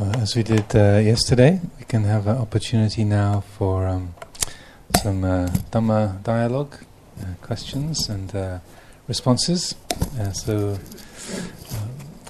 Uh, 0.00 0.12
as 0.20 0.36
we 0.36 0.44
did 0.44 0.76
uh, 0.76 0.98
yesterday, 0.98 1.60
we 1.76 1.84
can 1.84 2.04
have 2.04 2.28
an 2.28 2.36
opportunity 2.36 3.02
now 3.02 3.40
for 3.40 3.88
um, 3.88 4.14
some 5.02 5.24
uh, 5.24 5.48
Dhamma 5.72 6.22
dialogue, 6.22 6.76
uh, 7.20 7.24
questions 7.42 8.08
and 8.08 8.32
uh, 8.32 8.60
responses. 9.08 9.74
Uh, 10.16 10.30
so, 10.30 10.78
uh, 11.72 11.78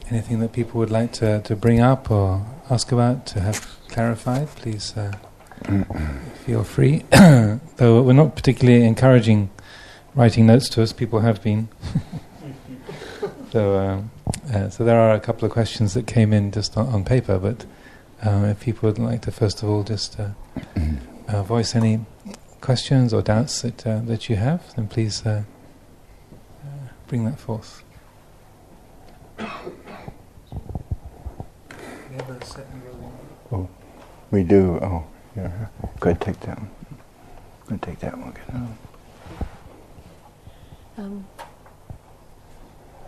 anything 0.09 0.41
that 0.41 0.54
people 0.54 0.79
would 0.79 0.91
like 0.91 1.12
to, 1.12 1.43
to 1.43 1.54
bring 1.54 1.79
up 1.79 2.11
or 2.11 2.43
ask 2.71 2.90
about 2.90 3.26
to 3.26 3.40
have 3.40 3.60
clarified, 3.88 4.48
please 4.56 4.94
feel 6.46 6.64
free. 6.64 7.04
Though 7.10 8.00
we're 8.00 8.14
not 8.14 8.35
particularly 8.35 8.87
encouraging 8.87 9.50
writing 10.14 10.46
notes 10.46 10.71
to 10.71 10.82
us, 10.82 10.94
people 10.94 11.21
have 11.21 11.42
been. 11.42 11.69
so, 13.53 13.76
um, 13.76 14.10
uh, 14.53 14.71
so 14.71 14.85
there 14.85 14.99
are 14.99 15.15
a 15.15 15.21
couple 15.21 15.44
of 15.44 15.53
questions 15.53 15.94
that 15.94 16.06
came 16.06 16.33
in 16.33 16.51
just 16.51 16.77
on, 16.77 16.87
on 16.87 17.05
paper, 17.05 17.38
but 17.38 17.66
um, 18.23 18.45
if 18.45 18.60
people 18.60 18.88
would 18.88 18.98
like 18.98 19.23
to 19.23 19.30
first 19.30 19.62
of 19.62 19.68
all 19.68 19.82
just 19.82 20.18
uh, 20.18 20.30
uh, 21.28 21.42
voice 21.42 21.74
any 21.74 22.00
questions 22.60 23.12
or 23.12 23.23
doubts 23.23 23.62
that 23.62 23.87
uh, 23.87 24.00
that 24.04 24.28
you 24.28 24.37
have, 24.37 24.74
then 24.74 24.88
please 24.88 25.24
uh, 25.24 25.42
uh, 26.64 26.88
bring 27.06 27.24
that 27.24 27.38
forth. 27.38 27.82
Oh, 33.51 33.68
we 34.30 34.42
do. 34.42 34.78
Oh, 34.82 35.04
yeah. 35.37 35.66
Go 36.01 36.10
ahead, 36.10 36.20
take 36.20 36.40
that 36.40 36.59
one. 36.59 36.70
Go 37.66 37.74
ahead, 37.74 37.82
take 37.82 37.98
that 38.01 38.18
one. 38.18 38.32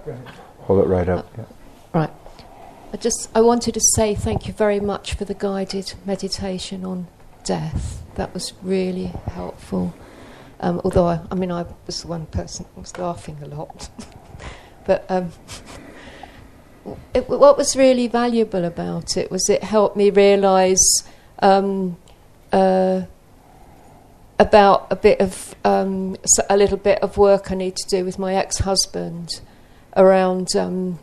Good. 0.05 0.15
Um, 0.15 0.37
It 0.79 0.87
right 0.87 1.09
up. 1.09 1.27
Yeah. 1.37 1.45
right. 1.93 2.11
I 2.93 2.97
just 2.97 3.29
I 3.35 3.41
wanted 3.41 3.75
to 3.75 3.81
say 3.97 4.15
thank 4.15 4.47
you 4.47 4.53
very 4.53 4.79
much 4.79 5.15
for 5.15 5.25
the 5.25 5.35
guided 5.35 5.95
meditation 6.07 6.85
on 6.85 7.09
death. 7.45 8.03
That 8.15 8.33
was 8.33 8.53
really 8.63 9.07
helpful. 9.27 9.93
Um, 10.61 10.81
although 10.85 11.07
I, 11.07 11.21
I 11.31 11.35
mean 11.35 11.51
I 11.51 11.67
was 11.87 12.03
the 12.03 12.09
one 12.09 12.27
person 12.27 12.67
who 12.75 12.83
was 12.83 12.97
laughing 12.99 13.39
a 13.43 13.47
lot, 13.47 13.91
but 14.87 15.05
um, 15.09 15.33
it, 17.15 17.29
what 17.29 17.57
was 17.57 17.75
really 17.75 18.07
valuable 18.07 18.65
about 18.65 19.17
it 19.17 19.31
was 19.31 19.51
it 19.51 19.65
helped 19.65 19.97
me 19.97 20.11
realise 20.11 21.03
um, 21.41 21.97
uh, 22.53 23.03
about 24.39 24.87
a 24.91 24.97
bit 24.97 25.21
of 25.21 25.55
um, 25.65 26.17
a 26.49 26.57
little 26.57 26.79
bit 26.79 27.01
of 27.03 27.17
work 27.17 27.51
I 27.51 27.57
need 27.57 27.77
to 27.77 27.89
do 27.89 28.05
with 28.05 28.19
my 28.21 28.35
ex-husband 28.35 29.41
around. 29.97 30.55
Um, 30.57 30.99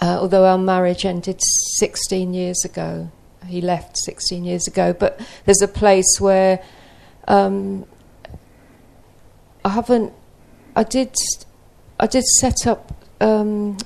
uh, 0.00 0.18
although 0.20 0.46
our 0.46 0.58
marriage 0.58 1.04
ended 1.04 1.40
16 1.78 2.32
years 2.32 2.64
ago, 2.64 3.10
he 3.46 3.60
left 3.60 3.98
16 3.98 4.44
years 4.44 4.66
ago. 4.66 4.92
But 4.92 5.20
there's 5.44 5.62
a 5.62 5.68
place 5.68 6.18
where 6.18 6.62
um, 7.28 7.84
I 9.64 9.70
haven't. 9.70 10.12
I 10.74 10.84
did. 10.84 11.14
I 11.98 12.06
did 12.06 12.24
set 12.24 12.66
up 12.66 12.92
um, 13.20 13.76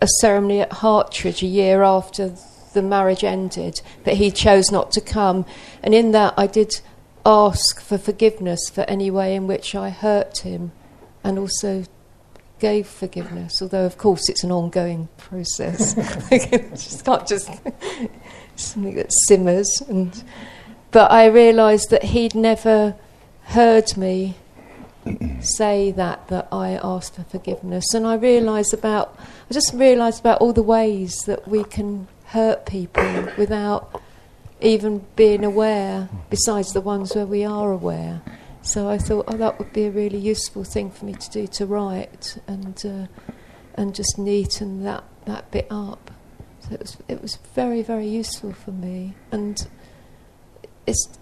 a 0.00 0.06
ceremony 0.20 0.60
at 0.60 0.72
Hartridge 0.72 1.42
a 1.42 1.46
year 1.46 1.82
after 1.82 2.34
the 2.72 2.82
marriage 2.82 3.24
ended, 3.24 3.80
but 4.02 4.14
he 4.14 4.30
chose 4.30 4.70
not 4.70 4.90
to 4.92 5.00
come. 5.00 5.44
And 5.82 5.94
in 5.94 6.12
that, 6.12 6.34
I 6.36 6.46
did 6.46 6.80
ask 7.26 7.80
for 7.80 7.98
forgiveness 7.98 8.68
for 8.72 8.82
any 8.82 9.10
way 9.10 9.34
in 9.34 9.46
which 9.46 9.74
I 9.74 9.90
hurt 9.90 10.38
him, 10.38 10.72
and 11.22 11.38
also 11.38 11.84
gave 12.64 12.86
forgiveness. 12.86 13.60
Although, 13.60 13.84
of 13.84 13.98
course, 13.98 14.30
it's 14.30 14.42
an 14.42 14.50
ongoing 14.50 15.06
process. 15.18 15.94
it's 16.32 17.04
not 17.04 17.28
just 17.28 17.50
something 18.56 18.94
that 18.94 19.12
simmers. 19.26 19.68
And 19.86 20.24
but 20.90 21.12
I 21.12 21.26
realised 21.26 21.90
that 21.90 22.04
he'd 22.04 22.34
never 22.34 22.96
heard 23.58 23.98
me 23.98 24.36
say 25.40 25.90
that 25.90 26.28
that 26.28 26.48
I 26.50 26.80
asked 26.82 27.16
for 27.16 27.24
forgiveness, 27.24 27.92
and 27.92 28.06
I 28.06 28.14
realised 28.14 28.72
about 28.72 29.14
I 29.50 29.52
just 29.52 29.74
realised 29.74 30.20
about 30.20 30.40
all 30.40 30.54
the 30.54 30.62
ways 30.62 31.14
that 31.26 31.46
we 31.46 31.64
can 31.64 32.08
hurt 32.36 32.64
people 32.64 33.28
without 33.36 34.00
even 34.62 35.04
being 35.16 35.44
aware. 35.44 36.08
Besides 36.30 36.72
the 36.72 36.80
ones 36.80 37.14
where 37.14 37.26
we 37.26 37.44
are 37.44 37.70
aware. 37.70 38.22
So 38.64 38.88
I 38.88 38.96
thought, 38.96 39.26
oh, 39.28 39.36
that 39.36 39.58
would 39.58 39.74
be 39.74 39.84
a 39.84 39.90
really 39.90 40.16
useful 40.16 40.64
thing 40.64 40.90
for 40.90 41.04
me 41.04 41.12
to 41.12 41.30
do 41.30 41.46
to 41.46 41.66
write 41.66 42.38
and 42.46 42.82
uh, 42.84 43.06
and 43.74 43.94
just 43.94 44.18
neaten 44.18 44.84
that, 44.84 45.04
that 45.26 45.50
bit 45.50 45.66
up. 45.70 46.10
So 46.60 46.74
it 46.74 46.80
was 46.80 46.96
it 47.06 47.22
was 47.22 47.36
very 47.54 47.82
very 47.82 48.08
useful 48.08 48.54
for 48.54 48.70
me, 48.70 49.14
and 49.30 49.68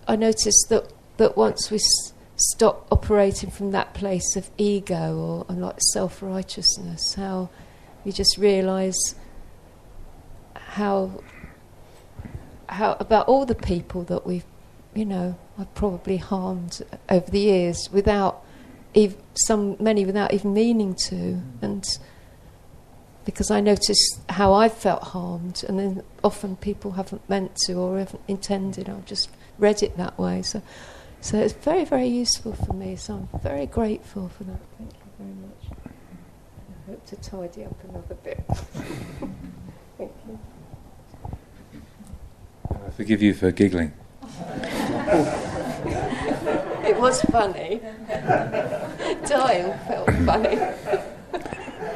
I 0.07 0.15
noticed 0.15 0.67
that 0.69 0.93
that 1.17 1.37
once 1.37 1.69
we 1.69 1.79
s- 1.79 2.13
stop 2.37 2.87
operating 2.93 3.51
from 3.51 3.73
that 3.73 3.93
place 3.93 4.37
of 4.37 4.49
ego 4.57 5.17
or 5.17 5.47
and 5.49 5.61
like 5.61 5.81
self 5.93 6.23
righteousness, 6.23 7.15
how 7.15 7.51
we 8.05 8.13
just 8.13 8.39
realise 8.39 9.17
how 10.55 11.23
how 12.69 12.97
about 13.01 13.27
all 13.27 13.45
the 13.45 13.57
people 13.57 14.05
that 14.05 14.25
we've 14.25 14.45
you 14.95 15.05
know 15.05 15.37
I've 15.59 15.75
probably 15.75 16.17
harmed 16.17 16.83
over 17.09 17.31
the 17.31 17.41
years 17.41 17.91
without 17.93 18.45
ev- 18.95 19.17
some 19.35 19.77
many 19.79 20.05
without 20.05 20.33
even 20.33 20.55
meaning 20.55 20.95
to. 20.95 21.15
Mm. 21.15 21.43
And 21.63 21.99
because 23.25 23.51
I 23.51 23.61
notice 23.61 24.21
how 24.29 24.55
I've 24.55 24.75
felt 24.75 25.03
harmed 25.03 25.65
and 25.69 25.79
then 25.79 26.03
often 26.25 26.57
people 26.57 26.93
haven't 26.93 27.29
meant 27.29 27.57
to 27.67 27.75
or 27.75 27.99
haven't 27.99 28.23
intended. 28.29 28.89
I've 28.89 29.07
just 29.07 29.31
read 29.59 29.83
it 29.83 29.97
that 29.97 30.19
way. 30.19 30.43
So 30.43 30.62
so 31.21 31.39
it's 31.39 31.53
very 31.53 31.85
very 31.85 32.09
useful 32.09 32.55
for 32.55 32.73
me. 32.73 32.97
So 32.97 33.15
I'm 33.33 33.41
very 33.41 33.67
grateful 33.67 34.29
for 34.31 34.45
that. 34.45 34.61
Thank 34.79 34.95
you 34.95 35.11
very 35.19 35.35
much. 35.35 35.93
I 36.71 36.91
hope 36.91 37.07
to 37.07 37.17
tidy 37.17 37.65
up 37.65 37.85
another 37.89 38.15
bit. 38.17 38.45
Thank 39.99 40.12
you. 40.27 40.39
I 42.71 42.91
forgive 42.91 43.23
you 43.23 43.35
for 43.35 43.53
giggling. 43.53 43.93
It 46.85 46.99
was 46.99 47.23
funny 47.23 47.81
dying 49.27 49.73
felt 49.87 50.11
funny 50.27 50.59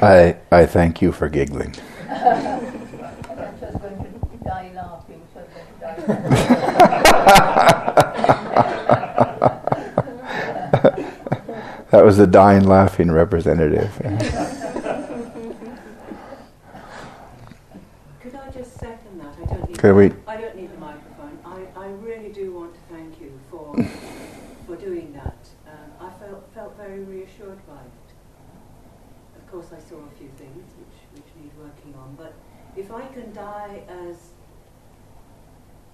I 0.01 0.35
I 0.51 0.65
thank 0.65 1.01
you 1.01 1.11
for 1.11 1.29
giggling. 1.29 1.75
That 11.89 12.03
was 12.03 12.17
the 12.17 12.27
dying 12.27 12.65
laughing 12.65 13.09
representative. 13.11 13.95
Could 18.21 18.35
I 18.35 18.49
just 18.51 18.77
second 18.77 19.21
that? 19.21 19.33
I 19.41 19.45
don't 19.45 19.69
need, 19.69 19.79
Could 19.79 19.95
we? 19.95 20.11
I 20.27 20.35
don't 20.35 20.57
need 20.57 20.73
the 20.73 20.79
microphone. 20.79 21.39
I, 21.45 21.61
I 21.79 21.87
really 21.87 22.33
do 22.33 22.51
want 22.51 22.73
to 22.73 22.79
thank 22.93 23.21
you 23.21 23.39
for 23.49 23.73
for 24.67 24.75
doing 24.75 25.13
that. 25.13 25.37
Um, 25.65 25.89
I 26.01 26.09
felt 26.19 26.43
felt 26.53 26.75
very 26.75 26.99
reassured 26.99 27.65
by 27.65 27.75
it. 27.75 28.11
Of 29.37 29.49
course, 29.49 29.67
I 29.71 29.79
saw 29.79 29.95
a 29.95 30.09
few 30.19 30.27
things 30.37 30.65
which 30.77 30.97
which 31.15 31.33
need 31.41 31.51
working 31.57 31.95
on, 31.95 32.15
but 32.15 32.33
if 32.75 32.91
I 32.91 33.07
can 33.07 33.31
die 33.67 33.81
as 33.89 34.15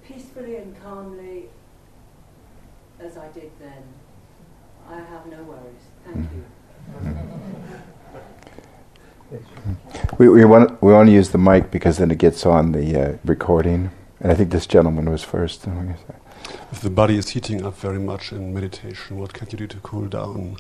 peacefully 0.08 0.56
and 0.58 0.82
calmly 0.82 1.46
as 3.00 3.18
I 3.18 3.28
did 3.30 3.52
then, 3.60 3.84
I 4.90 5.00
have 5.00 5.26
no 5.26 5.44
worries. 5.44 5.86
Thank 6.06 6.30
you. 6.34 6.46
We, 10.20 10.30
we 10.30 10.46
want 10.46 10.82
we 10.82 10.94
want 10.94 11.08
to 11.08 11.14
use 11.14 11.32
the 11.32 11.38
mic 11.40 11.72
because 11.72 11.98
then 11.98 12.12
it 12.12 12.20
gets 12.20 12.46
on 12.46 12.72
the 12.72 13.02
uh, 13.02 13.18
recording. 13.26 13.90
And 14.20 14.32
I 14.32 14.36
think 14.36 14.52
this 14.52 14.68
gentleman 14.68 15.10
was 15.10 15.24
first. 15.24 15.66
If 16.72 16.82
the 16.82 16.90
body 16.90 17.18
is 17.18 17.30
heating 17.30 17.66
up 17.66 17.76
very 17.78 18.00
much 18.00 18.32
in 18.32 18.54
meditation, 18.54 19.18
what 19.18 19.34
can 19.34 19.48
you 19.50 19.58
do 19.58 19.68
to 19.68 19.78
cool 19.78 20.06
down? 20.06 20.58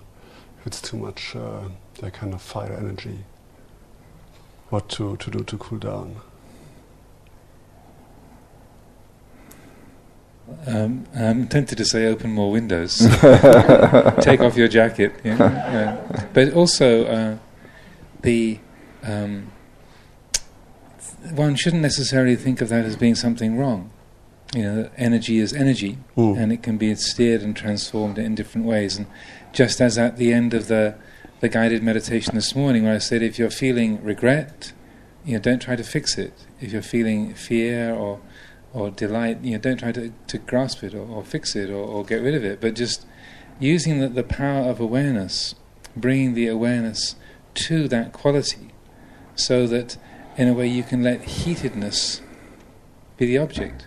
If 0.60 0.68
it's 0.68 0.81
too 0.81 0.98
much, 0.98 1.36
uh, 1.36 1.69
that 2.00 2.13
kind 2.13 2.33
of 2.33 2.42
fire 2.42 2.74
energy, 2.74 3.19
what 4.69 4.89
to, 4.89 5.18
to 5.18 5.30
do 5.30 5.44
to 5.44 5.57
cool 5.57 5.77
down? 5.77 6.15
Um, 10.68 11.06
I'm 11.16 11.48
tempted 11.48 11.78
to 11.78 11.86
say 11.86 12.06
open 12.06 12.31
more 12.31 12.51
windows, 12.51 12.98
take 14.22 14.42
off 14.42 14.57
your 14.57 14.68
jacket. 14.68 15.13
Yeah? 15.24 15.42
Uh, 15.42 16.25
but 16.34 16.54
also, 16.54 17.06
uh, 17.06 17.38
the 18.22 18.60
um, 19.04 19.51
one 21.31 21.56
shouldn't 21.56 21.81
necessarily 21.81 22.36
think 22.36 22.62
of 22.62 22.69
that 22.69 22.86
as 22.86 22.95
being 22.95 23.16
something 23.16 23.57
wrong. 23.57 23.92
You 24.54 24.63
know, 24.63 24.90
energy 24.98 25.40
is 25.40 25.54
energy, 25.54 25.98
Mm. 26.16 26.38
and 26.38 26.51
it 26.54 26.62
can 26.62 26.78
be 26.78 26.94
steered 26.96 27.42
and 27.42 27.56
transformed 27.56 28.18
in 28.19 28.36
different 28.36 28.68
ways. 28.68 28.98
And 28.98 29.07
just 29.51 29.81
as 29.81 29.98
at 29.98 30.18
the 30.18 30.31
end 30.34 30.54
of 30.54 30.68
the 30.68 30.96
the 31.39 31.50
guided 31.50 31.84
meditation 31.84 32.36
this 32.36 32.56
morning, 32.56 32.84
where 32.84 32.96
I 32.96 33.00
said, 33.00 33.22
if 33.22 33.38
you're 33.38 33.50
feeling 33.50 34.01
regret 34.04 34.72
you 35.25 35.34
know, 35.34 35.39
don't 35.39 35.62
try 35.62 35.75
to 35.75 35.84
fix 35.84 36.18
it. 36.18 36.34
If 36.60 36.72
you're 36.74 36.81
feeling 36.81 37.34
fear 37.34 37.94
or 37.94 38.19
or 38.74 38.90
delight, 38.90 39.42
you 39.42 39.52
know, 39.52 39.58
don't 39.60 39.78
try 39.78 39.92
to, 39.92 40.12
to 40.28 40.38
grasp 40.40 40.84
it 40.84 40.94
or, 40.94 41.08
or 41.08 41.24
fix 41.24 41.56
it 41.56 41.70
or, 41.70 41.84
or, 41.84 42.04
get 42.04 42.22
rid 42.22 42.34
of 42.34 42.44
it, 42.44 42.60
but 42.60 42.74
just 42.74 43.06
using 43.60 44.00
the, 44.00 44.10
the 44.10 44.24
power 44.24 44.68
of 44.70 44.80
awareness, 44.80 45.56
bringing 45.96 46.34
the 46.34 46.48
awareness 46.48 47.16
to 47.54 47.88
that 47.88 48.12
quality, 48.14 48.72
so 49.36 49.68
that 49.68 49.98
in 50.38 50.48
a 50.48 50.54
way 50.54 50.68
you 50.68 50.84
can 50.84 51.04
let 51.04 51.22
heatedness 51.22 52.22
be 53.18 53.28
the 53.28 53.38
object. 53.38 53.86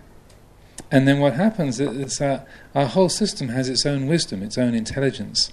And 0.90 1.08
then 1.08 1.18
what 1.18 1.34
happens 1.34 1.80
is 1.80 2.18
that 2.18 2.46
our 2.74 2.86
whole 2.86 3.08
system 3.08 3.48
has 3.48 3.68
its 3.68 3.84
own 3.84 4.06
wisdom, 4.06 4.42
its 4.42 4.56
own 4.56 4.74
intelligence. 4.74 5.52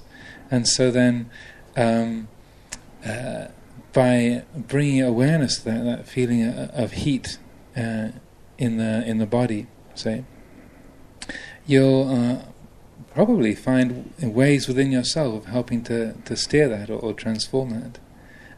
And 0.51 0.67
so 0.67 0.91
then, 0.91 1.31
um, 1.75 2.27
uh, 3.03 3.47
by 3.93 4.43
bringing 4.55 5.01
awareness 5.01 5.57
to 5.59 5.65
that, 5.65 5.83
that 5.85 6.07
feeling 6.07 6.47
of 6.47 6.91
heat 6.91 7.39
uh, 7.75 8.09
in 8.57 8.77
the 8.77 9.03
in 9.05 9.17
the 9.17 9.25
body, 9.25 9.67
say, 9.95 10.23
you'll 11.65 12.09
uh, 12.09 12.45
probably 13.13 13.55
find 13.55 14.13
ways 14.21 14.67
within 14.67 14.91
yourself 14.91 15.35
of 15.35 15.45
helping 15.45 15.83
to, 15.83 16.13
to 16.25 16.35
steer 16.35 16.67
that 16.69 16.89
or, 16.89 16.99
or 16.99 17.13
transform 17.13 17.69
that, 17.71 17.99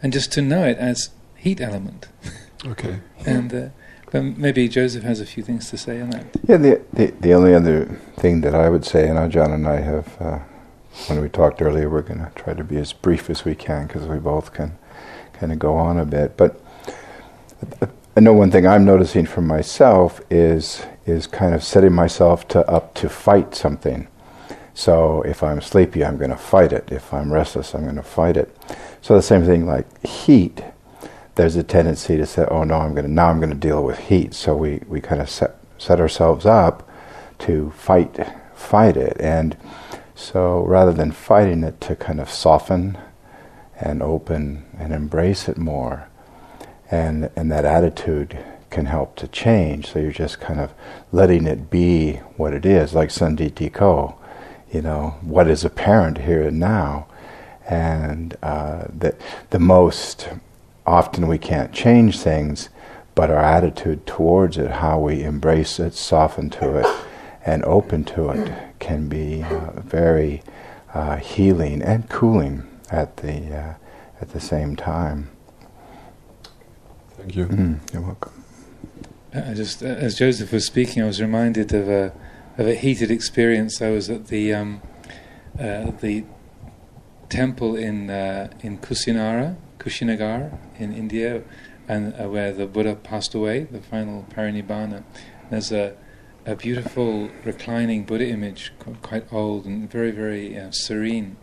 and 0.02 0.14
just 0.14 0.32
to 0.34 0.42
know 0.42 0.66
it 0.66 0.78
as 0.78 1.10
heat 1.36 1.62
element. 1.62 2.08
Okay. 2.66 3.00
and 3.28 3.54
uh, 3.54 3.68
but 4.12 4.24
maybe 4.24 4.68
Joseph 4.68 5.04
has 5.04 5.20
a 5.20 5.26
few 5.26 5.44
things 5.44 5.70
to 5.70 5.78
say 5.78 6.02
on 6.02 6.10
that. 6.12 6.26
Yeah, 6.48 6.58
the 6.58 6.82
the, 6.94 7.08
the 7.20 7.34
only 7.34 7.54
other 7.54 7.86
thing 8.16 8.42
that 8.42 8.56
I 8.56 8.70
would 8.70 8.86
say, 8.86 9.08
and 9.08 9.16
know 9.16 9.28
John 9.28 9.52
and 9.52 9.68
I 9.68 9.82
have, 9.82 10.20
uh, 10.20 10.40
when 11.08 11.22
we 11.22 11.30
talked 11.30 11.62
earlier, 11.62 11.90
we're 11.90 12.02
going 12.02 12.22
to 12.22 12.32
try 12.34 12.56
to 12.56 12.64
be 12.64 12.78
as 12.78 12.92
brief 12.92 13.30
as 13.30 13.46
we 13.46 13.54
can 13.54 13.86
because 13.86 14.08
we 14.08 14.18
both 14.18 14.52
can 14.54 14.78
kind 15.34 15.52
of 15.52 15.60
go 15.60 15.76
on 15.76 16.00
a 16.00 16.06
bit. 16.06 16.38
But 16.38 16.60
I 18.18 18.22
know 18.22 18.32
one 18.32 18.50
thing 18.50 18.66
I'm 18.66 18.86
noticing 18.86 19.26
for 19.26 19.42
myself 19.42 20.22
is 20.30 20.86
is 21.06 21.28
kind 21.28 21.54
of 21.54 21.62
setting 21.62 21.92
myself 21.92 22.48
to 22.48 22.66
up 22.72 22.94
to 22.96 23.10
fight 23.10 23.54
something. 23.54 24.08
So 24.74 25.22
if 25.24 25.44
I'm 25.44 25.60
sleepy, 25.60 26.04
I'm 26.06 26.18
going 26.18 26.30
to 26.30 26.38
fight 26.38 26.72
it. 26.72 26.90
If 26.94 27.14
I'm 27.14 27.34
restless, 27.34 27.76
I'm 27.76 27.84
going 27.84 27.98
to 27.98 28.04
fight 28.04 28.38
it. 28.38 28.56
So 29.02 29.16
the 29.16 29.22
same 29.22 29.44
thing 29.44 29.66
like 29.66 30.08
heat. 30.08 30.64
There's 31.36 31.58
a 31.58 31.64
tendency 31.64 32.16
to 32.16 32.26
say, 32.26 32.46
"Oh 32.50 32.64
no, 32.64 32.76
I'm 32.76 32.94
going 32.94 33.06
to 33.06 33.12
now 33.12 33.28
I'm 33.28 33.40
going 33.40 33.50
to 33.50 33.68
deal 33.68 33.84
with 33.84 34.00
heat." 34.00 34.34
So 34.34 34.56
we, 34.56 34.82
we 34.88 35.02
kind 35.02 35.22
of 35.22 35.30
set 35.30 35.58
set 35.78 36.00
ourselves 36.00 36.46
up 36.46 36.90
to 37.40 37.72
fight 37.72 38.18
fight 38.54 38.96
it, 38.96 39.18
and 39.20 39.58
so 40.16 40.64
rather 40.64 40.94
than 40.94 41.12
fighting 41.12 41.66
it, 41.66 41.82
to 41.82 41.98
kind 41.98 42.22
of 42.22 42.30
soften 42.30 42.98
and 43.78 44.02
open 44.02 44.64
and 44.80 44.94
embrace 44.94 45.50
it 45.50 45.58
more. 45.58 46.08
And, 46.92 47.30
and 47.36 47.52
that 47.52 47.66
attitude 47.66 48.38
can 48.70 48.86
help 48.86 49.16
to 49.16 49.28
change. 49.28 49.88
So 49.88 50.00
you're 50.00 50.12
just 50.12 50.40
kind 50.40 50.60
of 50.60 50.74
letting 51.12 51.48
it 51.48 51.70
be 51.70 52.18
what 52.38 52.54
it 52.54 52.66
is, 52.66 52.94
like 52.94 53.10
sandiṭṭhiko, 53.10 54.16
you 54.72 54.82
know, 54.82 55.16
what 55.22 55.48
is 55.48 55.64
apparent 55.64 56.20
here 56.20 56.44
and 56.44 56.60
now. 56.60 57.08
And 57.68 58.36
uh, 58.44 58.86
that 58.90 59.16
the 59.50 59.60
most 59.60 60.30
often 60.86 61.28
we 61.28 61.38
can't 61.38 61.74
change 61.74 62.20
things, 62.20 62.70
but 63.16 63.32
our 63.32 63.44
attitude 63.44 64.06
towards 64.06 64.58
it, 64.58 64.70
how 64.70 65.00
we 65.00 65.24
embrace 65.24 65.80
it, 65.80 65.94
soften 65.94 66.50
to 66.52 66.78
it, 66.80 67.06
and 67.46 67.64
open 67.64 68.04
to 68.04 68.30
it, 68.30 68.52
can 68.80 69.08
be 69.08 69.42
uh, 69.42 69.80
very 69.80 70.44
uh, 70.94 71.16
healing 71.18 71.82
and 71.82 72.10
cooling 72.10 72.68
at 72.92 73.18
the 73.18 73.56
uh, 73.56 73.74
at 74.22 74.30
the 74.30 74.40
same 74.40 74.76
time. 74.76 75.30
Thank 77.26 77.38
you. 77.38 77.46
Mm, 77.48 77.92
you're 77.92 78.04
welcome. 78.04 78.44
I 79.34 79.56
just, 79.56 79.82
uh, 79.82 79.88
as 79.88 80.14
Joseph 80.14 80.52
was 80.52 80.64
speaking, 80.64 81.02
I 81.02 81.08
was 81.08 81.20
reminded 81.20 81.74
of 81.74 81.90
a 81.90 82.14
of 82.56 82.68
a 82.68 82.76
heated 82.76 83.10
experience. 83.10 83.82
I 83.82 83.90
was 83.90 84.12
at 84.12 84.28
the 84.28 84.54
um, 84.54 84.84
uh, 85.60 85.90
the 86.02 86.24
temple 87.30 87.76
in 87.78 88.12
uh, 88.12 88.54
in 88.62 88.78
Kusinara, 88.78 89.56
Kushinagar 89.80 90.56
in 90.78 90.94
India, 90.94 91.42
and 91.88 92.14
uh, 92.14 92.30
where 92.30 92.54
the 92.54 92.68
Buddha 92.68 92.94
passed 92.94 93.34
away, 93.34 93.64
the 93.64 93.82
final 93.82 94.28
parinibbana. 94.30 95.04
There's 95.50 95.72
a 95.72 95.98
a 96.46 96.56
beautiful 96.56 97.32
reclining 97.44 98.04
Buddha 98.04 98.28
image, 98.28 98.72
quite 99.02 99.34
old 99.34 99.66
and 99.66 99.90
very 99.90 100.12
very 100.12 100.56
uh, 100.56 100.70
serene 100.70 101.38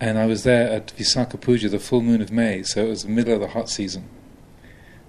and 0.00 0.18
I 0.18 0.26
was 0.26 0.44
there 0.44 0.68
at 0.70 0.88
Visakha 0.96 1.40
Puja, 1.40 1.68
the 1.68 1.80
full 1.80 2.02
moon 2.02 2.22
of 2.22 2.30
May, 2.30 2.62
so 2.62 2.84
it 2.84 2.88
was 2.88 3.02
the 3.02 3.08
middle 3.08 3.34
of 3.34 3.40
the 3.40 3.48
hot 3.48 3.68
season. 3.68 4.08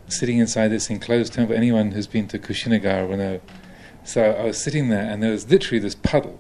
Sitting 0.10 0.40
inside 0.40 0.70
this 0.70 0.90
enclosed 0.90 1.34
temple, 1.34 1.56
anyone 1.56 1.92
who's 1.92 2.08
been 2.08 2.28
to 2.30 2.40
Kushinagar 2.40 3.08
will 3.08 3.18
know. 3.18 3.42
So 4.04 4.32
I 4.32 4.46
was 4.46 4.62
sitting 4.62 4.90
there, 4.90 5.04
and 5.04 5.22
there 5.22 5.32
was 5.32 5.50
literally 5.50 5.80
this 5.80 5.96
puddle. 5.96 6.40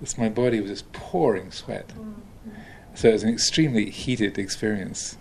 This, 0.00 0.18
my 0.18 0.28
body 0.28 0.60
was 0.60 0.70
just 0.70 0.92
pouring 0.92 1.50
sweat. 1.50 1.92
So 2.94 3.10
it 3.10 3.12
was 3.12 3.22
an 3.22 3.32
extremely 3.32 3.90
heated 3.90 4.38
experience. 4.38 5.16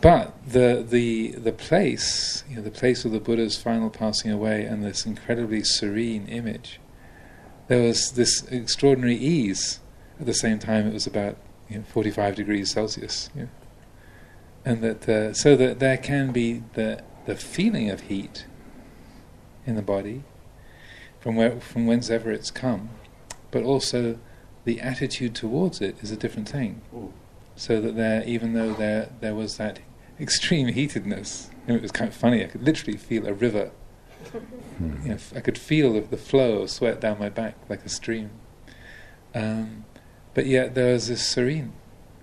But 0.00 0.34
the 0.46 0.84
the 0.86 1.32
the 1.32 1.52
place, 1.52 2.44
you 2.48 2.56
know, 2.56 2.62
the 2.62 2.70
place 2.70 3.04
of 3.04 3.12
the 3.12 3.20
Buddha's 3.20 3.56
final 3.56 3.88
passing 3.88 4.30
away, 4.30 4.64
and 4.64 4.84
this 4.84 5.06
incredibly 5.06 5.62
serene 5.62 6.26
image, 6.26 6.80
there 7.68 7.82
was 7.82 8.12
this 8.12 8.42
extraordinary 8.50 9.16
ease 9.16 9.80
at 10.22 10.26
the 10.26 10.34
same 10.34 10.60
time, 10.60 10.86
it 10.86 10.92
was 10.92 11.06
about 11.06 11.36
you 11.68 11.78
know, 11.78 11.84
45 11.84 12.36
degrees 12.36 12.70
Celsius. 12.70 13.28
You 13.34 13.42
know. 13.42 13.48
And 14.64 14.82
that 14.82 15.08
uh, 15.08 15.34
so 15.34 15.56
that 15.56 15.80
there 15.80 15.96
can 15.96 16.32
be 16.32 16.62
the 16.74 17.02
the 17.26 17.36
feeling 17.36 17.90
of 17.90 18.02
heat 18.02 18.46
in 19.66 19.76
the 19.76 19.82
body 19.82 20.22
from 21.20 21.36
where 21.36 21.60
from 21.60 21.86
whence 21.86 22.10
ever 22.10 22.30
it's 22.30 22.50
come, 22.50 22.90
but 23.50 23.62
also 23.62 24.18
the 24.64 24.80
attitude 24.80 25.34
towards 25.34 25.80
it 25.80 25.96
is 26.02 26.10
a 26.10 26.16
different 26.16 26.48
thing. 26.48 26.80
Ooh. 26.94 27.12
So 27.56 27.80
that 27.80 27.96
there, 27.96 28.24
even 28.24 28.54
though 28.54 28.72
there 28.72 29.10
there 29.20 29.34
was 29.34 29.56
that 29.56 29.80
extreme 30.20 30.68
heatedness, 30.68 31.50
you 31.66 31.72
know, 31.72 31.76
it 31.76 31.82
was 31.82 31.92
kind 31.92 32.08
of 32.08 32.14
funny. 32.14 32.44
I 32.44 32.48
could 32.48 32.62
literally 32.62 32.96
feel 32.96 33.26
a 33.26 33.32
river. 33.32 33.70
Hmm. 34.78 35.02
you 35.02 35.08
know, 35.10 35.18
I 35.34 35.40
could 35.40 35.58
feel 35.58 35.94
the, 35.94 36.00
the, 36.00 36.16
flow 36.16 36.62
of 36.62 36.70
sweat 36.70 37.00
down 37.00 37.18
my 37.18 37.28
back 37.28 37.56
like 37.68 37.84
a 37.84 37.88
stream. 37.88 38.30
Um, 39.34 39.84
but 40.32 40.46
yet 40.46 40.74
there 40.74 40.92
was 40.92 41.08
this 41.08 41.26
serene 41.26 41.72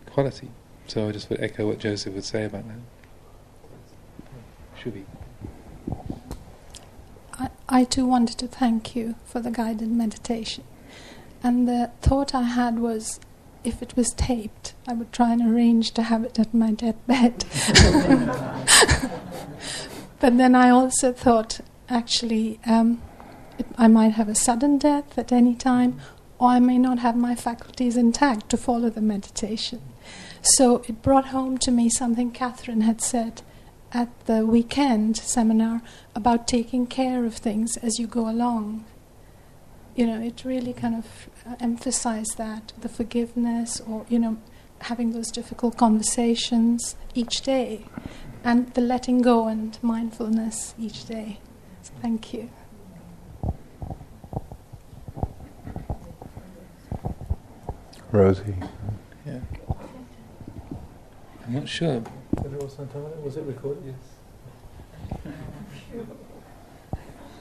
quality. 0.06 0.50
So 0.90 1.08
I 1.08 1.12
just 1.12 1.30
would 1.30 1.40
echo 1.40 1.68
what 1.68 1.78
Joseph 1.78 2.16
would 2.16 2.24
say 2.24 2.46
about 2.46 2.64
that. 2.68 2.80
Shubi. 4.82 5.04
I, 7.34 7.50
I 7.70 7.84
too 7.84 8.08
wanted 8.08 8.40
to 8.40 8.48
thank 8.48 8.96
you 8.96 9.14
for 9.24 9.40
the 9.40 9.52
guided 9.52 9.92
meditation. 9.92 10.64
And 11.44 11.68
the 11.68 11.92
thought 12.02 12.34
I 12.34 12.42
had 12.42 12.80
was 12.80 13.20
if 13.64 13.84
it 13.84 13.96
was 13.96 14.14
taped, 14.14 14.74
I 14.88 14.94
would 14.94 15.14
try 15.14 15.32
and 15.32 15.44
arrange 15.44 15.92
to 15.92 16.02
have 16.02 16.24
it 16.24 16.40
at 16.40 16.56
my 16.56 16.72
deathbed. 16.72 17.46
but 20.20 20.38
then 20.38 20.56
I 20.56 20.72
also 20.72 21.14
thought, 21.14 21.60
actually, 21.88 22.60
um, 22.66 23.00
it, 23.60 23.68
I 23.78 23.88
might 23.88 24.14
have 24.14 24.28
a 24.28 24.34
sudden 24.34 24.80
death 24.80 25.20
at 25.20 25.32
any 25.32 25.54
time, 25.54 26.02
or 26.40 26.50
I 26.50 26.60
may 26.60 26.80
not 26.80 26.98
have 27.00 27.16
my 27.16 27.36
faculties 27.36 27.96
intact 27.96 28.50
to 28.50 28.58
follow 28.58 28.90
the 28.90 29.02
meditation. 29.02 29.82
So 30.42 30.78
it 30.88 31.02
brought 31.02 31.28
home 31.28 31.58
to 31.60 31.72
me 31.72 31.90
something 31.90 32.32
Catherine 32.32 32.82
had 32.82 33.02
said 33.02 33.42
at 33.92 34.26
the 34.26 34.46
weekend 34.46 35.18
seminar 35.18 35.82
about 36.16 36.48
taking 36.48 36.86
care 36.88 37.26
of 37.26 37.36
things 37.36 37.78
as 37.78 38.00
you 38.00 38.08
go 38.08 38.30
along. 38.30 38.86
You 39.96 40.08
know, 40.08 40.22
it 40.22 40.44
really 40.46 40.74
kind 40.74 40.96
of 40.96 41.30
uh, 41.46 41.56
emphasized 41.60 42.38
that 42.38 42.74
the 42.80 42.90
forgiveness 42.90 43.82
or, 43.82 44.06
you 44.08 44.20
know, 44.20 44.38
having 44.82 45.12
those 45.12 45.30
difficult 45.30 45.78
conversations 45.78 46.96
each 47.14 47.42
day 47.42 47.86
and 48.44 48.74
the 48.76 48.82
letting 48.82 49.22
go 49.22 49.48
and 49.48 49.78
mindfulness 49.82 50.74
each 50.80 51.06
day. 51.06 51.40
So 51.82 51.92
thank 52.02 52.34
you. 52.34 52.50
Rosie. 58.12 58.56
Yeah. 59.26 59.40
I'm 61.50 61.56
not 61.56 61.68
sure. 61.68 62.04
Was 63.24 63.38
it 63.38 63.44
recorded? 63.44 63.96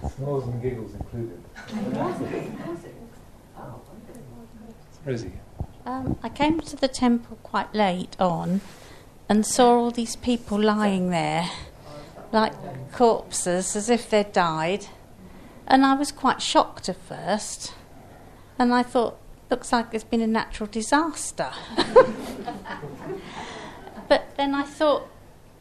Yes. 0.03 0.15
Snores 0.17 0.45
and 0.45 0.63
giggles 0.63 0.95
included. 0.95 1.45
Rosie. 5.05 5.33
Um, 5.85 6.19
I 6.23 6.31
came 6.31 6.59
to 6.61 6.75
the 6.75 6.89
temple 6.89 7.37
quite 7.43 7.75
late 7.75 8.17
on 8.19 8.63
and 9.29 9.45
saw 9.45 9.75
all 9.75 9.91
these 9.91 10.17
people 10.17 10.59
lying 10.59 11.11
there 11.11 11.51
like 12.33 12.55
corpses 12.93 13.77
as 13.77 13.91
if 13.91 14.09
they'd 14.09 14.33
died. 14.33 14.87
And 15.67 15.85
I 15.85 15.93
was 15.93 16.13
quite 16.13 16.41
shocked 16.41 16.89
at 16.89 16.97
first. 16.97 17.75
And 18.59 18.73
I 18.73 18.83
thought, 18.85 19.19
looks 19.51 19.71
like 19.71 19.91
there's 19.91 20.03
been 20.03 20.23
a 20.23 20.27
natural 20.27 20.67
disaster. 20.67 21.51
but 24.09 24.37
then 24.37 24.55
I 24.55 24.63
thought, 24.63 25.09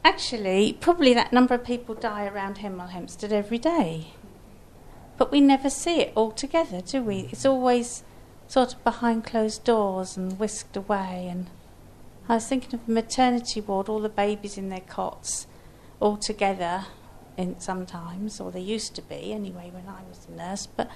actually, 0.04 0.72
probably 0.80 1.14
that 1.14 1.32
number 1.32 1.54
of 1.54 1.64
people 1.64 1.94
die 1.94 2.26
around 2.26 2.58
Hemel 2.58 2.90
Hempstead 2.90 3.32
every 3.32 3.58
day. 3.58 4.12
But 5.16 5.32
we 5.32 5.40
never 5.40 5.68
see 5.68 6.00
it 6.00 6.12
all 6.14 6.30
together, 6.30 6.80
do 6.80 7.02
we? 7.02 7.28
It's 7.32 7.44
always 7.44 8.04
sort 8.46 8.74
of 8.74 8.84
behind 8.84 9.24
closed 9.24 9.64
doors 9.64 10.16
and 10.16 10.38
whisked 10.38 10.76
away. 10.76 11.26
And 11.30 11.50
I 12.28 12.34
was 12.34 12.46
thinking 12.46 12.74
of 12.74 12.88
a 12.88 12.90
maternity 12.90 13.60
ward, 13.60 13.88
all 13.88 14.00
the 14.00 14.08
babies 14.08 14.56
in 14.56 14.68
their 14.68 14.80
cots, 14.80 15.46
all 16.00 16.16
together, 16.16 16.86
in 17.36 17.58
sometimes, 17.60 18.40
or 18.40 18.50
they 18.50 18.60
used 18.60 18.94
to 18.96 19.02
be 19.02 19.32
anyway 19.32 19.70
when 19.72 19.88
I 19.88 20.02
was 20.08 20.26
a 20.28 20.36
nurse. 20.36 20.66
But 20.66 20.90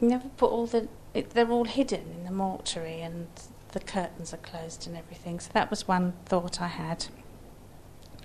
never 0.00 0.28
put 0.28 0.50
all 0.50 0.66
the. 0.66 0.88
It, 1.12 1.30
they're 1.30 1.50
all 1.50 1.64
hidden 1.64 2.12
in 2.12 2.24
the 2.24 2.30
mortuary, 2.30 3.00
and 3.00 3.26
the 3.72 3.80
curtains 3.80 4.34
are 4.34 4.38
closed 4.38 4.86
and 4.86 4.96
everything. 4.96 5.40
So 5.40 5.50
that 5.52 5.70
was 5.70 5.86
one 5.86 6.14
thought 6.26 6.60
I 6.60 6.68
had. 6.68 7.06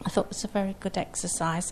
I 0.06 0.10
thought 0.10 0.26
it 0.26 0.30
was 0.30 0.44
a 0.44 0.50
very 0.50 0.76
good 0.80 0.98
exercise. 0.98 1.72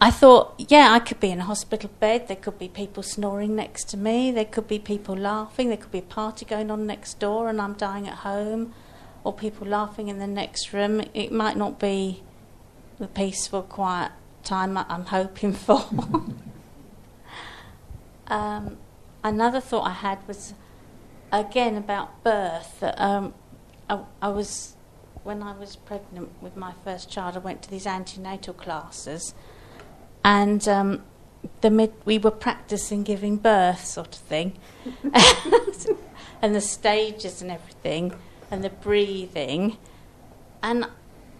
I 0.00 0.10
thought, 0.10 0.54
yeah, 0.58 0.90
I 0.92 0.98
could 0.98 1.20
be 1.20 1.30
in 1.30 1.40
a 1.40 1.44
hospital 1.44 1.90
bed. 2.00 2.28
There 2.28 2.36
could 2.36 2.58
be 2.58 2.68
people 2.68 3.02
snoring 3.02 3.54
next 3.54 3.84
to 3.90 3.96
me. 3.96 4.30
There 4.30 4.44
could 4.44 4.66
be 4.66 4.78
people 4.78 5.16
laughing. 5.16 5.68
There 5.68 5.76
could 5.76 5.92
be 5.92 6.00
a 6.00 6.02
party 6.02 6.44
going 6.44 6.70
on 6.70 6.86
next 6.86 7.20
door, 7.20 7.48
and 7.48 7.60
I'm 7.60 7.74
dying 7.74 8.08
at 8.08 8.18
home, 8.18 8.74
or 9.22 9.32
people 9.32 9.66
laughing 9.66 10.08
in 10.08 10.18
the 10.18 10.26
next 10.26 10.72
room. 10.72 11.02
It 11.14 11.32
might 11.32 11.56
not 11.56 11.78
be 11.78 12.22
the 12.98 13.06
peaceful, 13.06 13.62
quiet 13.62 14.12
time 14.42 14.76
I'm 14.76 15.06
hoping 15.06 15.52
for. 15.52 15.84
um, 18.26 18.76
another 19.22 19.60
thought 19.60 19.86
I 19.86 19.92
had 19.92 20.26
was 20.26 20.54
again 21.40 21.76
about 21.76 22.22
birth. 22.22 22.82
Um, 22.82 23.34
I, 23.88 24.00
I 24.22 24.28
was 24.28 24.76
when 25.22 25.42
I 25.42 25.56
was 25.56 25.76
pregnant 25.76 26.30
with 26.42 26.56
my 26.56 26.72
first 26.84 27.10
child. 27.10 27.36
I 27.36 27.40
went 27.40 27.62
to 27.62 27.70
these 27.70 27.86
antenatal 27.86 28.54
classes 28.54 29.34
and 30.24 30.66
um, 30.66 31.02
the 31.60 31.70
mid- 31.70 31.92
we 32.04 32.18
were 32.18 32.30
practicing 32.30 33.02
giving 33.02 33.36
birth, 33.36 33.84
sort 33.84 34.16
of 34.16 34.22
thing, 34.22 34.58
and 36.42 36.54
the 36.54 36.60
stages 36.60 37.42
and 37.42 37.50
everything, 37.50 38.14
and 38.50 38.64
the 38.64 38.70
breathing, 38.70 39.76
and 40.62 40.86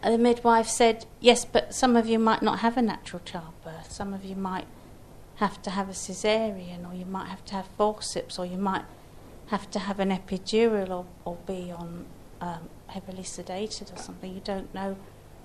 the 0.02 0.18
midwife 0.18 0.68
said, 0.68 1.06
"Yes, 1.18 1.46
but 1.46 1.74
some 1.74 1.96
of 1.96 2.06
you 2.06 2.18
might 2.18 2.42
not 2.42 2.58
have 2.58 2.76
a 2.76 2.82
natural 2.82 3.22
childbirth. 3.24 3.90
Some 3.90 4.12
of 4.12 4.24
you 4.24 4.36
might 4.36 4.66
have 5.36 5.62
to 5.62 5.70
have 5.70 5.88
a 5.88 5.92
cesarean, 5.92 6.88
or 6.88 6.94
you 6.94 7.06
might 7.06 7.28
have 7.28 7.44
to 7.46 7.54
have 7.54 7.66
forceps, 7.78 8.38
or 8.38 8.44
you 8.44 8.58
might 8.58 8.84
have 9.48 9.70
to 9.72 9.78
have 9.78 10.00
an 10.00 10.10
epidural, 10.10 10.90
or, 10.90 11.06
or 11.24 11.36
be 11.46 11.70
on 11.70 12.06
um, 12.40 12.68
heavily 12.88 13.22
sedated 13.22 13.94
or 13.94 13.98
something. 13.98 14.34
You 14.34 14.42
don't 14.44 14.74
know." 14.74 14.96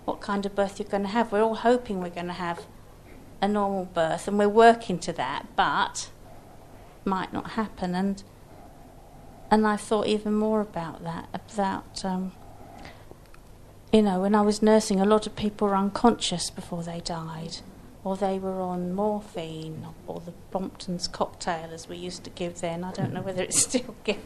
What 0.05 0.21
kind 0.21 0.43
of 0.45 0.55
birth 0.55 0.79
you're 0.79 0.89
going 0.89 1.03
to 1.03 1.09
have? 1.09 1.31
We're 1.31 1.43
all 1.43 1.55
hoping 1.55 2.01
we're 2.01 2.09
going 2.09 2.27
to 2.27 2.33
have 2.33 2.65
a 3.41 3.47
normal 3.47 3.85
birth, 3.85 4.27
and 4.27 4.39
we're 4.39 4.49
working 4.49 4.97
to 4.99 5.13
that, 5.13 5.45
but 5.55 6.09
might 7.05 7.31
not 7.31 7.51
happen. 7.51 7.95
And 7.95 8.23
and 9.51 9.65
I 9.67 9.77
thought 9.77 10.07
even 10.07 10.33
more 10.33 10.61
about 10.61 11.03
that. 11.03 11.27
About 11.33 12.03
um, 12.05 12.31
you 13.91 14.01
know, 14.01 14.21
when 14.21 14.35
I 14.35 14.41
was 14.41 14.61
nursing, 14.61 14.99
a 14.99 15.05
lot 15.05 15.25
of 15.25 15.35
people 15.35 15.67
were 15.67 15.75
unconscious 15.75 16.49
before 16.49 16.83
they 16.83 16.99
died, 16.99 17.57
or 18.03 18.15
they 18.15 18.39
were 18.39 18.61
on 18.61 18.93
morphine, 18.93 19.87
or 20.07 20.21
the 20.21 20.33
Brompton's 20.51 21.07
cocktail, 21.07 21.69
as 21.71 21.89
we 21.89 21.97
used 21.97 22.23
to 22.23 22.29
give 22.29 22.61
then. 22.61 22.83
I 22.83 22.91
don't 22.91 23.13
know 23.13 23.21
whether 23.21 23.43
it's 23.43 23.61
still 23.61 23.95
given. 24.03 24.23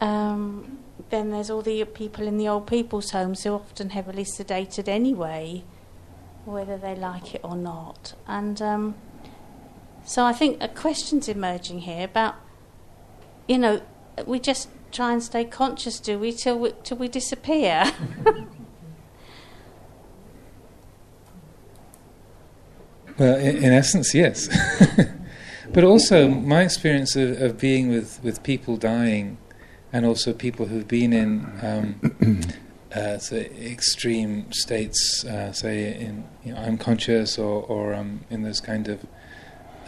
Um, 0.00 0.78
then 1.10 1.30
there's 1.30 1.50
all 1.50 1.62
the 1.62 1.84
people 1.84 2.26
in 2.26 2.38
the 2.38 2.48
old 2.48 2.66
people's 2.66 3.10
homes 3.10 3.44
who 3.44 3.52
are 3.52 3.56
often 3.56 3.90
heavily 3.90 4.24
sedated 4.24 4.88
anyway 4.88 5.64
whether 6.44 6.76
they 6.76 6.94
like 6.94 7.34
it 7.34 7.40
or 7.44 7.56
not. 7.56 8.14
And 8.26 8.60
um, 8.62 8.94
so 10.04 10.24
I 10.24 10.32
think 10.32 10.58
a 10.60 10.68
question's 10.68 11.28
emerging 11.28 11.80
here 11.80 12.04
about, 12.04 12.36
you 13.46 13.58
know, 13.58 13.82
we 14.26 14.40
just 14.40 14.68
try 14.92 15.12
and 15.12 15.22
stay 15.22 15.44
conscious, 15.44 16.00
do 16.00 16.18
we, 16.18 16.32
till 16.32 16.58
we, 16.58 16.72
till 16.82 16.96
we 16.96 17.08
disappear? 17.08 17.84
well, 23.20 23.36
in, 23.36 23.56
in, 23.58 23.72
essence, 23.72 24.14
yes. 24.14 24.48
but 25.72 25.84
also, 25.84 26.26
my 26.26 26.62
experience 26.62 27.14
of, 27.16 27.40
of, 27.42 27.58
being 27.58 27.90
with, 27.90 28.18
with 28.24 28.42
people 28.42 28.78
dying 28.78 29.36
and 29.92 30.06
also 30.06 30.32
people 30.32 30.66
who've 30.66 30.88
been 30.88 31.12
in 31.12 31.52
um, 31.62 32.40
uh, 32.96 33.18
extreme 33.60 34.50
states, 34.52 35.22
uh, 35.26 35.52
say 35.52 35.94
in 35.94 36.24
you 36.44 36.54
know, 36.54 36.60
unconscious 36.60 37.38
or, 37.38 37.62
or 37.64 37.92
um, 37.92 38.24
in 38.30 38.42
those 38.42 38.60
kind 38.60 38.88
of 38.88 39.04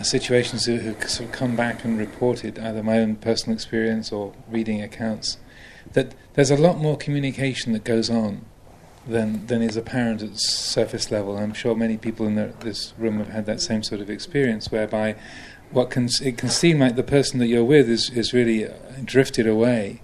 situations 0.03 0.67
who, 0.67 0.77
who 0.77 0.93
sort 1.09 1.31
of 1.31 1.33
come 1.33 1.57
back 1.57 1.85
and 1.85 1.99
reported 1.99 2.59
either 2.59 2.83
my 2.83 2.99
own 2.99 3.17
personal 3.17 3.55
experience 3.55 4.12
or 4.12 4.35
reading 4.47 4.83
accounts, 4.83 5.39
that 5.95 6.15
there's 6.35 6.51
a 6.51 6.57
lot 6.57 6.77
more 6.77 6.99
communication 6.99 7.73
that 7.73 7.85
goes 7.85 8.11
on 8.11 8.45
than 9.06 9.47
than 9.47 9.62
is 9.62 9.76
apparent 9.76 10.23
at 10.23 10.38
surface 10.38 11.11
level. 11.11 11.37
I'm 11.37 11.54
sure 11.54 11.75
many 11.75 11.97
people 11.97 12.26
in 12.26 12.35
the, 12.37 12.54
this 12.61 12.94
room 12.99 13.18
have 13.18 13.28
had 13.28 13.47
that 13.47 13.61
same 13.61 13.82
sort 13.82 14.00
of 14.00 14.11
experience, 14.11 14.71
whereby 14.71 15.16
what 15.71 15.90
can 15.90 16.09
it 16.23 16.38
can 16.38 16.50
seem 16.50 16.78
like 16.78 16.97
the 16.97 17.02
person 17.02 17.38
that 17.40 17.47
you're 17.47 17.64
with 17.64 17.88
is 17.88 18.11
is 18.11 18.32
really 18.32 18.68
drifted 19.04 19.47
away 19.47 20.02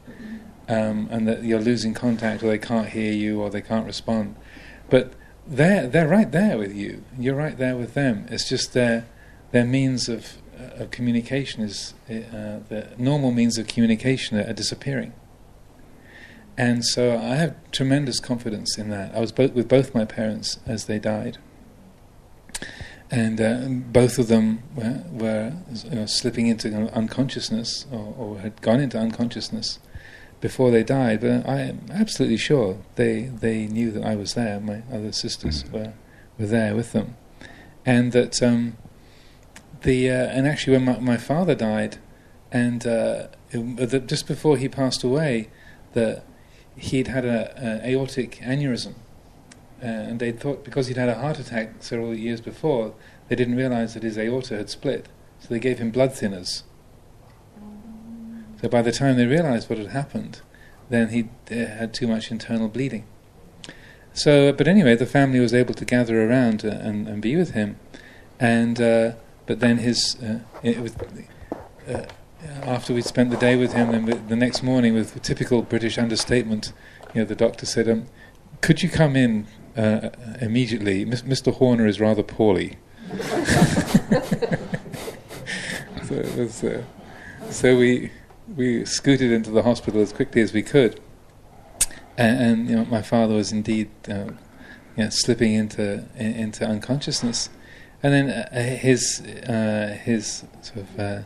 um, 0.69 1.09
and 1.11 1.27
that 1.29 1.45
you're 1.45 1.61
losing 1.61 1.95
contact, 1.95 2.43
or 2.43 2.49
they 2.49 2.59
can't 2.59 2.89
hear 2.89 3.13
you, 3.13 3.41
or 3.41 3.51
they 3.51 3.63
can't 3.63 3.87
respond. 3.87 4.37
But 4.91 5.13
they're 5.47 5.87
they're 5.87 6.09
right 6.09 6.31
there 6.31 6.59
with 6.59 6.75
you. 6.75 7.05
You're 7.19 7.37
right 7.37 7.57
there 7.57 7.77
with 7.77 7.95
them. 7.95 8.27
It's 8.31 8.49
just 8.49 8.73
their 8.73 9.07
their 9.53 9.65
means 9.65 10.09
of 10.09 10.39
of 10.59 10.91
communication 10.91 11.63
is 11.63 11.95
uh, 12.11 12.61
the 12.69 12.89
normal 12.99 13.31
means 13.31 13.59
of 13.59 13.67
communication 13.67 14.39
are, 14.39 14.51
are, 14.51 14.53
disappearing. 14.53 15.13
And 16.59 16.85
so 16.85 17.17
I 17.17 17.37
have 17.37 17.55
tremendous 17.71 18.19
confidence 18.19 18.77
in 18.77 18.91
that. 18.91 19.15
I 19.15 19.21
was 19.21 19.31
both 19.31 19.53
with 19.53 19.69
both 19.69 19.95
my 19.95 20.05
parents 20.05 20.59
as 20.67 20.87
they 20.87 20.99
died, 20.99 21.39
and 23.13 23.41
uh, 23.41 23.69
both 23.69 24.19
of 24.19 24.27
them 24.27 24.65
were, 24.75 25.05
were 25.13 25.53
you 25.85 25.91
know, 25.91 26.07
slipping 26.07 26.49
into 26.49 26.93
unconsciousness 26.93 27.87
or, 27.93 28.13
or, 28.19 28.39
had 28.41 28.61
gone 28.61 28.81
into 28.81 28.99
unconsciousness 28.99 29.79
before 30.41 30.73
they 30.73 30.83
died, 30.83 31.21
but 31.21 31.49
I 31.49 31.61
am 31.61 31.87
absolutely 31.93 32.39
sure 32.39 32.79
they 32.97 33.23
they 33.23 33.67
knew 33.67 33.93
that 33.93 34.05
I 34.05 34.17
was 34.17 34.35
there. 34.35 34.59
My 34.59 34.83
other 34.93 35.13
sisters 35.13 35.63
mm. 35.63 35.73
were 35.73 35.93
were 36.41 36.47
there 36.47 36.75
with 36.75 36.91
them, 36.91 37.17
and 37.87 38.11
that 38.11 38.43
um, 38.43 38.77
the 39.83 40.11
uh, 40.11 40.27
and 40.27 40.49
actually 40.49 40.73
when 40.77 40.85
my, 40.87 40.99
my 40.99 41.17
father 41.19 41.55
died, 41.55 41.99
and 42.51 42.85
uh, 42.85 43.29
it, 43.53 44.09
just 44.09 44.27
before 44.27 44.57
he 44.57 44.69
passed 44.69 45.05
away, 45.05 45.51
that 45.93 46.25
he'd 46.79 47.09
had 47.09 47.25
an 47.25 47.81
aortic 47.85 48.37
aneurysm, 48.37 48.95
uh, 49.83 49.87
and 49.87 50.21
they 50.21 50.33
thought 50.33 50.65
because 50.65 50.87
he'd 50.87 50.97
had 50.97 51.09
a 51.09 51.15
heart 51.15 51.39
attack 51.39 51.75
several 51.81 52.15
years 52.15 52.41
before, 52.41 52.95
they 53.29 53.37
didn't 53.37 53.57
realize 53.57 53.95
that 53.95 54.03
his 54.03 54.17
aorta 54.17 54.57
had 54.57 54.71
split, 54.71 55.07
so 55.41 55.49
they 55.51 55.59
gave 55.59 55.79
him 55.79 55.91
blood 55.91 56.11
thinners. 56.11 56.63
So 58.61 58.69
by 58.69 58.83
the 58.83 58.93
time 58.93 59.17
they 59.17 59.27
realized 59.27 59.69
what 59.69 59.79
had 59.79 59.89
happened, 59.89 60.41
then 60.89 61.11
he 61.11 61.29
uh, 61.51 61.67
had 61.67 61.95
too 61.95 62.09
much 62.09 62.31
internal 62.31 62.69
bleeding. 62.69 63.05
So, 64.13 64.53
but 64.53 64.67
anyway, 64.67 64.97
the 64.97 65.07
family 65.07 65.39
was 65.39 65.55
able 65.55 65.75
to 65.75 65.85
gather 65.85 66.29
around 66.29 66.65
uh, 66.65 66.69
and, 66.69 67.07
and, 67.07 67.23
be 67.23 67.37
with 67.37 67.53
him, 67.53 67.79
and 68.41 68.81
uh, 68.81 69.13
but 69.47 69.61
then 69.61 69.79
his 69.79 70.17
uh, 70.23 70.41
was, 70.63 70.97
uh, 71.89 72.07
after 72.63 72.95
we'd 72.95 73.05
spent 73.05 73.31
the 73.31 73.37
day 73.37 73.57
with 73.57 73.73
him, 73.73 73.91
and 73.91 74.29
the 74.29 74.37
next 74.37 74.63
morning, 74.63 74.95
with 74.95 75.21
typical 75.23 75.63
British 75.63 75.99
understatement, 75.99 76.73
you 77.15 77.21
know, 77.21 77.27
the 77.27 77.35
doctor 77.35 77.67
said, 77.67 77.89
um, 77.89 78.07
"Could 78.61 78.83
you 78.83 78.89
come 78.89 79.17
in 79.17 79.47
uh, 79.77 80.11
immediately? 80.41 81.05
Mr. 81.05 81.53
Horner 81.55 81.87
is 81.87 82.01
rather 82.01 82.23
poorly." 82.23 82.79
so, 86.05 86.15
was, 86.37 86.65
so 87.51 87.77
we 87.77 88.11
we 88.57 88.85
scooted 88.85 89.33
into 89.33 89.51
the 89.51 89.63
hospital 89.63 90.01
as 90.01 90.13
quickly 90.13 90.43
as 90.43 90.53
we 90.53 90.63
could, 90.63 91.01
and, 92.17 92.41
and 92.41 92.69
you 92.69 92.77
know, 92.77 92.85
my 92.85 93.03
father 93.03 93.35
was 93.35 93.53
indeed 93.53 93.89
uh, 94.09 94.31
you 94.97 95.05
know, 95.05 95.11
slipping 95.11 95.55
into 95.55 96.05
in, 96.17 96.35
into 96.35 96.67
unconsciousness, 96.67 97.49
and 98.03 98.13
then 98.13 98.31
uh, 98.31 98.77
his 98.77 99.21
uh, 99.21 99.99
his 100.03 100.45
sort 100.63 100.79
of 100.79 101.25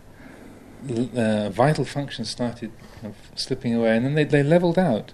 uh, 0.91 1.21
uh, 1.21 1.51
vital 1.51 1.85
functions 1.85 2.31
started 2.31 2.73
kind 3.01 3.15
of 3.15 3.39
slipping 3.39 3.75
away, 3.75 3.97
and 3.97 4.05
then 4.05 4.15
they 4.15 4.25
they 4.25 4.43
leveled 4.43 4.79
out. 4.79 5.13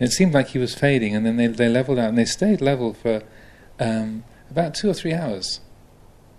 it 0.00 0.10
seemed 0.10 0.34
like 0.34 0.48
he 0.48 0.58
was 0.58 0.74
fading, 0.74 1.14
and 1.14 1.24
then 1.24 1.36
they 1.36 1.46
they 1.46 1.68
leveled 1.68 1.98
out, 1.98 2.08
and 2.10 2.18
they 2.18 2.24
stayed 2.24 2.60
level 2.60 2.92
for 2.92 3.22
um, 3.78 4.24
about 4.50 4.74
two 4.74 4.90
or 4.90 4.94
three 4.94 5.14
hours. 5.14 5.60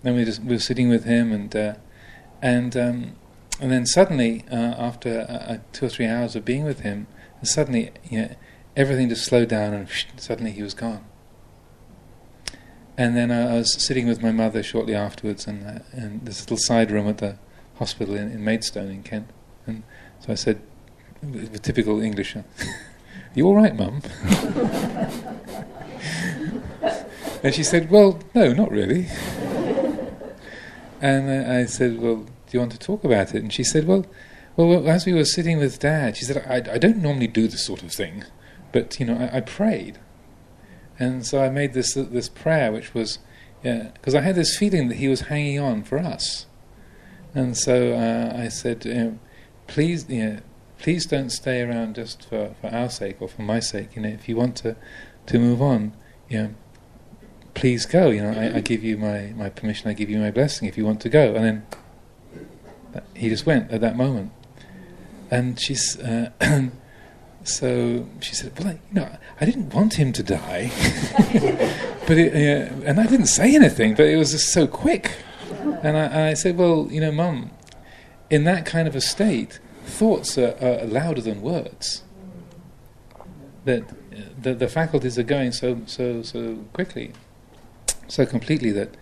Then 0.02 0.16
we 0.16 0.24
just 0.24 0.42
we 0.42 0.54
were 0.54 0.58
sitting 0.58 0.88
with 0.88 1.04
him, 1.04 1.32
and 1.32 1.54
uh, 1.54 1.74
and 2.42 2.76
um, 2.76 3.16
and 3.60 3.70
then 3.70 3.86
suddenly, 3.86 4.44
uh, 4.50 4.74
after 4.78 5.20
uh, 5.20 5.52
uh, 5.52 5.58
two 5.72 5.86
or 5.86 5.88
three 5.88 6.06
hours 6.06 6.34
of 6.34 6.44
being 6.44 6.64
with 6.64 6.80
him, 6.80 7.06
suddenly, 7.42 7.92
you 8.10 8.22
know, 8.22 8.36
everything 8.76 9.08
just 9.08 9.24
slowed 9.24 9.48
down, 9.48 9.74
and 9.74 9.88
suddenly 10.16 10.52
he 10.52 10.62
was 10.62 10.74
gone. 10.74 11.04
And 12.96 13.16
then 13.16 13.30
I, 13.30 13.54
I 13.54 13.54
was 13.54 13.74
sitting 13.82 14.06
with 14.06 14.22
my 14.22 14.32
mother 14.32 14.62
shortly 14.62 14.94
afterwards, 14.94 15.46
and 15.46 15.66
uh, 15.66 15.78
in 15.92 16.20
this 16.24 16.42
little 16.42 16.58
side 16.58 16.90
room 16.90 17.08
at 17.08 17.18
the 17.18 17.38
hospital 17.76 18.14
in, 18.14 18.30
in 18.30 18.44
Maidstone 18.44 18.90
in 18.90 19.02
Kent. 19.02 19.28
And 19.66 19.82
so 20.20 20.32
I 20.32 20.36
said, 20.36 20.60
with 21.22 21.62
typical 21.62 22.00
English, 22.00 22.36
"You 23.34 23.46
all 23.46 23.54
right, 23.54 23.74
Mum?" 23.74 24.02
and 27.42 27.54
she 27.54 27.62
said, 27.62 27.90
"Well, 27.90 28.20
no, 28.34 28.52
not 28.52 28.70
really." 28.70 29.06
and 31.00 31.30
I, 31.30 31.60
I 31.60 31.64
said, 31.66 32.00
"Well, 32.00 32.16
do 32.16 32.28
you 32.50 32.60
want 32.60 32.72
to 32.72 32.78
talk 32.78 33.04
about 33.04 33.34
it?" 33.34 33.42
And 33.42 33.52
she 33.52 33.64
said, 33.64 33.86
"Well." 33.86 34.06
Well, 34.56 34.88
as 34.88 35.04
we 35.04 35.12
were 35.12 35.24
sitting 35.24 35.58
with 35.58 35.80
Dad, 35.80 36.16
she 36.16 36.24
said, 36.24 36.36
I, 36.48 36.74
I 36.74 36.78
don't 36.78 36.98
normally 36.98 37.26
do 37.26 37.48
this 37.48 37.66
sort 37.66 37.82
of 37.82 37.90
thing, 37.90 38.22
but, 38.70 39.00
you 39.00 39.06
know, 39.06 39.16
I, 39.16 39.38
I 39.38 39.40
prayed. 39.40 39.98
And 40.96 41.26
so 41.26 41.42
I 41.42 41.48
made 41.50 41.72
this 41.72 41.94
this 41.94 42.28
prayer, 42.28 42.70
which 42.70 42.94
was, 42.94 43.18
because 43.62 44.14
I 44.14 44.20
had 44.20 44.36
this 44.36 44.56
feeling 44.56 44.86
that 44.88 44.98
he 44.98 45.08
was 45.08 45.22
hanging 45.22 45.58
on 45.58 45.82
for 45.82 45.98
us. 45.98 46.46
And 47.34 47.56
so 47.56 47.94
uh, 47.94 48.36
I 48.36 48.48
said, 48.48 48.84
you 48.84 48.94
know, 48.94 49.18
please, 49.66 50.08
you 50.08 50.24
know, 50.24 50.40
please 50.78 51.06
don't 51.06 51.30
stay 51.30 51.62
around 51.62 51.96
just 51.96 52.28
for, 52.28 52.54
for 52.60 52.68
our 52.68 52.88
sake 52.88 53.16
or 53.20 53.28
for 53.28 53.42
my 53.42 53.60
sake. 53.60 53.96
You 53.96 54.02
know, 54.02 54.08
if 54.08 54.28
you 54.28 54.36
want 54.36 54.56
to, 54.56 54.76
to 55.26 55.38
move 55.38 55.60
on, 55.60 55.94
you 56.28 56.38
know, 56.38 56.54
please 57.54 57.86
go. 57.86 58.10
You 58.10 58.22
know, 58.22 58.30
I, 58.30 58.56
I 58.56 58.60
give 58.60 58.84
you 58.84 58.96
my, 58.96 59.32
my 59.36 59.48
permission. 59.48 59.88
I 59.88 59.94
give 59.94 60.10
you 60.10 60.18
my 60.18 60.30
blessing 60.30 60.68
if 60.68 60.76
you 60.76 60.84
want 60.84 61.00
to 61.02 61.08
go. 61.08 61.34
And 61.34 61.44
then 61.44 61.66
that, 62.92 63.04
he 63.14 63.28
just 63.28 63.46
went 63.46 63.70
at 63.70 63.80
that 63.80 63.96
moment. 63.96 64.32
And 65.30 65.60
she's 65.60 65.98
uh, 65.98 66.30
so 67.44 68.06
she 68.20 68.34
said, 68.34 68.52
"Well, 68.58 68.68
I, 68.68 68.72
you 68.72 68.78
know, 68.92 69.16
I 69.40 69.44
didn't 69.44 69.74
want 69.74 69.94
him 69.94 70.12
to 70.12 70.22
die, 70.22 70.70
but 72.06 72.18
it, 72.18 72.32
uh, 72.34 72.84
and 72.84 73.00
I 73.00 73.06
didn't 73.06 73.26
say 73.26 73.54
anything, 73.54 73.94
but 73.94 74.06
it 74.06 74.16
was 74.16 74.32
just 74.32 74.52
so 74.52 74.66
quick." 74.66 75.12
And 75.82 75.96
I, 75.96 76.30
I 76.30 76.34
said, 76.34 76.56
"Well, 76.56 76.88
you 76.90 77.00
know, 77.00 77.12
Mum, 77.12 77.50
in 78.30 78.44
that 78.44 78.66
kind 78.66 78.88
of 78.88 78.94
a 78.94 79.00
state, 79.00 79.60
thoughts 79.84 80.38
are, 80.38 80.56
are 80.60 80.84
louder 80.84 81.20
than 81.20 81.42
words. 81.42 82.02
That 83.64 83.84
the, 84.40 84.54
the 84.54 84.68
faculties 84.68 85.18
are 85.18 85.22
going 85.22 85.52
so 85.52 85.80
so 85.86 86.22
so 86.22 86.56
quickly, 86.72 87.12
so 88.08 88.26
completely 88.26 88.70
that 88.72 88.94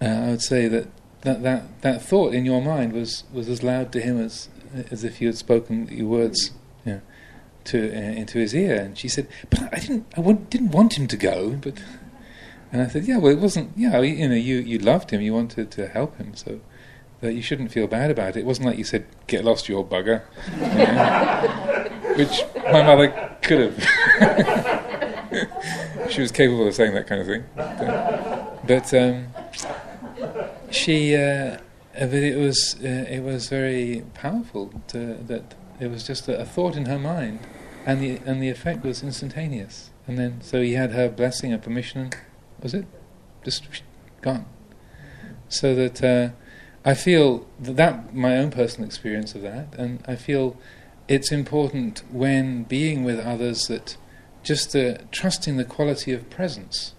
uh, 0.00 0.06
I 0.06 0.30
would 0.30 0.42
say 0.42 0.68
that." 0.68 0.88
That, 1.22 1.42
that, 1.42 1.80
that 1.80 2.02
thought 2.02 2.34
in 2.34 2.44
your 2.44 2.60
mind 2.60 2.92
was, 2.92 3.24
was 3.32 3.48
as 3.48 3.62
loud 3.62 3.92
to 3.92 4.00
him 4.02 4.20
as 4.20 4.50
as 4.90 5.04
if 5.04 5.20
you 5.20 5.28
had 5.28 5.36
spoken 5.36 5.88
your 5.88 6.06
words 6.06 6.50
you 6.84 6.92
know, 6.92 7.00
to 7.64 7.90
uh, 7.90 7.94
into 7.94 8.38
his 8.38 8.54
ear. 8.54 8.76
And 8.76 8.98
she 8.98 9.08
said, 9.08 9.28
"But 9.50 9.72
I 9.72 9.78
didn't. 9.78 10.06
I 10.12 10.16
w- 10.16 10.46
didn't 10.50 10.72
want 10.72 10.98
him 10.98 11.06
to 11.08 11.16
go." 11.16 11.50
But 11.52 11.82
and 12.74 12.82
I 12.82 12.88
said, 12.88 13.04
"Yeah, 13.06 13.18
well, 13.18 13.30
it 13.30 13.38
wasn't. 13.38 13.70
Yeah, 13.76 14.00
you 14.00 14.28
know, 14.28 14.34
you 14.34 14.56
you 14.56 14.80
loved 14.80 15.10
him. 15.10 15.20
You 15.20 15.32
wanted 15.32 15.70
to 15.70 15.86
help 15.88 16.16
him, 16.18 16.34
so." 16.34 16.60
That 17.20 17.32
you 17.32 17.42
shouldn't 17.42 17.70
feel 17.72 17.86
bad 17.86 18.10
about 18.10 18.36
it. 18.36 18.40
It 18.40 18.44
wasn't 18.44 18.66
like 18.66 18.76
you 18.76 18.84
said, 18.84 19.06
"Get 19.28 19.44
lost, 19.44 19.66
you 19.68 19.76
old 19.76 19.88
bugger," 19.88 20.24
which 22.18 22.42
my 22.70 22.82
mother 22.82 23.36
could 23.40 23.60
have. 23.60 23.78
she 26.10 26.20
was 26.20 26.30
capable 26.32 26.66
of 26.66 26.74
saying 26.74 26.92
that 26.94 27.06
kind 27.06 27.20
of 27.22 27.26
thing, 27.26 27.44
but, 27.56 28.66
but 28.66 28.92
um, 28.92 29.28
she 30.70 31.16
uh, 31.16 31.58
but 31.94 32.12
it 32.12 32.36
was 32.36 32.76
uh, 32.82 33.06
it 33.08 33.22
was 33.22 33.48
very 33.48 34.04
powerful 34.14 34.72
to, 34.88 35.14
that 35.26 35.54
it 35.80 35.90
was 35.90 36.06
just 36.06 36.28
a, 36.28 36.40
a, 36.40 36.44
thought 36.44 36.76
in 36.76 36.86
her 36.86 36.98
mind, 36.98 37.38
and 37.86 38.02
the 38.02 38.20
and 38.26 38.42
the 38.42 38.50
effect 38.50 38.84
was 38.84 39.02
instantaneous. 39.02 39.90
And 40.06 40.18
then 40.18 40.42
so 40.42 40.60
he 40.60 40.72
had 40.72 40.92
her 40.92 41.08
blessing 41.08 41.52
and 41.52 41.62
permission. 41.62 42.10
Was 42.64 42.72
it 42.72 42.86
just 43.44 43.68
gone? 44.22 44.46
So 45.50 45.74
that 45.74 46.02
uh, 46.02 46.30
I 46.82 46.94
feel 46.94 47.46
that, 47.60 47.76
that 47.76 48.14
my 48.14 48.38
own 48.38 48.50
personal 48.50 48.86
experience 48.86 49.34
of 49.34 49.42
that, 49.42 49.74
and 49.76 50.02
I 50.08 50.16
feel 50.16 50.56
it's 51.06 51.30
important 51.30 52.02
when 52.10 52.64
being 52.64 53.04
with 53.04 53.20
others 53.20 53.68
that 53.68 53.98
just 54.42 54.74
uh, 54.74 54.96
trusting 55.12 55.58
the 55.58 55.64
quality 55.64 56.12
of 56.12 56.30
presence. 56.30 56.94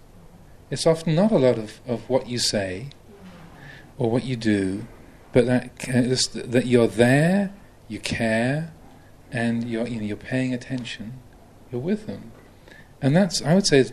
It's 0.70 0.86
often 0.86 1.16
not 1.16 1.32
a 1.32 1.40
lot 1.40 1.58
of, 1.58 1.82
of 1.88 2.08
what 2.08 2.28
you 2.28 2.38
say 2.38 2.90
or 3.98 4.12
what 4.12 4.24
you 4.24 4.36
do, 4.36 4.86
but 5.34 5.48
that 5.48 5.80
that 6.36 6.68
you're 6.68 6.88
there, 6.88 7.54
you 7.88 7.98
care, 7.98 8.72
and 9.32 9.68
you're 9.68 9.88
you 9.88 10.00
know, 10.00 10.06
you're 10.06 10.16
paying 10.16 10.54
attention, 10.54 11.14
you're 11.72 11.82
with 11.82 12.06
them, 12.06 12.32
and 13.02 13.16
that's 13.16 13.42
I 13.42 13.56
would 13.56 13.66
say 13.66 13.86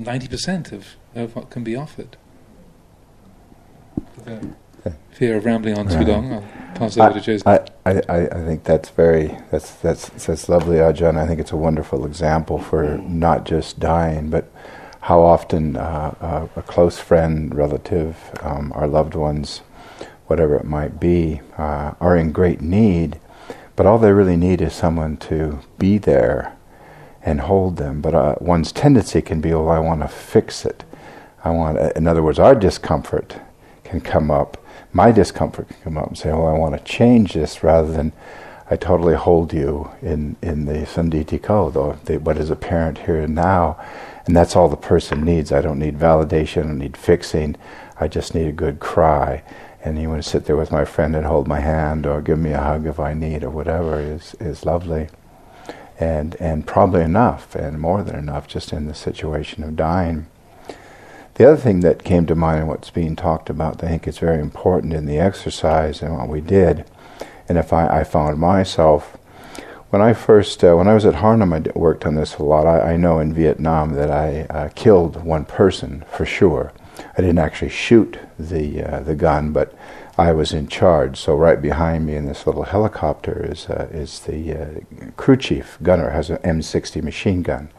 ninety 0.00 0.28
percent 0.28 0.72
of, 0.72 0.96
of 1.14 1.36
what 1.36 1.50
can 1.50 1.62
be 1.62 1.76
offered. 1.76 2.16
fear 5.12 5.36
of 5.36 5.44
rambling 5.44 5.78
on 5.78 5.88
too 5.88 6.00
long, 6.00 6.32
I'll 6.32 6.44
pass 6.74 6.96
over 6.96 7.10
I, 7.10 7.12
to 7.12 7.20
Joseph. 7.20 7.46
I, 7.46 7.60
I, 7.84 8.26
I 8.28 8.44
think 8.44 8.64
that's 8.64 8.88
very 8.88 9.36
that's 9.50 9.72
that's 9.72 10.08
that's 10.08 10.48
lovely, 10.48 10.76
Ajahn. 10.76 11.18
I 11.18 11.26
think 11.26 11.40
it's 11.40 11.52
a 11.52 11.56
wonderful 11.56 12.06
example 12.06 12.58
for 12.58 12.98
not 12.98 13.44
just 13.44 13.78
dying, 13.78 14.30
but 14.30 14.50
how 15.02 15.20
often 15.20 15.76
uh, 15.76 16.14
uh, 16.20 16.48
a 16.56 16.62
close 16.62 16.98
friend, 16.98 17.54
relative, 17.54 18.16
um, 18.42 18.72
our 18.74 18.86
loved 18.86 19.14
ones, 19.14 19.58
whatever 20.26 20.56
it 20.56 20.64
might 20.64 21.00
be, 21.00 21.40
uh, 21.56 21.94
are 22.00 22.16
in 22.16 22.32
great 22.32 22.60
need, 22.60 23.18
but 23.76 23.86
all 23.86 23.98
they 23.98 24.12
really 24.12 24.36
need 24.36 24.60
is 24.60 24.74
someone 24.74 25.16
to 25.16 25.60
be 25.78 25.96
there 25.98 26.54
and 27.22 27.40
hold 27.40 27.76
them. 27.76 28.00
But 28.00 28.14
uh, 28.14 28.36
one's 28.40 28.72
tendency 28.72 29.22
can 29.22 29.40
be, 29.40 29.50
well, 29.50 29.68
I 29.68 29.78
want 29.78 30.00
to 30.00 30.08
fix 30.08 30.64
it. 30.64 30.84
I 31.44 31.50
want, 31.50 31.78
uh, 31.78 31.92
in 31.96 32.06
other 32.06 32.22
words, 32.22 32.38
our 32.38 32.54
discomfort 32.54 33.36
can 33.84 34.00
come 34.00 34.30
up. 34.30 34.56
My 34.92 35.12
discomfort 35.12 35.68
can 35.68 35.80
come 35.82 35.98
up 35.98 36.08
and 36.08 36.18
say, 36.18 36.30
well, 36.30 36.48
I 36.48 36.58
want 36.58 36.76
to 36.76 36.84
change 36.84 37.34
this 37.34 37.62
rather 37.62 37.92
than 37.92 38.12
I 38.70 38.76
totally 38.76 39.14
hold 39.14 39.52
you 39.52 39.90
in, 40.00 40.36
in 40.42 40.64
the 40.66 40.86
sandiṭṭhiko, 40.86 42.04
the, 42.04 42.18
what 42.20 42.38
is 42.38 42.50
apparent 42.50 42.98
here 42.98 43.20
and 43.20 43.34
now. 43.34 43.82
And 44.26 44.36
that's 44.36 44.54
all 44.54 44.68
the 44.68 44.76
person 44.76 45.24
needs. 45.24 45.50
I 45.50 45.60
don't 45.60 45.78
need 45.78 45.98
validation, 45.98 46.58
I 46.58 46.66
don't 46.66 46.78
need 46.78 46.96
fixing. 46.96 47.56
I 47.98 48.06
just 48.06 48.34
need 48.34 48.46
a 48.46 48.52
good 48.52 48.78
cry. 48.78 49.42
And 49.82 50.00
you 50.00 50.08
want 50.08 50.22
to 50.22 50.28
sit 50.28 50.44
there 50.44 50.56
with 50.56 50.70
my 50.70 50.84
friend 50.84 51.16
and 51.16 51.26
hold 51.26 51.48
my 51.48 51.60
hand 51.60 52.06
or 52.06 52.22
give 52.22 52.38
me 52.38 52.52
a 52.52 52.60
hug 52.60 52.86
if 52.86 53.00
I 53.00 53.12
need 53.12 53.42
or 53.42 53.50
whatever 53.50 53.98
is, 53.98 54.36
is 54.38 54.64
lovely. 54.64 55.08
And, 56.00 56.34
and 56.40 56.66
probably 56.66 57.02
enough, 57.02 57.54
and 57.54 57.78
more 57.78 58.02
than 58.02 58.16
enough, 58.16 58.48
just 58.48 58.72
in 58.72 58.86
the 58.86 58.94
situation 58.94 59.62
of 59.62 59.76
dying. 59.76 60.26
The 61.34 61.46
other 61.46 61.56
thing 61.56 61.80
that 61.80 62.04
came 62.04 62.26
to 62.26 62.34
mind, 62.34 62.60
and 62.60 62.68
what's 62.68 62.90
being 62.90 63.16
talked 63.16 63.50
about, 63.50 63.84
I 63.84 63.88
think 63.88 64.08
is 64.08 64.18
very 64.18 64.40
important 64.40 64.94
in 64.94 65.06
the 65.06 65.18
exercise 65.18 66.00
and 66.00 66.16
what 66.16 66.28
we 66.28 66.40
did. 66.40 66.86
And 67.48 67.58
if 67.58 67.72
I, 67.72 68.00
I 68.00 68.04
found 68.04 68.38
myself 68.38 69.18
when 69.90 70.00
I 70.00 70.12
first, 70.12 70.62
uh, 70.62 70.74
when 70.74 70.86
I 70.86 70.94
was 70.94 71.04
at 71.04 71.14
Harnham, 71.14 71.52
I 71.52 71.78
worked 71.78 72.06
on 72.06 72.14
this 72.14 72.36
a 72.36 72.44
lot. 72.44 72.64
I, 72.64 72.92
I 72.92 72.96
know 72.96 73.18
in 73.18 73.34
Vietnam 73.34 73.94
that 73.94 74.10
I 74.10 74.42
uh, 74.42 74.68
killed 74.74 75.24
one 75.24 75.44
person 75.44 76.04
for 76.12 76.24
sure. 76.24 76.72
I 76.98 77.20
didn't 77.20 77.38
actually 77.38 77.70
shoot 77.70 78.18
the 78.38 78.84
uh, 78.84 79.00
the 79.00 79.16
gun, 79.16 79.52
but 79.52 79.74
I 80.20 80.32
was 80.32 80.52
in 80.52 80.68
charge. 80.68 81.18
So 81.18 81.34
right 81.34 81.60
behind 81.62 82.06
me 82.06 82.14
in 82.14 82.26
this 82.26 82.46
little 82.46 82.64
helicopter 82.64 83.50
is 83.50 83.70
uh, 83.70 83.88
is 83.90 84.20
the 84.20 84.52
uh, 84.52 85.10
crew 85.16 85.38
chief 85.38 85.78
gunner 85.82 86.10
has 86.10 86.28
an 86.28 86.36
M60 86.38 87.02
machine 87.02 87.42
gun, 87.42 87.70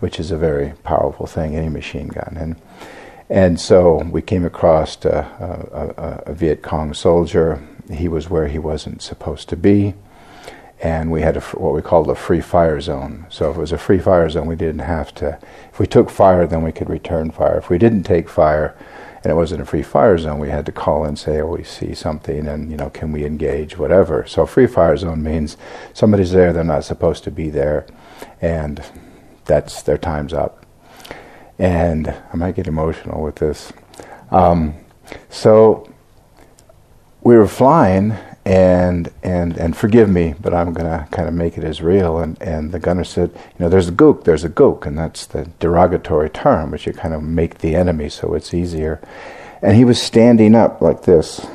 which 0.00 0.18
is 0.18 0.32
a 0.32 0.36
very 0.36 0.72
powerful 0.82 1.26
thing, 1.26 1.54
any 1.54 1.68
machine 1.68 2.08
gun, 2.08 2.36
and. 2.36 2.56
And 3.30 3.60
so 3.60 4.04
we 4.10 4.22
came 4.22 4.46
across 4.46 5.04
a, 5.04 6.22
a, 6.26 6.30
a 6.30 6.32
Viet 6.32 6.62
Cong 6.62 6.94
soldier. 6.94 7.62
He 7.92 8.08
was 8.08 8.30
where 8.30 8.48
he 8.48 8.58
wasn't 8.58 9.02
supposed 9.02 9.50
to 9.50 9.56
be 9.56 9.92
and 10.80 11.10
we 11.10 11.22
had 11.22 11.36
a, 11.36 11.40
what 11.40 11.74
we 11.74 11.82
called 11.82 12.08
a 12.08 12.14
free 12.14 12.40
fire 12.40 12.80
zone. 12.80 13.26
So 13.28 13.50
if 13.50 13.56
it 13.56 13.60
was 13.60 13.72
a 13.72 13.78
free 13.78 13.98
fire 13.98 14.28
zone, 14.28 14.46
we 14.46 14.56
didn't 14.56 14.80
have 14.80 15.14
to. 15.16 15.38
If 15.72 15.78
we 15.78 15.86
took 15.86 16.08
fire, 16.08 16.46
then 16.46 16.62
we 16.62 16.72
could 16.72 16.88
return 16.88 17.30
fire. 17.30 17.58
If 17.58 17.68
we 17.68 17.78
didn't 17.78 18.04
take 18.04 18.28
fire, 18.28 18.76
and 19.22 19.30
it 19.30 19.34
wasn't 19.34 19.62
a 19.62 19.64
free 19.64 19.82
fire 19.82 20.16
zone, 20.18 20.38
we 20.38 20.50
had 20.50 20.66
to 20.66 20.72
call 20.72 21.04
and 21.04 21.18
say, 21.18 21.40
"Oh, 21.40 21.46
we 21.56 21.64
see 21.64 21.94
something, 21.94 22.46
and 22.46 22.70
you 22.70 22.76
know, 22.76 22.90
can 22.90 23.12
we 23.12 23.24
engage? 23.24 23.78
Whatever." 23.78 24.24
So 24.26 24.46
free 24.46 24.66
fire 24.66 24.96
zone 24.96 25.22
means 25.22 25.56
somebody's 25.92 26.32
there; 26.32 26.52
they're 26.52 26.64
not 26.64 26.84
supposed 26.84 27.24
to 27.24 27.30
be 27.30 27.50
there, 27.50 27.86
and 28.40 28.82
that's 29.44 29.82
their 29.82 29.98
time's 29.98 30.32
up. 30.32 30.64
And 31.58 32.14
I 32.32 32.36
might 32.36 32.54
get 32.54 32.68
emotional 32.68 33.22
with 33.22 33.36
this. 33.36 33.72
Um, 34.30 34.74
so 35.28 35.92
we 37.22 37.36
were 37.36 37.48
flying 37.48 38.14
and 38.48 39.12
and 39.22 39.58
and 39.58 39.76
forgive 39.76 40.08
me, 40.08 40.34
but 40.40 40.54
I'm 40.54 40.72
going 40.72 40.86
to 40.86 41.06
kind 41.10 41.28
of 41.28 41.34
make 41.34 41.58
it 41.58 41.64
as 41.64 41.82
real. 41.82 42.18
And 42.18 42.40
and 42.40 42.72
the 42.72 42.78
gunner 42.78 43.04
said, 43.04 43.30
you 43.34 43.58
know, 43.58 43.68
there's 43.68 43.88
a 43.88 43.92
gook, 43.92 44.24
there's 44.24 44.42
a 44.42 44.48
gook, 44.48 44.86
and 44.86 44.96
that's 44.96 45.26
the 45.26 45.50
derogatory 45.60 46.30
term, 46.30 46.70
which 46.70 46.86
you 46.86 46.94
kind 46.94 47.12
of 47.12 47.22
make 47.22 47.58
the 47.58 47.74
enemy 47.74 48.08
so 48.08 48.32
it's 48.32 48.54
easier. 48.54 49.06
And 49.60 49.76
he 49.76 49.84
was 49.84 50.00
standing 50.00 50.54
up 50.54 50.80
like 50.80 51.02
this. 51.02 51.46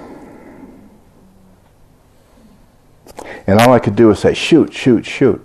And 3.48 3.60
all 3.60 3.74
I 3.74 3.80
could 3.80 3.96
do 3.96 4.08
was 4.10 4.20
say, 4.20 4.36
shoot, 4.36 4.72
shoot, 4.74 5.04
shoot. 5.06 5.44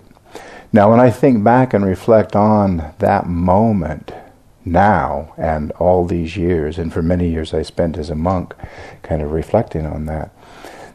Now, 0.71 0.91
when 0.91 0.99
I 0.99 1.09
think 1.09 1.43
back 1.43 1.73
and 1.73 1.83
reflect 1.83 2.35
on 2.35 2.93
that 2.99 3.27
moment 3.27 4.13
now 4.63 5.33
and 5.35 5.71
all 5.73 6.05
these 6.05 6.37
years, 6.37 6.77
and 6.77 6.93
for 6.93 7.01
many 7.01 7.27
years 7.29 7.55
I 7.55 7.63
spent 7.63 7.97
as 7.97 8.11
a 8.11 8.15
monk 8.15 8.53
kind 9.01 9.23
of 9.23 9.31
reflecting 9.31 9.87
on 9.87 10.05
that, 10.05 10.31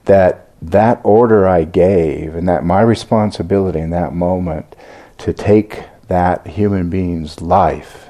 that 0.04 0.50
that 0.62 1.00
order 1.04 1.46
I 1.46 1.64
gave 1.64 2.34
and 2.34 2.48
that 2.48 2.64
my 2.64 2.80
responsibility 2.80 3.80
in 3.80 3.90
that 3.90 4.14
moment 4.14 4.74
to 5.18 5.32
take 5.32 5.84
that 6.08 6.46
human 6.46 6.90
being's 6.90 7.40
life 7.40 8.08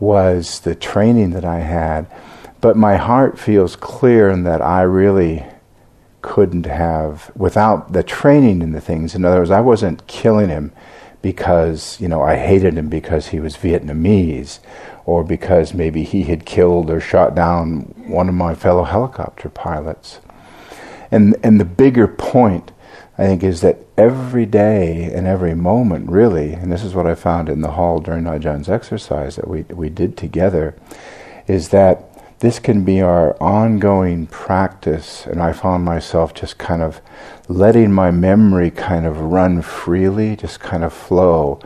was 0.00 0.60
the 0.60 0.74
training 0.74 1.30
that 1.30 1.44
I 1.44 1.60
had. 1.60 2.06
But 2.60 2.76
my 2.76 2.96
heart 2.96 3.38
feels 3.38 3.76
clear 3.76 4.28
in 4.30 4.44
that 4.44 4.60
I 4.60 4.82
really 4.82 5.44
couldn't 6.22 6.66
have, 6.66 7.30
without 7.36 7.92
the 7.92 8.02
training 8.02 8.62
in 8.62 8.72
the 8.72 8.80
things, 8.80 9.14
in 9.14 9.24
other 9.24 9.38
words, 9.40 9.50
I 9.50 9.60
wasn't 9.60 10.06
killing 10.06 10.48
him 10.48 10.72
because, 11.20 12.00
you 12.00 12.08
know, 12.08 12.22
I 12.22 12.36
hated 12.36 12.74
him 12.76 12.88
because 12.88 13.28
he 13.28 13.40
was 13.40 13.56
Vietnamese 13.56 14.58
or 15.06 15.22
because 15.22 15.74
maybe 15.74 16.02
he 16.02 16.24
had 16.24 16.46
killed 16.46 16.90
or 16.90 17.00
shot 17.00 17.34
down 17.34 17.94
one 18.06 18.28
of 18.28 18.34
my 18.34 18.54
fellow 18.54 18.84
helicopter 18.84 19.48
pilots. 19.48 20.20
And, 21.14 21.36
and 21.44 21.60
the 21.60 21.64
bigger 21.64 22.08
point, 22.08 22.72
I 23.16 23.26
think, 23.26 23.44
is 23.44 23.60
that 23.60 23.78
every 23.96 24.46
day 24.46 25.04
and 25.04 25.28
every 25.28 25.54
moment, 25.54 26.10
really, 26.10 26.54
and 26.54 26.72
this 26.72 26.82
is 26.82 26.92
what 26.92 27.06
I 27.06 27.14
found 27.14 27.48
in 27.48 27.60
the 27.60 27.70
hall 27.70 28.00
during 28.00 28.24
Ajahn's 28.24 28.68
exercise 28.68 29.36
that 29.36 29.46
we, 29.46 29.62
we 29.62 29.88
did 29.88 30.16
together, 30.16 30.74
is 31.46 31.68
that 31.68 32.40
this 32.40 32.58
can 32.58 32.84
be 32.84 33.00
our 33.00 33.40
ongoing 33.40 34.26
practice. 34.26 35.24
And 35.24 35.40
I 35.40 35.52
found 35.52 35.84
myself 35.84 36.34
just 36.34 36.58
kind 36.58 36.82
of 36.82 37.00
letting 37.46 37.92
my 37.92 38.10
memory 38.10 38.72
kind 38.72 39.06
of 39.06 39.20
run 39.20 39.62
freely, 39.62 40.34
just 40.34 40.58
kind 40.58 40.82
of 40.82 40.92
flow. 40.92 41.60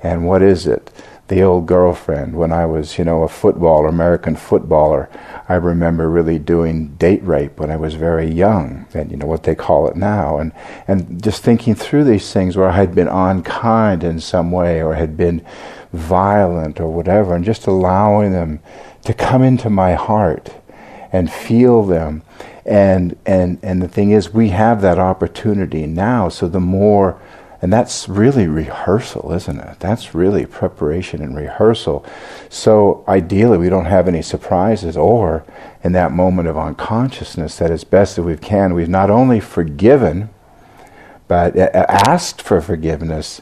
And 0.00 0.28
what 0.28 0.42
is 0.42 0.68
it? 0.68 0.92
The 1.28 1.42
old 1.42 1.66
girlfriend, 1.66 2.36
when 2.36 2.52
I 2.52 2.66
was, 2.66 2.98
you 2.98 3.04
know, 3.04 3.22
a 3.22 3.28
footballer, 3.28 3.88
American 3.88 4.36
footballer, 4.36 5.08
I 5.48 5.54
remember 5.54 6.10
really 6.10 6.38
doing 6.38 6.88
date 6.96 7.22
rape 7.22 7.58
when 7.58 7.70
I 7.70 7.76
was 7.76 7.94
very 7.94 8.30
young, 8.30 8.86
and 8.92 9.10
you 9.10 9.16
know 9.16 9.26
what 9.26 9.44
they 9.44 9.54
call 9.54 9.88
it 9.88 9.96
now, 9.96 10.38
and 10.38 10.52
and 10.86 11.22
just 11.22 11.42
thinking 11.42 11.74
through 11.74 12.04
these 12.04 12.32
things 12.32 12.56
where 12.56 12.68
I 12.68 12.76
had 12.76 12.94
been 12.94 13.08
unkind 13.08 14.04
in 14.04 14.20
some 14.20 14.50
way 14.50 14.82
or 14.82 14.94
had 14.94 15.16
been 15.16 15.44
violent 15.92 16.80
or 16.80 16.92
whatever, 16.92 17.34
and 17.34 17.44
just 17.44 17.66
allowing 17.66 18.32
them 18.32 18.60
to 19.04 19.14
come 19.14 19.42
into 19.42 19.70
my 19.70 19.94
heart 19.94 20.54
and 21.12 21.32
feel 21.32 21.84
them. 21.84 22.22
And, 22.64 23.16
and, 23.26 23.58
and 23.62 23.82
the 23.82 23.88
thing 23.88 24.12
is, 24.12 24.32
we 24.32 24.50
have 24.50 24.80
that 24.82 24.98
opportunity 24.98 25.86
now. 25.86 26.28
So 26.28 26.48
the 26.48 26.60
more, 26.60 27.20
and 27.62 27.72
that's 27.72 28.08
really 28.08 28.48
rehearsal, 28.48 29.32
isn't 29.32 29.60
it? 29.60 29.78
That's 29.78 30.16
really 30.16 30.46
preparation 30.46 31.22
and 31.22 31.36
rehearsal. 31.36 32.04
So 32.48 33.04
ideally, 33.06 33.56
we 33.56 33.68
don't 33.68 33.84
have 33.84 34.08
any 34.08 34.20
surprises, 34.20 34.96
or 34.96 35.44
in 35.84 35.92
that 35.92 36.10
moment 36.10 36.48
of 36.48 36.58
unconsciousness, 36.58 37.58
that 37.58 37.70
as 37.70 37.84
best 37.84 38.16
that 38.16 38.24
we 38.24 38.36
can, 38.36 38.74
we've 38.74 38.88
not 38.88 39.10
only 39.10 39.38
forgiven, 39.38 40.28
but 41.28 41.56
asked 41.56 42.42
for 42.42 42.60
forgiveness, 42.60 43.40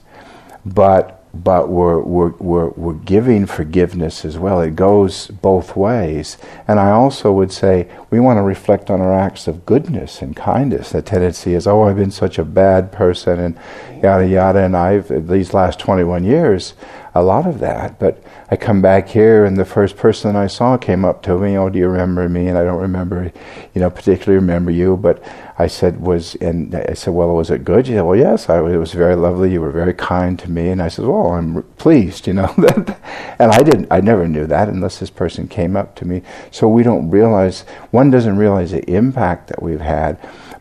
but 0.67 1.20
but 1.33 1.69
we're, 1.69 2.01
we're, 2.01 2.33
we're, 2.39 2.69
we're 2.71 2.95
giving 2.95 3.47
forgiveness 3.47 4.25
as 4.25 4.37
well. 4.37 4.61
It 4.61 4.75
goes 4.75 5.29
both 5.29 5.77
ways. 5.77 6.39
And 6.67 6.81
I 6.81 6.91
also 6.91 7.33
would 7.33 7.53
say 7.53 7.89
we 8.11 8.19
want 8.19 8.39
to 8.39 8.43
reflect 8.43 8.91
on 8.91 9.01
our 9.01 9.15
acts 9.15 9.47
of 9.47 9.65
goodness 9.65 10.23
and 10.23 10.35
kindness. 10.35 10.91
The 10.91 11.03
tendency 11.03 11.55
is, 11.55 11.67
oh, 11.67 11.83
I've 11.83 11.97
been 11.97 12.11
such 12.11 12.39
a 12.39 12.45
bad 12.45 12.91
person 12.91 13.39
and 13.39 13.59
yada 14.03 14.27
yada. 14.27 14.61
And 14.61 14.77
I've, 14.77 15.29
these 15.29 15.55
last 15.55 15.79
21 15.79 16.25
years, 16.25 16.75
a 17.15 17.23
lot 17.23 17.47
of 17.47 17.59
that. 17.61 17.99
But 17.99 18.23
I 18.51 18.57
come 18.57 18.81
back 18.81 19.09
here, 19.09 19.45
and 19.45 19.57
the 19.57 19.65
first 19.65 19.97
person 19.97 20.37
I 20.37 20.47
saw 20.47 20.77
came 20.77 21.05
up 21.05 21.23
to 21.25 21.39
me. 21.39 21.57
Oh, 21.57 21.69
do 21.69 21.79
you 21.79 21.89
remember 21.89 22.29
me? 22.29 22.49
And 22.49 22.57
I 22.57 22.65
don't 22.65 22.81
remember, 22.81 23.33
you 23.75 23.81
know, 23.81 23.91
particularly 23.91 24.37
remember 24.37 24.71
you. 24.71 24.97
But 24.97 25.23
I 25.59 25.67
said, 25.67 26.01
was 26.01 26.35
and 26.37 26.75
I 26.75 26.95
said, 26.95 27.15
well, 27.15 27.35
was 27.35 27.51
it 27.51 27.65
good? 27.65 27.87
She 27.87 27.93
said, 27.93 28.03
well, 28.03 28.17
yes. 28.17 28.49
I, 28.49 28.59
it 28.59 28.77
was 28.77 28.93
very 28.93 29.17
lovely. 29.17 29.53
You 29.53 29.61
were 29.61 29.71
very 29.71 29.95
kind 29.95 30.39
to 30.39 30.51
me. 30.51 30.69
And 30.69 30.83
I 30.83 30.89
said, 30.89 31.05
well, 31.05 31.33
I'm 31.33 31.63
pleased, 31.79 32.27
you 32.27 32.35
know. 32.35 32.55
That 32.61 33.01
and 33.39 33.53
I 33.53 33.63
didn't. 33.63 33.89
I 33.91 34.01
never 34.01 34.29
knew 34.29 34.47
that 34.47 34.69
unless 34.69 34.99
this 34.99 35.09
person 35.09 35.49
came 35.49 35.75
up 35.75 35.95
to 35.97 36.05
me. 36.05 36.23
So 36.51 36.69
we 36.69 36.83
don't 36.83 37.11
realize. 37.11 37.63
One 37.91 38.11
doesn't 38.11 38.37
realize 38.37 38.73
the 38.73 38.89
impact 38.91 39.49
that 39.49 39.63
we've 39.63 39.81
had 39.81 40.19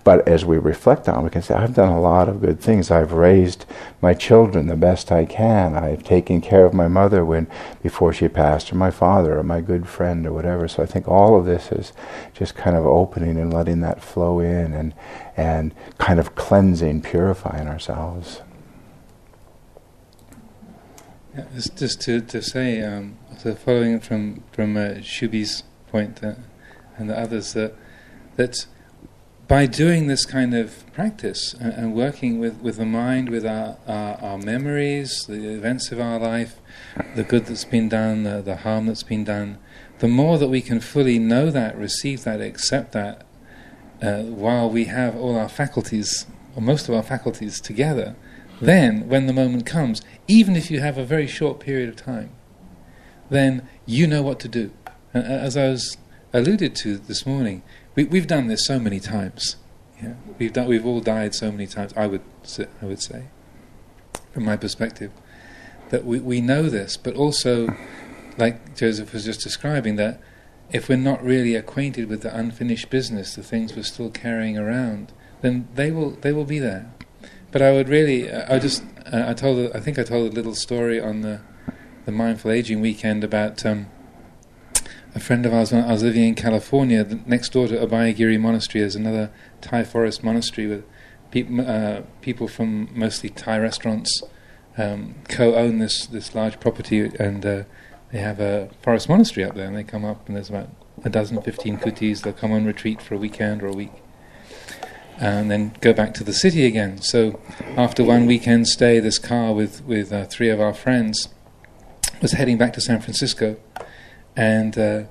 but 0.09 0.27
as 0.27 0.43
we 0.43 0.57
reflect 0.57 1.07
on 1.07 1.23
we 1.23 1.29
can 1.29 1.43
say, 1.43 1.53
I've 1.53 1.75
done 1.75 1.89
a 1.89 2.01
lot 2.01 2.27
of 2.27 2.41
good 2.41 2.59
things. 2.59 2.89
I've 2.89 3.11
raised 3.11 3.67
my 4.01 4.15
children 4.15 4.65
the 4.65 4.75
best 4.75 5.11
I 5.11 5.23
can. 5.23 5.75
I've 5.75 6.01
taken 6.01 6.41
care 6.41 6.65
of 6.65 6.73
my 6.73 6.87
mother 6.87 7.23
when 7.23 7.45
before 7.83 8.11
she 8.11 8.27
passed, 8.27 8.71
or 8.71 8.75
my 8.75 8.89
father, 8.89 9.37
or 9.37 9.43
my 9.43 9.61
good 9.61 9.87
friend, 9.87 10.25
or 10.25 10.33
whatever. 10.33 10.67
So 10.67 10.81
I 10.81 10.87
think 10.87 11.07
all 11.07 11.37
of 11.37 11.45
this 11.45 11.71
is 11.71 11.93
just 12.33 12.55
kind 12.55 12.75
of 12.75 12.87
opening 12.87 13.37
and 13.37 13.53
letting 13.53 13.81
that 13.81 14.01
flow 14.01 14.39
in 14.39 14.73
and, 14.73 14.95
and 15.37 15.75
kind 15.99 16.19
of 16.19 16.33
cleansing, 16.33 17.03
purifying 17.03 17.67
ourselves. 17.67 18.41
Yeah, 21.35 21.45
just, 21.53 21.77
just 21.77 22.01
to, 22.01 22.19
to 22.19 22.41
say, 22.41 22.81
um, 22.81 23.19
so 23.37 23.53
following 23.53 23.99
from 23.99 24.43
from 24.53 24.75
uh, 24.75 25.01
Shubi's 25.01 25.65
point 25.91 26.23
uh, 26.23 26.33
and 26.97 27.11
the 27.11 27.15
others, 27.15 27.53
that 27.53 27.75
that 28.37 28.65
by 29.49 29.65
doing 29.65 30.05
this 30.05 30.25
kind 30.25 30.53
of 30.53 30.85
practice 30.93 31.55
and, 31.55 31.73
and 31.73 31.95
working 31.95 32.39
with, 32.39 32.61
with 32.61 32.77
the 32.77 32.85
mind, 32.85 33.29
with 33.29 33.43
our, 33.43 33.75
our, 33.87 34.15
our, 34.21 34.37
memories, 34.37 35.25
the 35.27 35.49
events 35.49 35.91
of 35.91 35.99
our 35.99 36.19
life, 36.19 36.61
the 37.15 37.23
good 37.23 37.47
that's 37.47 37.65
been 37.65 37.89
done, 37.89 38.21
the, 38.21 38.43
the 38.43 38.57
harm 38.57 38.85
that's 38.85 39.01
been 39.01 39.23
done, 39.23 39.57
the 39.97 40.07
more 40.07 40.37
that 40.37 40.49
we 40.49 40.61
can 40.61 40.79
fully 40.79 41.17
know 41.17 41.49
that, 41.49 41.75
receive 41.75 42.23
that, 42.25 42.39
accept 42.39 42.91
that, 42.91 43.25
uh, 44.03 44.21
while 44.21 44.69
we 44.69 44.85
have 44.85 45.15
all 45.15 45.35
our 45.35 45.49
faculties, 45.49 46.27
or 46.55 46.61
most 46.61 46.87
of 46.87 46.93
our 46.93 47.03
faculties 47.03 47.59
together, 47.59 48.15
then 48.61 49.09
when 49.09 49.25
the 49.25 49.33
moment 49.33 49.65
comes, 49.65 50.03
even 50.27 50.55
if 50.55 50.69
you 50.69 50.79
have 50.79 50.99
a 50.99 51.03
very 51.03 51.25
short 51.25 51.59
period 51.59 51.89
of 51.89 51.95
time, 51.95 52.29
then 53.31 53.67
you 53.87 54.05
know 54.05 54.21
what 54.21 54.39
to 54.41 54.47
do. 54.47 54.71
And 55.11 55.25
as 55.25 55.57
I 55.57 55.69
was 55.69 55.97
alluded 56.33 56.75
to 56.75 56.99
this 56.99 57.25
morning, 57.25 57.63
we, 57.95 58.05
have 58.05 58.27
done 58.27 58.47
this 58.47 58.65
so 58.65 58.79
many 58.79 58.99
times. 58.99 59.55
Yeah? 60.01 60.13
We've 60.37 60.53
done. 60.53 60.67
We've 60.67 60.85
all 60.85 61.01
died 61.01 61.35
so 61.35 61.51
many 61.51 61.67
times. 61.67 61.93
I 61.95 62.07
would. 62.07 62.21
I 62.81 62.85
would 62.85 63.01
say, 63.01 63.25
from 64.33 64.45
my 64.45 64.55
perspective, 64.55 65.11
that 65.89 66.05
we 66.05 66.19
we 66.19 66.41
know 66.41 66.69
this, 66.69 66.95
but 66.95 67.15
also, 67.15 67.75
like 68.37 68.75
Joseph 68.75 69.13
was 69.13 69.25
just 69.25 69.41
describing, 69.41 69.97
that 69.97 70.21
if 70.71 70.87
we're 70.87 70.97
not 70.97 71.23
really 71.23 71.55
acquainted 71.55 72.07
with 72.07 72.21
the 72.21 72.35
unfinished 72.35 72.89
business, 72.89 73.35
the 73.35 73.43
things 73.43 73.75
we're 73.75 73.83
still 73.83 74.09
carrying 74.09 74.57
around, 74.57 75.11
then 75.41 75.67
they 75.75 75.91
will 75.91 76.11
they 76.11 76.31
will 76.31 76.45
be 76.45 76.59
there. 76.59 76.91
But 77.51 77.61
I 77.61 77.71
would 77.71 77.89
really. 77.89 78.31
I 78.31 78.59
just. 78.59 78.83
I 79.11 79.33
told. 79.33 79.75
I 79.75 79.79
think 79.79 79.97
I 79.99 80.03
told 80.03 80.31
a 80.31 80.35
little 80.35 80.55
story 80.55 80.99
on 80.99 81.21
the 81.21 81.41
the 82.05 82.11
mindful 82.11 82.51
aging 82.51 82.79
weekend 82.79 83.23
about. 83.23 83.65
Um, 83.65 83.87
a 85.15 85.19
friend 85.19 85.45
of 85.45 85.53
ours, 85.53 85.71
when 85.71 85.83
I 85.83 85.91
was 85.91 86.03
living 86.03 86.23
in 86.23 86.35
California, 86.35 87.03
next 87.25 87.53
door 87.53 87.67
to 87.67 87.75
Abhayagiri 87.75 88.39
Monastery 88.39 88.83
is 88.83 88.95
another 88.95 89.31
Thai 89.61 89.83
forest 89.83 90.23
monastery 90.23 90.67
with 90.67 90.85
pe- 91.31 91.47
uh, 91.65 92.01
people 92.21 92.47
from 92.47 92.89
mostly 92.93 93.29
Thai 93.29 93.57
restaurants 93.59 94.21
um, 94.77 95.15
co-own 95.27 95.79
this 95.79 96.05
this 96.05 96.35
large 96.35 96.59
property, 96.59 97.11
and 97.19 97.45
uh, 97.45 97.63
they 98.11 98.19
have 98.19 98.39
a 98.39 98.69
forest 98.81 99.09
monastery 99.09 99.45
up 99.45 99.55
there. 99.55 99.67
And 99.67 99.75
they 99.75 99.83
come 99.83 100.05
up, 100.05 100.27
and 100.27 100.35
there's 100.35 100.49
about 100.49 100.69
a 101.03 101.09
dozen, 101.09 101.41
fifteen 101.41 101.77
kutis. 101.77 102.21
They'll 102.21 102.33
come 102.33 102.51
on 102.51 102.65
retreat 102.65 103.01
for 103.01 103.15
a 103.15 103.17
weekend 103.17 103.63
or 103.63 103.67
a 103.67 103.73
week, 103.73 103.91
and 105.17 105.49
then 105.49 105.73
go 105.81 105.91
back 105.91 106.13
to 106.15 106.23
the 106.23 106.33
city 106.33 106.65
again. 106.65 107.01
So 107.01 107.39
after 107.75 108.03
one 108.03 108.25
weekend 108.25 108.67
stay, 108.67 108.99
this 108.99 109.17
car 109.17 109.53
with 109.53 109.83
with 109.85 110.13
uh, 110.13 110.25
three 110.25 110.49
of 110.49 110.61
our 110.61 110.73
friends 110.73 111.29
was 112.21 112.33
heading 112.33 112.57
back 112.57 112.73
to 112.73 112.81
San 112.81 113.01
Francisco 113.01 113.57
and 114.39 114.77
uh, 114.77 115.03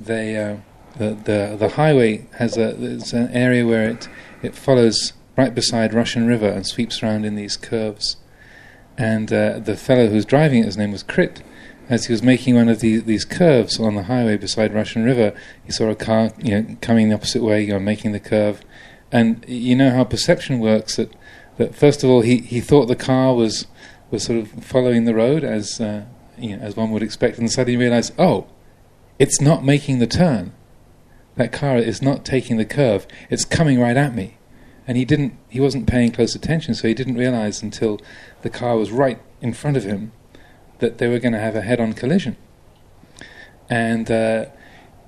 they 0.00 0.36
uh, 0.36 0.56
the, 0.96 1.14
the 1.24 1.56
the 1.58 1.68
highway 1.70 2.26
has 2.38 2.56
a 2.56 2.68
it's 2.94 3.12
an 3.12 3.30
area 3.32 3.66
where 3.66 3.88
it 3.90 4.08
it 4.42 4.54
follows 4.54 5.12
right 5.36 5.54
beside 5.54 5.92
Russian 5.92 6.26
River 6.26 6.48
and 6.48 6.64
sweeps 6.64 7.02
around 7.02 7.24
in 7.24 7.34
these 7.34 7.56
curves. 7.56 8.16
And 8.96 9.30
uh, 9.30 9.58
the 9.58 9.76
fellow 9.76 10.06
who 10.06 10.14
was 10.14 10.24
driving 10.24 10.60
it, 10.62 10.66
his 10.66 10.78
name 10.78 10.92
was 10.92 11.04
Krit. 11.04 11.42
As 11.88 12.06
he 12.06 12.12
was 12.12 12.22
making 12.22 12.54
one 12.54 12.68
of 12.68 12.80
these, 12.80 13.04
these 13.04 13.24
curves 13.24 13.78
on 13.78 13.94
the 13.94 14.04
highway 14.04 14.38
beside 14.38 14.72
Russian 14.72 15.04
River, 15.04 15.34
he 15.64 15.70
saw 15.70 15.90
a 15.90 15.94
car, 15.94 16.32
you 16.38 16.62
know, 16.62 16.76
coming 16.80 17.08
the 17.08 17.14
opposite 17.14 17.42
way, 17.42 17.62
you 17.62 17.74
know, 17.74 17.78
making 17.78 18.12
the 18.12 18.20
curve. 18.20 18.62
And 19.12 19.44
you 19.46 19.76
know 19.76 19.90
how 19.90 20.04
perception 20.04 20.58
works. 20.58 20.96
That, 20.96 21.14
that 21.58 21.74
first 21.74 22.02
of 22.02 22.08
all, 22.08 22.22
he, 22.22 22.38
he 22.38 22.60
thought 22.60 22.86
the 22.86 22.96
car 22.96 23.34
was 23.34 23.66
was 24.10 24.22
sort 24.22 24.38
of 24.38 24.64
following 24.64 25.04
the 25.04 25.14
road 25.14 25.44
as 25.44 25.80
uh, 25.80 26.06
you 26.38 26.56
know, 26.56 26.62
as 26.62 26.76
one 26.76 26.90
would 26.92 27.02
expect, 27.02 27.38
and 27.38 27.50
suddenly 27.50 27.72
he 27.72 27.76
realized, 27.76 28.14
oh, 28.18 28.46
it's 29.18 29.40
not 29.40 29.64
making 29.64 29.98
the 29.98 30.06
turn. 30.06 30.52
That 31.36 31.52
car 31.52 31.76
is 31.76 32.00
not 32.00 32.24
taking 32.24 32.56
the 32.56 32.64
curve. 32.64 33.06
It's 33.30 33.44
coming 33.44 33.80
right 33.80 33.96
at 33.96 34.14
me. 34.14 34.38
and 34.86 34.96
he 34.96 35.04
didn't. 35.04 35.36
He 35.48 35.60
wasn't 35.60 35.86
paying 35.86 36.12
close 36.12 36.34
attention, 36.34 36.74
so 36.74 36.86
he 36.88 36.94
didn't 36.94 37.16
realize 37.16 37.62
until 37.62 38.00
the 38.42 38.50
car 38.50 38.76
was 38.76 38.90
right 38.90 39.20
in 39.40 39.52
front 39.52 39.76
of 39.76 39.84
him 39.84 40.12
that 40.78 40.98
they 40.98 41.08
were 41.08 41.18
going 41.18 41.32
to 41.32 41.40
have 41.40 41.56
a 41.56 41.62
head-on 41.62 41.92
collision. 41.94 42.36
And 43.68 44.10
uh, 44.10 44.46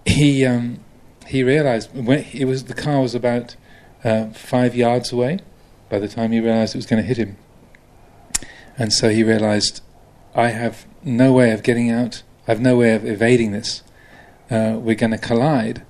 he 0.05 0.45
um, 0.45 0.81
he 1.27 1.43
realized 1.45 1.95
when 1.95 2.27
it 2.33 2.47
was 2.47 2.65
the 2.65 2.75
car 2.75 3.01
was 3.01 3.15
about 3.15 3.57
uh, 4.03 4.31
five 4.31 4.75
yards 4.75 5.13
away 5.13 5.39
by 5.89 5.99
the 5.99 6.09
time 6.09 6.33
he 6.33 6.41
realized 6.41 6.75
it 6.75 6.79
was 6.79 6.87
going 6.87 7.03
to 7.03 7.07
hit 7.07 7.17
him. 7.17 7.37
And 8.77 8.93
so 8.93 9.11
he 9.11 9.23
realized, 9.25 9.81
I 10.35 10.49
have 10.49 10.87
no 11.03 11.33
way 11.33 11.51
of 11.51 11.63
getting 11.63 11.91
out. 11.91 12.23
I 12.47 12.53
have 12.53 12.61
no 12.61 12.77
way 12.77 12.95
of 12.95 13.05
evading 13.05 13.53
this. 13.53 13.83
Uh, 14.51 14.77
we're 14.79 14.95
going 14.95 15.13
to 15.13 15.19
collide. 15.19 15.85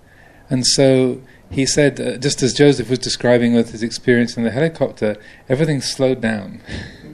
And 0.51 0.67
so 0.67 1.21
he 1.51 1.67
said, 1.67 2.01
uh, 2.01 2.17
just 2.19 2.43
as 2.43 2.55
Joseph 2.55 2.91
was 2.91 2.99
describing 2.99 3.55
with 3.55 3.73
his 3.73 3.83
experience 3.83 4.37
in 4.37 4.45
the 4.45 4.51
helicopter, 4.51 5.17
everything 5.49 5.81
slowed 5.81 6.21
down. 6.21 6.61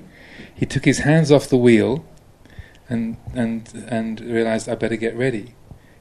he 0.55 0.67
took 0.67 0.85
his 0.85 1.01
hands 1.01 1.31
off 1.31 1.49
the 1.49 1.57
wheel 1.57 2.05
and, 2.89 3.17
and, 3.35 3.87
and 3.89 4.21
realized, 4.21 4.69
I 4.69 4.75
better 4.75 4.97
get 4.97 5.17
ready. 5.17 5.55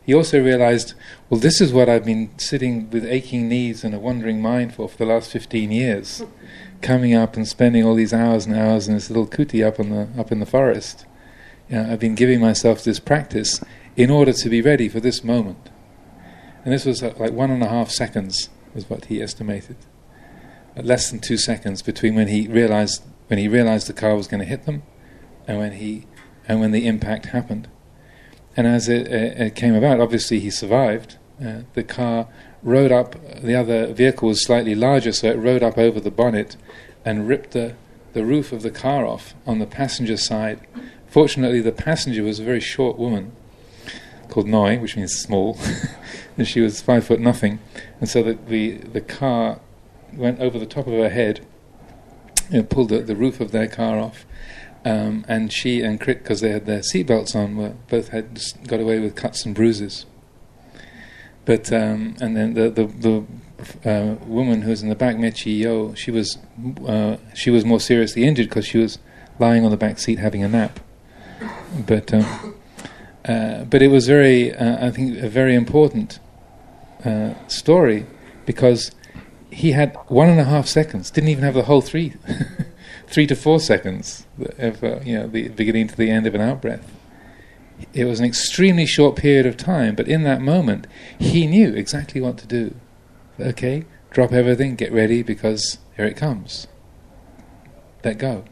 He 0.06 0.14
also 0.14 0.44
realized, 0.44 0.96
well, 1.30 1.40
this 1.40 1.62
is 1.62 1.72
what 1.72 1.88
I've 1.88 2.06
been 2.06 2.38
sitting 2.38 2.90
with 2.90 3.06
aching 3.06 3.48
knees 3.48 3.84
and 3.84 3.96
a 3.96 4.00
wandering 4.00 4.42
mind 4.42 4.76
for 4.76 4.90
for 4.90 4.98
the 4.98 5.06
last 5.06 5.32
15 5.32 5.72
years, 5.72 6.24
coming 6.82 7.14
up 7.14 7.38
and 7.38 7.48
spending 7.48 7.86
all 7.86 7.96
these 7.96 8.14
hours 8.14 8.46
and 8.46 8.56
hours 8.56 8.88
in 8.88 8.96
this 8.96 9.10
little 9.10 9.28
kuti 9.28 9.66
up, 9.66 9.80
on 9.80 9.90
the, 9.90 10.10
up 10.20 10.32
in 10.32 10.40
the 10.40 10.46
forest. 10.46 11.06
You 11.70 11.78
know, 11.78 11.94
I've 11.94 12.00
been 12.00 12.16
giving 12.16 12.42
myself 12.42 12.84
this 12.84 13.00
practice 13.00 13.62
in 13.96 14.10
order 14.10 14.34
to 14.34 14.50
be 14.50 14.62
ready 14.62 14.90
for 14.90 15.00
this 15.00 15.24
moment. 15.24 15.70
And 16.64 16.74
this 16.74 16.86
was 16.86 17.04
uh, 17.04 17.14
like 17.18 17.32
one 17.32 17.52
and 17.52 17.62
a 17.62 17.68
half 17.68 17.90
seconds, 17.90 18.50
was 18.74 18.90
what 18.90 19.06
he 19.06 19.22
estimated. 19.22 19.78
Less 20.76 21.12
than 21.12 21.20
two 21.20 21.38
seconds 21.38 21.82
between 21.82 22.16
when 22.16 22.28
he 22.28 22.48
realized 22.48 23.04
when 23.28 23.40
he 23.40 23.48
realized 23.48 23.88
the 23.88 23.94
car 23.94 24.16
was 24.16 24.28
going 24.28 24.40
to 24.40 24.46
hit 24.46 24.66
them, 24.66 24.84
and 25.48 25.58
when 25.58 25.74
he 25.74 26.06
and 26.48 26.60
when 26.60 26.72
the 26.72 26.88
impact 26.88 27.28
happened. 27.28 27.68
And 28.56 28.68
as 28.68 28.90
it, 28.90 29.08
it 29.08 29.56
came 29.56 29.76
about, 29.76 30.00
obviously 30.00 30.40
he 30.40 30.50
survived. 30.50 31.18
Uh, 31.44 31.62
the 31.74 31.84
car 31.84 32.28
rode 32.62 32.92
up, 32.92 33.16
the 33.42 33.56
other 33.56 33.94
vehicle 33.94 34.28
was 34.28 34.44
slightly 34.44 34.76
larger, 34.76 35.12
so 35.12 35.28
it 35.30 35.38
rode 35.38 35.64
up 35.64 35.78
over 35.78 36.00
the 36.00 36.12
bonnet 36.12 36.56
and 37.04 37.28
ripped 37.28 37.52
the, 37.52 37.76
the 38.14 38.24
roof 38.24 38.52
of 38.52 38.62
the 38.62 38.72
car 38.72 39.06
off 39.06 39.34
on 39.46 39.60
the 39.60 39.66
passenger 39.66 40.18
side. 40.18 40.60
Fortunately, 41.08 41.62
the 41.62 41.72
passenger 41.72 42.24
was 42.24 42.40
a 42.40 42.44
very 42.44 42.60
short 42.60 42.98
woman 42.98 43.32
called 44.30 44.48
Noi, 44.48 44.78
which 44.78 44.96
means 44.96 45.14
small, 45.14 45.58
and 46.38 46.48
she 46.48 46.60
was 46.60 46.82
five 46.82 47.06
foot 47.06 47.20
nothing. 47.20 47.60
And 48.00 48.10
so 48.10 48.24
the, 48.24 48.34
the, 48.34 48.78
the 48.78 49.02
car 49.02 49.60
went 50.14 50.40
over 50.40 50.60
the 50.60 50.66
top 50.66 50.88
of 50.88 50.94
her 50.94 51.10
head, 51.10 51.46
pulled 52.70 52.90
the, 52.90 53.00
the 53.00 53.16
roof 53.16 53.40
of 53.40 53.52
their 53.52 53.68
car 53.68 54.00
off, 54.00 54.26
um, 54.86 55.26
and 55.28 55.52
she 55.52 55.82
and 55.82 56.00
Krit, 56.00 56.20
because 56.20 56.42
they 56.42 56.50
had 56.50 56.66
their 56.66 56.82
seatbelts 56.82 57.36
on, 57.36 57.56
were 57.56 57.76
both 57.90 58.10
had 58.10 58.42
got 58.68 58.80
away 58.80 59.00
with 59.00 59.16
cuts 59.16 59.46
and 59.46 59.56
bruises. 59.56 60.06
But 61.46 61.72
um, 61.72 62.16
and 62.22 62.36
then 62.36 62.54
the 62.54 62.70
the, 62.70 62.86
the 62.86 63.90
uh, 63.90 64.16
woman 64.26 64.62
who 64.64 64.70
was 64.70 64.84
in 64.84 64.90
the 64.90 64.96
back, 64.96 65.16
Mechi 65.16 65.60
Yo, 65.60 65.94
she 65.94 66.12
was 66.12 66.38
uh, 66.88 67.18
she 67.34 67.50
was 67.50 67.66
more 67.66 67.80
seriously 67.80 68.24
injured 68.26 68.50
because 68.50 68.66
she 68.66 68.78
was 68.78 69.00
lying 69.40 69.66
on 69.66 69.72
the 69.72 69.78
back 69.78 70.00
seat 70.00 70.20
having 70.20 70.44
a 70.44 70.50
nap. 70.50 70.80
But 71.86 72.14
um, 72.14 72.53
uh, 73.26 73.64
but 73.66 73.82
it 73.82 73.88
was 73.88 74.08
very, 74.08 74.54
uh, 74.54 74.88
I 74.88 74.92
think, 74.92 75.18
a 75.18 75.30
very 75.30 75.56
important 75.56 76.20
uh, 77.06 77.34
story 77.48 78.06
because 78.46 78.92
he 79.50 79.72
had 79.72 79.96
one 80.08 80.30
and 80.30 80.40
a 80.40 80.46
half 80.46 80.68
seconds, 80.68 81.12
didn't 81.12 81.30
even 81.30 81.44
have 81.44 81.54
the 81.54 81.64
whole 81.64 81.82
three. 81.82 82.14
three 83.08 83.28
to 83.28 83.36
four 83.36 83.60
seconds 83.60 84.26
of 84.58 84.84
uh, 84.84 85.00
you 85.02 85.18
know 85.18 85.28
the 85.28 85.50
beginning 85.50 85.88
to 85.88 85.96
the 85.96 86.10
end 86.10 86.26
of 86.26 86.34
an 86.34 86.42
out 86.42 86.62
breath. 86.62 86.92
It 87.94 88.06
was 88.06 88.20
an 88.20 88.26
extremely 88.26 88.86
short 88.86 89.16
period 89.16 89.46
of 89.46 89.58
time, 89.58 89.96
but 89.96 90.08
in 90.08 90.24
that 90.24 90.42
moment, 90.42 90.88
he 91.20 91.46
knew 91.46 91.74
exactly 91.74 92.22
what 92.22 92.38
to 92.40 92.48
do. 92.48 92.76
Okay, 93.40 93.86
drop 94.10 94.32
everything, 94.32 94.76
get 94.76 94.92
ready 94.92 95.22
because 95.22 95.80
here 95.96 96.06
it 96.06 96.18
comes. 96.18 96.68
Let 98.04 98.18
go, 98.18 98.46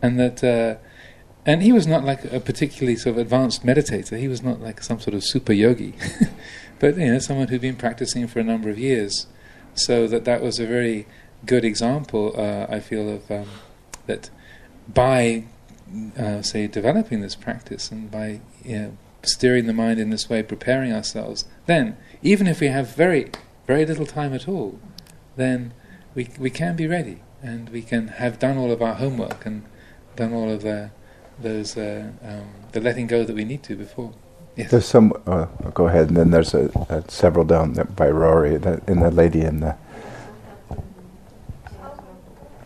and 0.00 0.18
that, 0.18 0.42
uh, 0.44 0.76
and 1.46 1.62
he 1.62 1.72
was 1.72 1.86
not 1.86 2.04
like 2.04 2.24
a 2.32 2.40
particularly 2.40 2.96
sort 2.96 3.16
of 3.16 3.18
advanced 3.18 3.64
meditator. 3.64 4.18
He 4.18 4.28
was 4.28 4.42
not 4.42 4.60
like 4.60 4.82
some 4.82 5.00
sort 5.00 5.14
of 5.14 5.24
super 5.24 5.52
yogi, 5.52 5.94
but 6.78 6.96
you 6.96 7.12
know, 7.12 7.18
someone 7.18 7.48
who'd 7.48 7.60
been 7.60 7.76
practicing 7.76 8.26
for 8.26 8.40
a 8.40 8.44
number 8.44 8.68
of 8.68 8.78
years. 8.78 9.26
So 9.74 10.06
that 10.08 10.24
that 10.24 10.42
was 10.42 10.58
a 10.58 10.66
very 10.66 11.06
good 11.46 11.64
example, 11.64 12.34
uh, 12.36 12.66
I 12.68 12.80
feel, 12.80 13.08
of 13.08 13.30
um, 13.30 13.48
that 14.06 14.30
by, 14.92 15.44
uh, 16.18 16.42
say, 16.42 16.66
developing 16.66 17.20
this 17.20 17.34
practice 17.34 17.90
and 17.90 18.10
by 18.10 18.40
you 18.64 18.78
know, 18.78 18.96
steering 19.22 19.66
the 19.66 19.72
mind 19.72 20.00
in 20.00 20.10
this 20.10 20.28
way, 20.28 20.42
preparing 20.42 20.92
ourselves, 20.92 21.44
then, 21.66 21.96
even 22.22 22.46
if 22.46 22.60
we 22.60 22.68
have 22.68 22.94
very, 22.94 23.30
very 23.66 23.86
little 23.86 24.06
time 24.06 24.34
at 24.34 24.48
all, 24.48 24.78
then 25.36 25.72
we, 26.14 26.28
we 26.38 26.50
can 26.50 26.76
be 26.76 26.86
ready 26.86 27.20
and 27.42 27.68
we 27.70 27.82
can 27.82 28.08
have 28.08 28.38
done 28.38 28.58
all 28.58 28.70
of 28.70 28.82
our 28.82 28.94
homework 28.94 29.46
and 29.46 29.64
done 30.16 30.32
all 30.32 30.50
of 30.50 30.62
the, 30.62 30.90
those, 31.42 31.76
uh, 31.76 32.10
um, 32.22 32.44
the 32.72 32.80
letting 32.80 33.06
go 33.06 33.24
that 33.24 33.34
we 33.34 33.44
need 33.44 33.62
to 33.64 33.76
before. 33.76 34.12
Yes. 34.56 34.70
There's 34.70 34.86
some. 34.86 35.12
Uh, 35.26 35.46
go 35.74 35.86
ahead, 35.86 36.08
and 36.08 36.16
then 36.16 36.30
there's 36.30 36.54
a, 36.54 36.66
a 36.88 37.08
several 37.08 37.44
down 37.44 37.74
there 37.74 37.84
by 37.84 38.08
Rory, 38.10 38.56
the, 38.56 38.82
in 38.86 39.00
the 39.00 39.10
lady 39.10 39.42
in 39.42 39.60
the. 39.60 39.76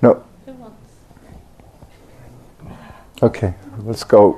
No, 0.02 0.24
Okay, 3.24 3.54
let's 3.78 4.04
go. 4.04 4.32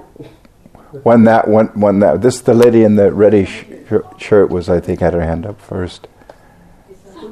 One 1.03 1.25
that, 1.25 1.49
one, 1.49 1.69
one 1.69 1.99
that. 1.99 2.23
This 2.23 2.41
the 2.41 2.55
lady 2.55 2.85
in 2.85 2.95
the 2.95 3.13
reddy 3.13 3.45
sh- 3.45 3.65
shirt 4.17 4.49
was, 4.51 4.69
I 4.69 4.79
think, 4.79 5.01
had 5.01 5.13
her 5.13 5.23
hand 5.23 5.45
up 5.45 5.61
first. 5.61 6.07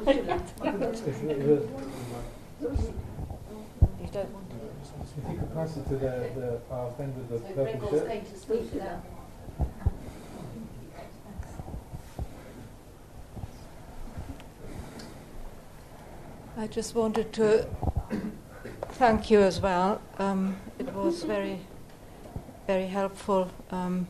If 5.57 5.77
you 5.77 5.83
could 5.83 5.87
pass 5.87 5.87
it 5.87 5.87
to 5.89 5.95
the, 5.95 6.29
the 6.39 6.59
our 6.69 6.91
friend 6.93 7.15
with 7.15 7.29
the 7.29 7.39
purple 7.53 7.89
shirt. 7.89 8.09
I 16.57 16.67
just 16.67 16.95
wanted 16.95 17.31
to 17.33 17.67
thank 18.93 19.31
you 19.31 19.39
as 19.41 19.61
well. 19.61 20.01
Um, 20.19 20.57
it 20.77 20.93
was 20.93 21.23
very, 21.23 21.59
very 22.67 22.87
helpful, 22.87 23.49
um, 23.71 24.07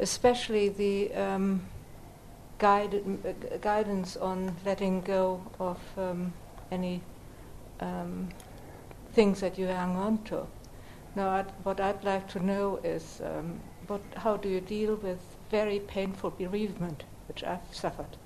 especially 0.00 0.68
the 0.68 1.14
um, 1.14 1.62
guide, 2.58 2.94
uh, 2.94 3.56
guidance 3.60 4.16
on 4.16 4.56
letting 4.64 5.00
go 5.02 5.42
of 5.60 5.78
um, 5.96 6.32
any 6.72 7.02
um, 7.80 8.28
things 9.12 9.40
that 9.40 9.58
you 9.58 9.66
hang 9.66 9.96
on 9.96 10.18
to. 10.24 10.46
Now, 11.14 11.28
I'd, 11.30 11.50
what 11.62 11.80
I'd 11.80 12.02
like 12.04 12.28
to 12.28 12.44
know 12.44 12.80
is 12.82 13.20
um, 13.24 13.60
what, 13.86 14.00
how 14.16 14.36
do 14.36 14.48
you 14.48 14.60
deal 14.60 14.96
with 14.96 15.18
very 15.50 15.80
painful 15.80 16.30
bereavement, 16.30 17.04
which 17.28 17.44
I've 17.44 17.60
suffered, 17.70 18.16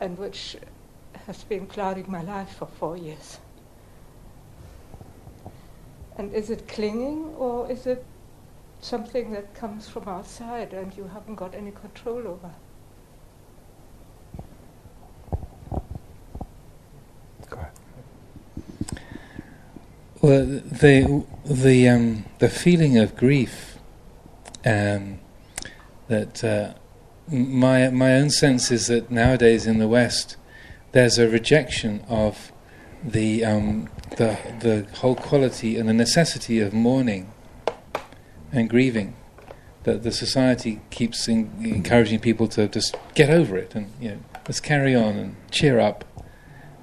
and 0.00 0.16
which 0.16 0.56
has 1.26 1.42
been 1.44 1.66
clouding 1.66 2.10
my 2.10 2.22
life 2.22 2.56
for 2.56 2.66
four 2.66 2.96
years. 2.96 3.38
And 6.16 6.32
is 6.32 6.50
it 6.50 6.68
clinging 6.68 7.34
or 7.36 7.70
is 7.70 7.86
it 7.86 8.04
something 8.80 9.32
that 9.32 9.54
comes 9.54 9.88
from 9.88 10.08
outside 10.08 10.72
and 10.72 10.96
you 10.96 11.08
haven't 11.12 11.36
got 11.36 11.54
any 11.54 11.72
control 11.72 12.28
over? 12.28 12.50
Well, 20.24 20.46
the 20.46 21.22
the 21.44 21.86
um, 21.86 22.24
the 22.38 22.48
feeling 22.48 22.96
of 22.96 23.14
grief 23.14 23.76
um, 24.64 25.18
that 26.08 26.42
uh, 26.42 26.72
my 27.28 27.90
my 27.90 28.14
own 28.14 28.30
sense 28.30 28.70
is 28.70 28.86
that 28.86 29.10
nowadays 29.10 29.66
in 29.66 29.80
the 29.80 29.86
West 29.86 30.38
there's 30.92 31.18
a 31.18 31.28
rejection 31.28 32.06
of 32.08 32.52
the 33.04 33.44
um, 33.44 33.90
the 34.16 34.38
the 34.60 34.86
whole 35.00 35.14
quality 35.14 35.76
and 35.76 35.90
the 35.90 35.92
necessity 35.92 36.58
of 36.58 36.72
mourning 36.72 37.30
and 38.50 38.70
grieving. 38.70 39.16
That 39.82 40.04
the 40.04 40.10
society 40.10 40.80
keeps 40.88 41.28
in, 41.28 41.52
encouraging 41.62 42.20
people 42.20 42.48
to 42.48 42.66
just 42.66 42.96
get 43.14 43.28
over 43.28 43.58
it 43.58 43.74
and 43.74 43.92
you 44.00 44.08
know 44.12 44.18
let's 44.48 44.60
carry 44.60 44.94
on 44.94 45.16
and 45.16 45.36
cheer 45.50 45.78
up, 45.78 46.02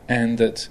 and 0.08 0.38
that 0.38 0.70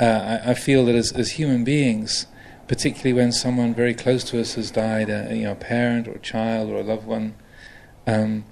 uh, 0.00 0.40
I, 0.44 0.50
I, 0.50 0.54
feel 0.54 0.84
that 0.86 0.94
as 0.94 1.12
as 1.12 1.32
human 1.32 1.64
beings, 1.64 2.26
particularly 2.66 3.12
when 3.12 3.32
someone 3.32 3.74
very 3.74 3.94
close 3.94 4.22
to 4.24 4.40
us 4.40 4.54
has 4.54 4.70
died, 4.70 5.10
a, 5.10 5.34
you 5.34 5.44
know, 5.44 5.52
a 5.52 5.56
parent 5.56 6.06
or 6.06 6.12
a 6.12 6.20
child 6.20 6.70
or 6.70 6.76
a 6.76 6.82
loved 6.82 7.06
one. 7.06 7.34
Um, 8.06 8.44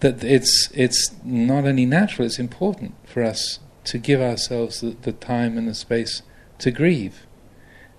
that 0.00 0.22
it's 0.24 0.70
it's 0.74 1.12
not 1.24 1.64
only 1.64 1.86
natural; 1.86 2.26
it's 2.26 2.38
important 2.38 2.94
for 3.04 3.22
us 3.22 3.60
to 3.84 3.98
give 3.98 4.20
ourselves 4.20 4.80
the, 4.80 4.96
the 5.02 5.12
time 5.12 5.56
and 5.56 5.68
the 5.68 5.74
space 5.74 6.22
to 6.58 6.70
grieve. 6.70 7.26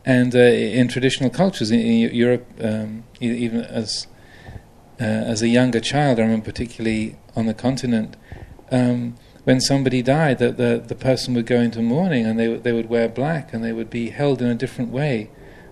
And 0.04 0.36
uh, 0.36 0.40
in 0.40 0.88
traditional 0.88 1.30
cultures, 1.30 1.70
in, 1.70 1.80
in 1.80 2.16
Europe, 2.16 2.48
um, 2.60 3.04
even 3.20 3.62
as 3.62 4.08
uh, 5.00 5.04
as 5.04 5.42
a 5.42 5.48
younger 5.48 5.80
child, 5.80 6.20
I 6.20 6.24
remember 6.24 6.46
particularly 6.46 7.18
on 7.36 7.46
the 7.46 7.54
continent, 7.54 8.16
um, 8.72 9.16
when 9.44 9.60
somebody 9.60 10.02
died, 10.02 10.40
that 10.40 10.58
the 10.58 10.84
the 10.86 10.96
person 10.96 11.34
would 11.34 11.46
go 11.46 11.60
into 11.60 11.82
mourning 11.82 12.26
and 12.26 12.40
they 12.40 12.56
they 12.56 12.72
would 12.72 12.90
wear 12.90 13.08
black 13.10 13.54
and 13.54 13.64
they 13.64 13.74
would 13.74 13.90
be 13.90 14.10
held 14.10 14.42
in 14.42 14.48
a 14.48 14.56
different 14.56 14.92
way 14.92 15.30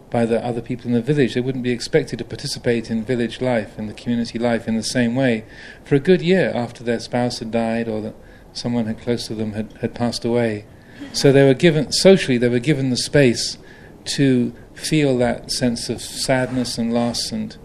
by 0.09 0.25
the 0.25 0.43
other 0.43 0.61
people 0.61 0.87
in 0.87 0.93
the 0.93 1.01
village. 1.01 1.33
They 1.33 1.41
wouldn't 1.41 1.63
be 1.63 1.71
expected 1.71 2.19
to 2.19 2.25
participate 2.25 2.89
in 2.89 3.03
village 3.03 3.41
life 3.41 3.77
and 3.77 3.87
the 3.87 3.93
community 3.93 4.39
life 4.39 4.67
in 4.67 4.75
the 4.75 4.83
same 4.83 5.15
way 5.15 5.45
for 5.83 5.95
a 5.95 5.99
good 5.99 6.21
year 6.21 6.51
after 6.55 6.83
their 6.83 6.99
spouse 6.99 7.39
had 7.39 7.51
died 7.51 7.87
or 7.87 8.01
that 8.01 8.15
someone 8.53 8.85
had 8.85 8.99
close 8.99 9.27
to 9.27 9.35
them 9.35 9.53
had, 9.53 9.73
had 9.81 9.93
passed 9.93 10.25
away. 10.25 10.65
So 11.13 11.31
they 11.31 11.45
were 11.45 11.53
given 11.53 11.91
socially 11.91 12.37
they 12.37 12.49
were 12.49 12.59
given 12.59 12.89
the 12.89 12.97
space 12.97 13.57
to 14.05 14.53
feel 14.73 15.17
that 15.17 15.51
sense 15.51 15.89
of 15.89 16.01
sadness 16.01 16.77
and 16.77 16.93
loss 16.93 17.31
and 17.31 17.55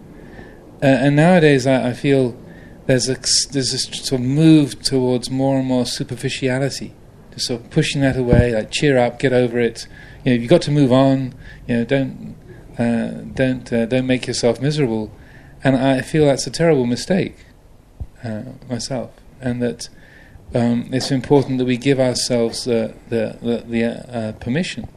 uh, 0.83 0.87
and 0.87 1.15
nowadays 1.15 1.65
I, 1.65 1.89
I, 1.89 1.93
feel 1.93 2.37
there's 2.85 3.09
a 3.09 3.15
there's 3.51 3.71
this 3.71 3.85
sort 3.85 4.21
of 4.21 4.27
move 4.27 4.81
towards 4.81 5.29
more 5.29 5.57
and 5.57 5.67
more 5.67 5.85
superficiality, 5.85 6.93
just 7.33 7.47
sort 7.47 7.61
of 7.61 7.69
pushing 7.69 8.01
that 8.01 8.17
away, 8.17 8.53
like 8.53 8.71
cheer 8.71 8.97
up, 8.97 9.19
get 9.19 9.33
over 9.33 9.59
it. 9.59 9.87
You 10.23 10.33
know, 10.33 10.41
you've 10.41 10.49
got 10.49 10.61
to 10.63 10.71
move 10.71 10.91
on. 10.91 11.33
You 11.67 11.77
know, 11.77 11.85
don't 11.85 12.35
uh, 12.77 13.07
don't 13.33 13.71
uh, 13.73 13.85
don't 13.85 14.07
make 14.07 14.27
yourself 14.27 14.61
miserable. 14.61 15.11
And 15.63 15.75
I 15.75 16.01
feel 16.01 16.25
that's 16.25 16.45
a 16.45 16.51
terrible 16.51 16.85
mistake 16.85 17.45
uh, 18.23 18.43
myself, 18.69 19.11
and 19.41 19.61
that 19.63 19.89
um, 20.53 20.89
it's 20.91 21.11
important 21.11 21.57
that 21.57 21.65
we 21.65 21.77
give 21.77 21.99
ourselves 21.99 22.65
the 22.65 22.93
the, 23.09 23.37
the, 23.41 23.63
the 23.67 23.83
uh, 23.85 24.31
permission 24.33 24.89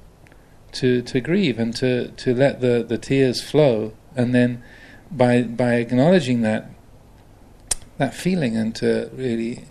to, 0.73 1.03
to 1.03 1.21
grieve 1.21 1.59
and 1.59 1.75
to, 1.77 2.09
to 2.09 2.35
let 2.35 2.61
the, 2.61 2.85
the 2.87 2.99
tears 2.99 3.43
flow, 3.43 3.93
and 4.15 4.35
then 4.35 4.63
by 5.11 5.43
by 5.43 5.77
acknowledging 5.77 6.43
that 6.43 6.71
that 7.99 8.15
feeling 8.15 8.57
and 8.57 8.75
to 8.77 9.11
really 9.13 9.65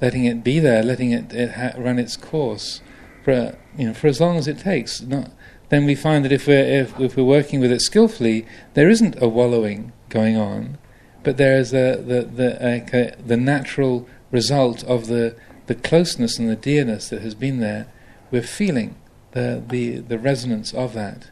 letting 0.00 0.24
it 0.24 0.42
be 0.42 0.58
there, 0.58 0.82
letting 0.82 1.12
it, 1.12 1.32
it 1.32 1.52
ha- 1.52 1.74
run 1.76 1.98
its 1.98 2.16
course 2.16 2.80
for 3.24 3.56
you 3.76 3.86
know 3.86 3.94
for 3.94 4.08
as 4.08 4.20
long 4.20 4.36
as 4.36 4.48
it 4.48 4.58
takes. 4.58 5.00
Not, 5.00 5.30
then 5.68 5.86
we 5.86 5.94
find 5.94 6.24
that 6.24 6.32
if 6.32 6.46
we're 6.46 6.82
if, 6.82 6.98
if 7.00 7.16
we're 7.16 7.24
working 7.24 7.60
with 7.60 7.72
it 7.72 7.80
skillfully, 7.80 8.46
there 8.74 8.90
isn't 8.90 9.20
a 9.22 9.28
wallowing 9.28 9.92
going 10.08 10.36
on, 10.36 10.78
but 11.22 11.36
there 11.36 11.56
is 11.56 11.72
a, 11.72 11.96
the 11.96 12.22
the 12.22 12.50
uh, 12.62 13.16
the 13.24 13.36
natural 13.36 14.06
result 14.30 14.82
of 14.84 15.06
the 15.06 15.36
the 15.66 15.74
closeness 15.74 16.38
and 16.38 16.50
the 16.50 16.56
dearness 16.56 17.08
that 17.08 17.22
has 17.22 17.34
been 17.34 17.60
there. 17.60 17.90
We're 18.30 18.42
feeling 18.42 18.96
the 19.32 19.62
the 19.66 19.98
the 19.98 20.18
resonance 20.18 20.74
of 20.74 20.94
that, 20.94 21.30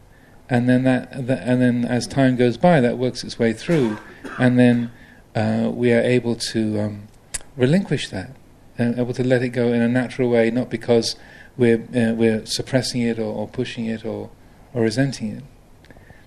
and 0.48 0.68
then 0.68 0.84
that, 0.84 1.26
that 1.26 1.46
and 1.46 1.60
then 1.60 1.84
as 1.84 2.06
time 2.06 2.36
goes 2.36 2.56
by, 2.56 2.80
that 2.80 2.98
works 2.98 3.24
its 3.24 3.38
way 3.38 3.52
through, 3.52 3.98
and 4.38 4.58
then 4.58 4.92
uh, 5.34 5.70
we 5.72 5.92
are 5.92 6.00
able 6.00 6.34
to 6.34 6.80
um, 6.80 7.08
relinquish 7.56 8.08
that, 8.10 8.30
and 8.78 8.98
able 8.98 9.14
to 9.14 9.24
let 9.24 9.42
it 9.42 9.50
go 9.50 9.72
in 9.72 9.82
a 9.82 9.88
natural 9.88 10.28
way, 10.30 10.50
not 10.50 10.70
because 10.70 11.16
we're 11.56 11.82
uh, 11.94 12.14
we're 12.14 12.44
suppressing 12.46 13.02
it 13.02 13.18
or, 13.18 13.32
or 13.32 13.48
pushing 13.48 13.86
it 13.86 14.04
or 14.04 14.30
or 14.72 14.82
resenting 14.82 15.36
it. 15.36 15.44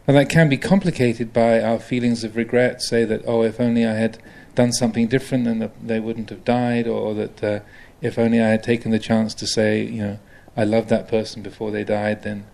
Now 0.07 0.15
that 0.15 0.29
can 0.29 0.49
be 0.49 0.57
complicated 0.57 1.31
by 1.31 1.61
our 1.61 1.79
feelings 1.79 2.23
of 2.23 2.35
regret. 2.35 2.81
Say 2.81 3.05
that 3.05 3.21
oh, 3.25 3.43
if 3.43 3.59
only 3.59 3.85
I 3.85 3.93
had 3.93 4.21
done 4.55 4.71
something 4.71 5.07
different, 5.07 5.47
and 5.47 5.71
they 5.81 5.99
wouldn't 5.99 6.29
have 6.29 6.45
died, 6.45 6.87
or, 6.87 6.99
or 6.99 7.13
that 7.15 7.43
uh, 7.43 7.59
if 8.01 8.19
only 8.19 8.41
I 8.41 8.49
had 8.49 8.63
taken 8.63 8.91
the 8.91 8.99
chance 8.99 9.33
to 9.35 9.47
say, 9.47 9.83
you 9.83 10.01
know, 10.01 10.19
I 10.55 10.65
loved 10.65 10.89
that 10.89 11.07
person 11.07 11.41
before 11.41 11.71
they 11.71 11.83
died, 11.83 12.23
then, 12.23 12.45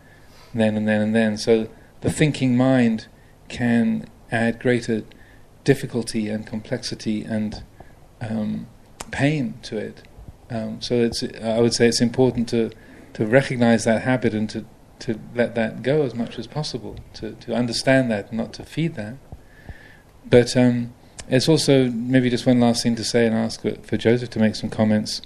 then 0.54 0.78
and 0.78 0.88
then 0.88 1.02
and 1.02 1.16
then. 1.16 1.38
So 1.38 1.68
the 2.02 2.12
thinking 2.12 2.56
mind 2.56 3.08
can 3.50 4.08
add 4.32 4.60
greater 4.60 5.04
difficulty 5.74 6.24
and 6.30 6.48
complexity 6.48 7.24
and 7.24 7.64
um, 8.22 8.68
pain 9.12 9.54
to 9.62 9.78
it. 9.78 10.02
Um, 10.50 10.82
so 10.82 10.96
it's, 10.96 11.22
I 11.44 11.60
would 11.60 11.76
say 11.76 11.88
it's 11.88 12.02
important 12.02 12.50
to, 12.50 12.72
to 13.14 13.26
recognize 13.26 13.84
that 13.84 14.02
habit 14.02 14.34
and 14.34 14.50
to, 14.50 14.66
to 15.06 15.20
let 15.36 15.54
that 15.54 15.84
go 15.84 16.02
as 16.02 16.16
much 16.16 16.40
as 16.40 16.48
possible, 16.48 16.96
to, 17.20 17.34
to 17.34 17.54
understand 17.54 18.10
that, 18.10 18.34
not 18.34 18.52
to 18.54 18.64
feed 18.64 18.96
that. 18.96 19.16
But 20.26 20.58
um, 20.58 20.94
it's 21.28 21.48
also 21.48 21.90
maybe 21.90 22.32
just 22.32 22.48
one 22.48 22.60
last 22.60 22.82
thing 22.82 22.96
to 22.96 23.04
say 23.04 23.28
and 23.28 23.36
ask 23.36 23.62
for 23.62 23.98
Joseph 23.98 24.32
to 24.32 24.40
make 24.40 24.56
some 24.56 24.72
comments 24.72 25.22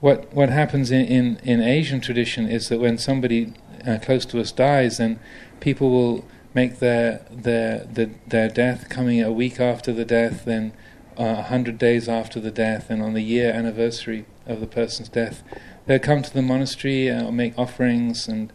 what 0.00 0.32
what 0.32 0.48
happens 0.48 0.90
in, 0.90 1.04
in, 1.06 1.36
in 1.42 1.60
Asian 1.60 2.00
tradition 2.00 2.46
is 2.48 2.68
that 2.68 2.78
when 2.78 2.98
somebody 2.98 3.52
uh, 3.86 3.98
close 4.00 4.24
to 4.26 4.40
us 4.40 4.52
dies, 4.52 4.98
then 4.98 5.18
people 5.60 5.90
will 5.90 6.24
make 6.54 6.78
their 6.78 7.26
their 7.30 7.84
the, 7.84 8.10
their 8.26 8.48
death 8.48 8.88
coming 8.88 9.22
a 9.22 9.32
week 9.32 9.60
after 9.60 9.92
the 9.92 10.04
death, 10.04 10.44
then 10.44 10.72
uh, 11.18 11.22
a 11.22 11.26
uh, 11.26 11.42
hundred 11.42 11.78
days 11.78 12.08
after 12.08 12.40
the 12.40 12.50
death, 12.50 12.90
and 12.90 13.02
on 13.02 13.14
the 13.14 13.22
year 13.22 13.52
anniversary 13.52 14.24
of 14.46 14.60
the 14.60 14.66
person's 14.66 15.08
death, 15.08 15.42
they'll 15.86 15.98
come 15.98 16.22
to 16.22 16.32
the 16.32 16.42
monastery 16.42 17.08
and 17.08 17.28
uh, 17.28 17.30
make 17.30 17.58
offerings 17.58 18.28
and 18.28 18.52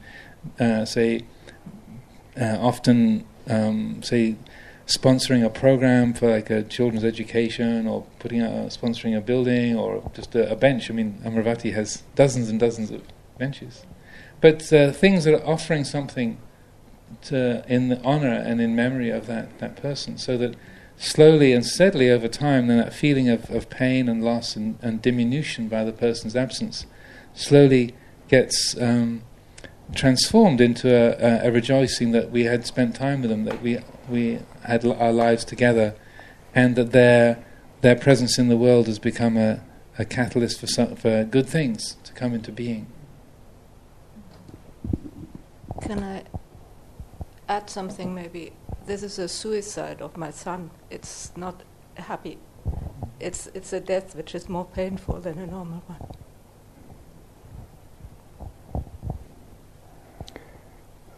uh, 0.60 0.86
say 0.86 1.26
uh, 2.40 2.58
often 2.60 3.26
um, 3.50 4.02
say 4.02 4.36
sponsoring 4.88 5.46
a 5.46 5.50
program 5.50 6.14
for 6.14 6.30
like 6.30 6.50
a 6.50 6.64
children's 6.64 7.06
education 7.06 7.88
or 7.88 8.06
putting 8.20 8.42
a, 8.42 8.68
sponsoring 8.68 9.18
a 9.18 9.22
building 9.22 9.76
or 9.76 10.12
just 10.14 10.36
a, 10.36 10.52
a, 10.52 10.56
bench. 10.56 10.90
I 10.90 10.94
mean, 10.94 11.20
Amaravati 11.24 11.74
has 11.74 12.04
dozens 12.16 12.50
and 12.50 12.60
dozens 12.60 12.92
of 12.92 13.02
benches. 13.38 13.86
But 14.42 14.72
uh, 14.74 14.92
things 14.92 15.24
that 15.24 15.34
are 15.34 15.48
offering 15.48 15.86
something 15.86 16.38
to, 17.24 17.64
in 17.68 17.90
the 17.90 18.02
honor 18.02 18.34
and 18.34 18.62
in 18.62 18.76
memory 18.76 19.10
of 19.10 19.28
that, 19.28 19.60
that 19.60 19.76
person, 19.76 20.18
so 20.18 20.38
that 20.38 20.56
slowly 20.98 21.54
and 21.54 21.66
steadily 21.66 22.10
over 22.10 22.28
time, 22.28 22.68
then 22.68 22.78
that 22.78 22.94
feeling 22.94 23.30
of, 23.30 23.50
of 23.50 23.70
pain 23.70 24.08
and 24.08 24.24
loss 24.24 24.56
and, 24.56 24.78
and 24.82 25.02
diminution 25.02 25.68
by 25.68 25.84
the 25.84 25.92
person's 25.92 26.36
absence 26.36 26.86
slowly 27.34 27.94
gets 28.28 28.76
um, 28.80 29.24
transformed 29.96 30.62
into 30.62 30.90
a, 30.90 31.46
a, 31.46 31.48
a, 31.48 31.52
rejoicing 31.52 32.12
that 32.12 32.32
we 32.32 32.46
had 32.46 32.66
spent 32.66 32.96
time 32.96 33.22
with 33.22 33.30
them, 33.30 33.46
that 33.46 33.62
we 33.62 33.80
we 34.10 34.40
had 34.64 34.86
l- 34.86 34.94
our 34.94 35.12
lives 35.12 35.44
together, 35.44 35.96
and 36.56 36.76
that 36.76 36.92
their 36.92 37.44
their 37.82 37.96
presence 37.96 38.40
in 38.40 38.48
the 38.48 38.58
world 38.58 38.88
has 38.88 39.00
become 39.00 39.36
a, 39.36 39.62
a 40.00 40.06
catalyst 40.06 40.60
for 40.60 40.68
some, 40.68 40.96
for 40.96 41.24
good 41.24 41.48
things 41.48 41.98
to 42.04 42.14
come 42.14 42.34
into 42.34 42.52
being. 42.52 42.88
Can 45.82 46.02
I 46.02 46.24
add 47.48 47.70
something? 47.70 48.14
Maybe 48.14 48.54
this 48.86 49.04
is 49.04 49.20
a 49.20 49.28
suicide 49.28 50.02
of 50.02 50.18
my 50.18 50.32
son. 50.32 50.72
It's 50.90 51.32
not 51.36 51.64
happy. 51.96 52.38
It's 53.20 53.48
it's 53.54 53.74
a 53.74 53.80
death 53.80 54.16
which 54.16 54.36
is 54.36 54.50
more 54.50 54.66
painful 54.66 55.20
than 55.20 55.40
a 55.40 55.48
normal 55.48 55.84
one. 55.88 56.10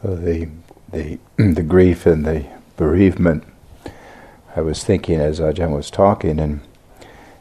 Uh, 0.03 0.15
the 0.15 0.49
the 0.91 1.19
the 1.53 1.63
grief 1.63 2.05
and 2.05 2.25
the 2.25 2.45
bereavement. 2.77 3.43
I 4.55 4.61
was 4.61 4.83
thinking 4.83 5.19
as 5.19 5.39
Ajahn 5.39 5.75
was 5.75 5.91
talking, 5.91 6.39
and 6.39 6.61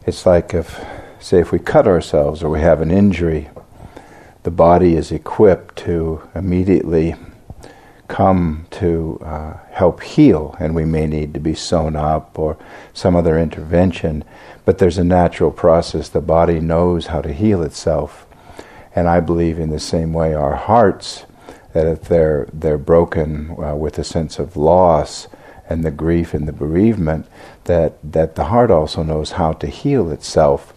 it's 0.04 0.26
like 0.26 0.52
if, 0.52 0.84
say, 1.20 1.38
if 1.38 1.52
we 1.52 1.60
cut 1.60 1.86
ourselves 1.86 2.42
or 2.42 2.50
we 2.50 2.60
have 2.60 2.80
an 2.80 2.90
injury, 2.90 3.50
the 4.42 4.50
body 4.50 4.96
is 4.96 5.12
equipped 5.12 5.76
to 5.76 6.28
immediately 6.34 7.14
come 8.14 8.64
to 8.70 9.18
uh, 9.24 9.58
help 9.72 10.00
heal, 10.00 10.54
and 10.60 10.72
we 10.72 10.84
may 10.84 11.04
need 11.04 11.34
to 11.34 11.40
be 11.40 11.52
sewn 11.52 11.96
up 11.96 12.38
or 12.38 12.56
some 12.92 13.16
other 13.16 13.36
intervention. 13.36 14.22
But 14.64 14.78
there's 14.78 14.98
a 14.98 15.02
natural 15.04 15.50
process. 15.50 16.08
The 16.08 16.20
body 16.20 16.60
knows 16.60 17.06
how 17.06 17.22
to 17.22 17.32
heal 17.32 17.60
itself. 17.64 18.24
And 18.94 19.08
I 19.08 19.18
believe 19.18 19.58
in 19.58 19.70
the 19.70 19.80
same 19.80 20.12
way 20.12 20.32
our 20.32 20.54
hearts 20.54 21.24
that 21.72 21.88
if 21.88 22.02
they're 22.02 22.46
they're 22.52 22.78
broken 22.78 23.50
uh, 23.58 23.74
with 23.74 23.98
a 23.98 24.04
sense 24.04 24.38
of 24.38 24.56
loss 24.56 25.26
and 25.68 25.84
the 25.84 25.90
grief 25.90 26.34
and 26.34 26.46
the 26.46 26.52
bereavement, 26.52 27.26
that 27.64 27.98
that 28.04 28.36
the 28.36 28.44
heart 28.44 28.70
also 28.70 29.02
knows 29.02 29.32
how 29.32 29.54
to 29.54 29.66
heal 29.66 30.12
itself. 30.12 30.72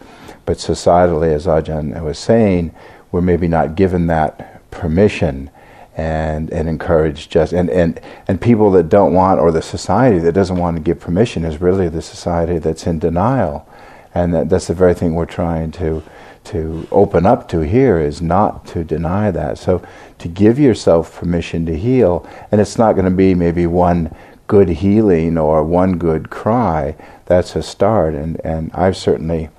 But 0.48 0.58
societally, 0.58 1.32
as 1.36 1.46
Ajahn 1.46 2.02
was 2.04 2.18
saying, 2.18 2.74
we're 3.12 3.22
maybe 3.22 3.48
not 3.48 3.76
given 3.76 4.08
that 4.08 4.72
permission 4.72 5.52
and 5.98 6.52
and 6.52 6.70
encouraged 6.70 7.32
just 7.32 7.52
and, 7.52 7.70
and 7.72 8.00
and 8.28 8.40
people 8.40 8.72
that 8.72 8.88
don't 8.88 9.14
want 9.14 9.40
or 9.40 9.52
the 9.52 9.64
society 9.64 10.20
that 10.20 10.32
doesn't 10.32 10.58
want 10.58 10.78
to 10.78 10.82
give 10.82 11.00
permission 11.00 11.44
is 11.44 11.60
really 11.60 11.90
the 11.90 12.02
society 12.02 12.60
that's 12.60 12.86
in 12.86 13.00
denial. 13.00 13.68
And 14.14 14.34
that, 14.34 14.50
that's 14.50 14.68
the 14.68 14.74
very 14.74 14.94
thing 14.94 15.16
we're 15.16 15.26
trying 15.26 15.72
to 15.74 16.04
to 16.46 16.88
open 16.92 17.26
up 17.26 17.50
to 17.50 17.60
here 17.60 18.00
is 18.00 18.22
not 18.22 18.66
to 18.68 18.84
deny 18.84 19.32
that. 19.32 19.58
So 19.58 19.82
to 20.20 20.28
give 20.28 20.58
yourself 20.58 21.20
permission 21.20 21.66
to 21.66 21.76
heal, 21.76 22.26
and 22.52 22.62
it's 22.62 22.78
not 22.78 22.94
going 22.94 23.06
to 23.06 23.12
be 23.12 23.36
maybe 23.36 23.68
one 23.68 24.16
good 24.46 24.70
healing 24.70 25.38
or 25.38 25.64
one 25.64 25.98
good 25.98 26.30
cry. 26.30 26.96
That's 27.26 27.56
a 27.56 27.64
start, 27.64 28.14
and 28.14 28.40
and 28.46 28.72
I've 28.74 28.96
certainly 28.96 29.50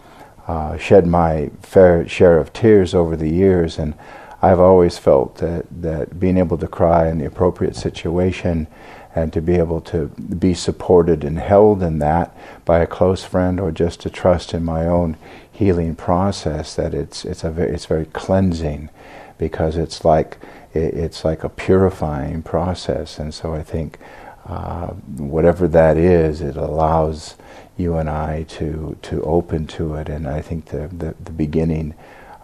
uh, 0.46 0.78
shed 0.78 1.06
my 1.06 1.50
fair 1.62 2.08
share 2.08 2.38
of 2.38 2.52
tears 2.52 2.94
over 2.94 3.16
the 3.16 3.28
years, 3.28 3.76
and 3.76 3.94
I've 4.40 4.60
always 4.60 4.98
felt 4.98 5.36
that, 5.38 5.66
that 5.82 6.20
being 6.20 6.36
able 6.36 6.58
to 6.58 6.68
cry 6.68 7.08
in 7.08 7.18
the 7.18 7.24
appropriate 7.26 7.74
situation 7.74 8.68
and 9.14 9.32
to 9.32 9.40
be 9.40 9.56
able 9.56 9.80
to 9.80 10.06
be 10.06 10.54
supported 10.54 11.24
and 11.24 11.38
held 11.38 11.82
in 11.82 11.98
that 11.98 12.36
by 12.64 12.78
a 12.80 12.86
close 12.86 13.24
friend 13.24 13.58
or 13.58 13.72
just 13.72 14.00
to 14.00 14.10
trust 14.10 14.54
in 14.54 14.64
my 14.64 14.86
own 14.86 15.16
healing 15.50 15.96
process 15.96 16.76
that 16.76 16.94
it's 16.94 17.24
it's 17.24 17.42
a 17.42 17.50
very, 17.50 17.72
it's 17.74 17.86
very 17.86 18.04
cleansing 18.04 18.88
because 19.38 19.76
it's 19.76 20.04
like 20.04 20.38
it, 20.72 20.94
it's 20.94 21.24
like 21.24 21.42
a 21.42 21.48
purifying 21.48 22.42
process. 22.42 23.18
And 23.18 23.34
so 23.34 23.54
I 23.54 23.64
think 23.64 23.98
uh, 24.46 24.88
whatever 25.16 25.66
that 25.68 25.96
is 25.96 26.40
it 26.40 26.56
allows 26.56 27.34
you 27.76 27.96
and 27.96 28.08
I 28.08 28.44
to 28.44 28.96
to 29.02 29.22
open 29.22 29.66
to 29.68 29.94
it. 29.94 30.08
And 30.08 30.28
I 30.28 30.42
think 30.42 30.66
the 30.66 30.86
the, 30.88 31.16
the 31.18 31.32
beginning 31.32 31.94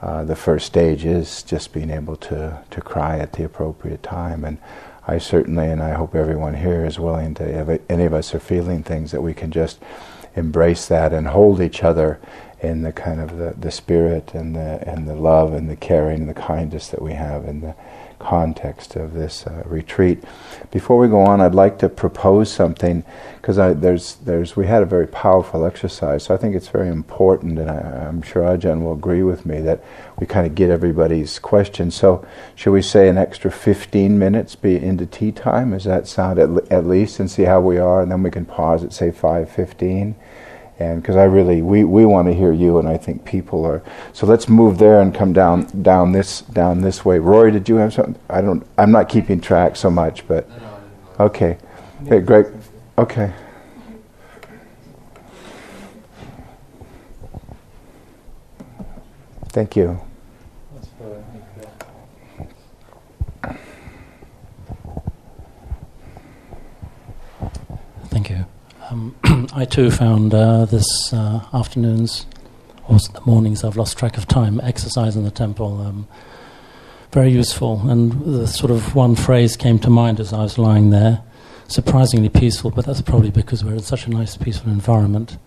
uh, 0.04 0.22
the 0.22 0.36
first 0.36 0.66
stage 0.66 1.06
is 1.06 1.42
just 1.42 1.72
being 1.72 1.90
able 1.90 2.14
to 2.14 2.62
to 2.70 2.80
cry 2.82 3.18
at 3.18 3.32
the 3.32 3.42
appropriate 3.42 4.02
time. 4.02 4.44
And 4.44 4.58
I 5.08 5.16
certainly, 5.16 5.66
and 5.70 5.82
I 5.82 5.94
hope 5.94 6.14
everyone 6.14 6.54
here 6.54 6.84
is 6.84 6.98
willing 6.98 7.32
to, 7.36 7.44
if 7.44 7.80
any 7.88 8.04
of 8.04 8.12
us 8.12 8.34
are 8.34 8.38
feeling 8.38 8.82
things, 8.82 9.12
that 9.12 9.22
we 9.22 9.32
can 9.32 9.50
just 9.50 9.78
embrace 10.36 10.88
that 10.88 11.14
and 11.14 11.28
hold 11.28 11.62
each 11.62 11.82
other 11.82 12.20
in 12.60 12.82
the 12.82 12.92
kind 12.92 13.18
of 13.18 13.38
the, 13.38 13.54
the 13.58 13.70
spirit 13.70 14.34
and 14.34 14.54
the 14.54 14.86
and 14.86 15.08
the 15.08 15.14
love 15.14 15.54
and 15.54 15.70
the 15.70 15.76
caring 15.76 16.20
and 16.20 16.28
the 16.28 16.34
kindness 16.34 16.88
that 16.88 17.00
we 17.00 17.14
have 17.14 17.46
in 17.46 17.62
the 17.62 17.74
context 18.24 18.96
of 18.96 19.12
this 19.12 19.46
uh, 19.46 19.62
retreat. 19.66 20.24
Before 20.70 20.98
we 20.98 21.08
go 21.08 21.20
on, 21.20 21.40
I'd 21.40 21.54
like 21.54 21.78
to 21.78 21.88
propose 21.88 22.52
something 22.52 23.04
because 23.36 23.56
there's 23.56 24.14
there's 24.16 24.56
we 24.56 24.66
had 24.66 24.82
a 24.82 24.86
very 24.86 25.06
powerful 25.06 25.66
exercise, 25.66 26.24
so 26.24 26.34
I 26.34 26.38
think 26.38 26.56
it's 26.56 26.68
very 26.68 26.88
important, 26.88 27.58
and 27.58 27.70
I, 27.70 28.08
am 28.08 28.22
sure 28.22 28.42
Ajahn 28.42 28.82
will 28.82 28.94
agree 28.94 29.22
with 29.22 29.44
me 29.44 29.60
that 29.60 29.84
we 30.18 30.26
kind 30.26 30.46
of 30.46 30.54
get 30.54 30.70
everybody's 30.70 31.38
questions. 31.38 31.94
So, 31.94 32.26
should 32.54 32.72
we 32.72 32.82
say 32.82 33.08
an 33.08 33.18
extra 33.18 33.50
15 33.50 34.18
minutes 34.18 34.56
be 34.56 34.76
into 34.76 35.04
tea 35.04 35.30
time? 35.30 35.72
Does 35.72 35.84
that 35.84 36.08
sound 36.08 36.38
at, 36.38 36.72
at 36.72 36.86
least, 36.86 37.20
and 37.20 37.30
see 37.30 37.42
how 37.42 37.60
we 37.60 37.76
are, 37.76 38.00
and 38.00 38.10
then 38.10 38.22
we 38.22 38.30
can 38.30 38.46
pause 38.46 38.82
at 38.82 38.92
say 38.94 39.10
5:15 39.10 40.14
and 40.78 41.00
because 41.00 41.16
I 41.16 41.24
really 41.24 41.62
we, 41.62 41.84
we 41.84 42.04
want 42.04 42.28
to 42.28 42.34
hear 42.34 42.52
you, 42.52 42.78
and 42.78 42.88
I 42.88 42.96
think 42.96 43.24
people 43.24 43.64
are. 43.64 43.82
So 44.12 44.26
let's 44.26 44.48
move 44.48 44.78
there 44.78 45.00
and 45.00 45.14
come 45.14 45.32
down 45.32 45.66
down 45.82 46.12
this 46.12 46.40
down 46.42 46.80
this 46.80 47.04
way. 47.04 47.18
Roy, 47.18 47.50
did 47.50 47.68
you 47.68 47.76
have 47.76 47.92
something? 47.92 48.16
I 48.28 48.40
don't. 48.40 48.66
I'm 48.76 48.90
not 48.90 49.08
keeping 49.08 49.40
track 49.40 49.76
so 49.76 49.90
much, 49.90 50.26
but 50.26 50.48
okay. 51.20 51.58
Okay, 52.06 52.20
great. 52.20 52.46
Okay. 52.98 53.32
Thank 59.50 59.76
you. 59.76 60.00
Thank 68.10 68.30
you. 68.30 68.44
Um, 68.90 69.14
I 69.56 69.64
too 69.64 69.92
found 69.92 70.34
uh, 70.34 70.64
this 70.64 71.12
uh, 71.12 71.46
afternoon's, 71.52 72.26
or 72.88 72.98
the 72.98 73.20
mornings, 73.24 73.62
I've 73.62 73.76
lost 73.76 73.96
track 73.96 74.16
of 74.16 74.26
time, 74.26 74.60
exercise 74.60 75.14
in 75.14 75.22
the 75.22 75.30
temple 75.30 75.80
um, 75.80 76.08
very 77.12 77.30
useful. 77.30 77.88
And 77.88 78.20
the 78.24 78.48
sort 78.48 78.72
of 78.72 78.96
one 78.96 79.14
phrase 79.14 79.56
came 79.56 79.78
to 79.78 79.90
mind 79.90 80.18
as 80.18 80.32
I 80.32 80.42
was 80.42 80.58
lying 80.58 80.90
there, 80.90 81.22
surprisingly 81.68 82.28
peaceful, 82.30 82.72
but 82.72 82.84
that's 82.84 83.00
probably 83.00 83.30
because 83.30 83.62
we're 83.62 83.74
in 83.74 83.82
such 83.82 84.08
a 84.08 84.10
nice, 84.10 84.36
peaceful 84.36 84.72
environment, 84.72 85.38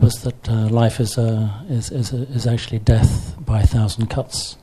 was 0.00 0.22
that 0.22 0.48
uh, 0.48 0.68
life 0.68 1.00
is, 1.00 1.18
a, 1.18 1.64
is, 1.68 1.90
is, 1.90 2.12
a, 2.12 2.18
is 2.28 2.46
actually 2.46 2.78
death 2.78 3.34
by 3.40 3.62
a 3.62 3.66
thousand 3.66 4.06
cuts. 4.06 4.58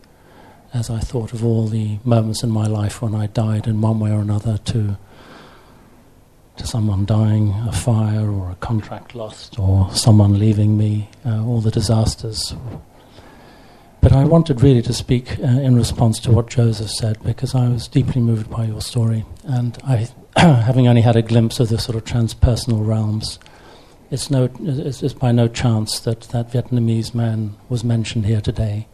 As 0.73 0.89
I 0.89 0.99
thought 0.99 1.33
of 1.33 1.43
all 1.43 1.67
the 1.67 1.99
moments 2.05 2.41
in 2.41 2.51
my 2.51 2.67
life 2.67 3.01
when 3.01 3.13
I 3.13 3.27
died 3.27 3.67
in 3.67 3.81
one 3.81 3.99
way 3.99 4.11
or 4.11 4.21
another 4.21 4.59
to 4.59 4.97
to 6.57 6.67
someone 6.67 7.05
dying, 7.05 7.51
a 7.67 7.71
fire 7.71 8.29
or 8.29 8.51
a 8.51 8.55
contract 8.55 9.15
lost, 9.15 9.57
or 9.57 9.89
someone 9.91 10.37
leaving 10.39 10.77
me, 10.77 11.09
uh, 11.25 11.43
all 11.43 11.61
the 11.61 11.71
disasters. 11.71 12.53
But 14.01 14.11
I 14.11 14.25
wanted 14.25 14.61
really 14.61 14.81
to 14.81 14.93
speak 14.93 15.39
uh, 15.39 15.43
in 15.43 15.75
response 15.75 16.19
to 16.19 16.31
what 16.31 16.49
Joseph 16.49 16.91
said 16.91 17.23
because 17.23 17.55
I 17.55 17.69
was 17.69 17.87
deeply 17.87 18.21
moved 18.21 18.49
by 18.49 18.65
your 18.65 18.81
story. 18.81 19.25
And 19.45 19.77
I, 19.85 20.09
having 20.37 20.87
only 20.87 21.01
had 21.01 21.15
a 21.15 21.21
glimpse 21.21 21.59
of 21.59 21.69
the 21.69 21.77
sort 21.77 21.95
of 21.95 22.03
transpersonal 22.03 22.85
realms, 22.85 23.39
it's, 24.11 24.29
no, 24.29 24.49
it's, 24.59 25.01
it's 25.01 25.13
by 25.13 25.31
no 25.31 25.47
chance 25.47 25.99
that 26.01 26.21
that 26.21 26.51
Vietnamese 26.51 27.15
man 27.15 27.55
was 27.69 27.83
mentioned 27.83 28.25
here 28.25 28.41
today. 28.41 28.87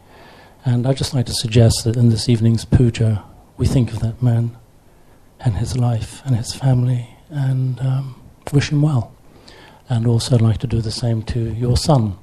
And 0.64 0.86
I'd 0.88 0.98
just 0.98 1.14
like 1.14 1.26
to 1.26 1.34
suggest 1.34 1.84
that 1.84 1.98
in 1.98 2.10
this 2.10 2.30
evening's 2.30 2.64
puja, 2.64 3.26
we 3.58 3.66
think 3.66 3.92
of 3.92 4.00
that 4.00 4.22
man 4.22 4.58
and 5.40 5.56
his 5.56 5.76
life 5.76 6.22
and 6.26 6.36
his 6.36 6.54
family 6.54 7.18
and 7.30 7.80
um, 7.82 8.22
wish 8.52 8.72
him 8.72 8.82
well. 8.82 9.14
And 9.88 10.06
also 10.06 10.38
like 10.38 10.60
to 10.60 10.68
do 10.68 10.82
the 10.82 10.92
same 10.92 11.24
to 11.24 11.54
your 11.54 11.76
son, 11.76 12.18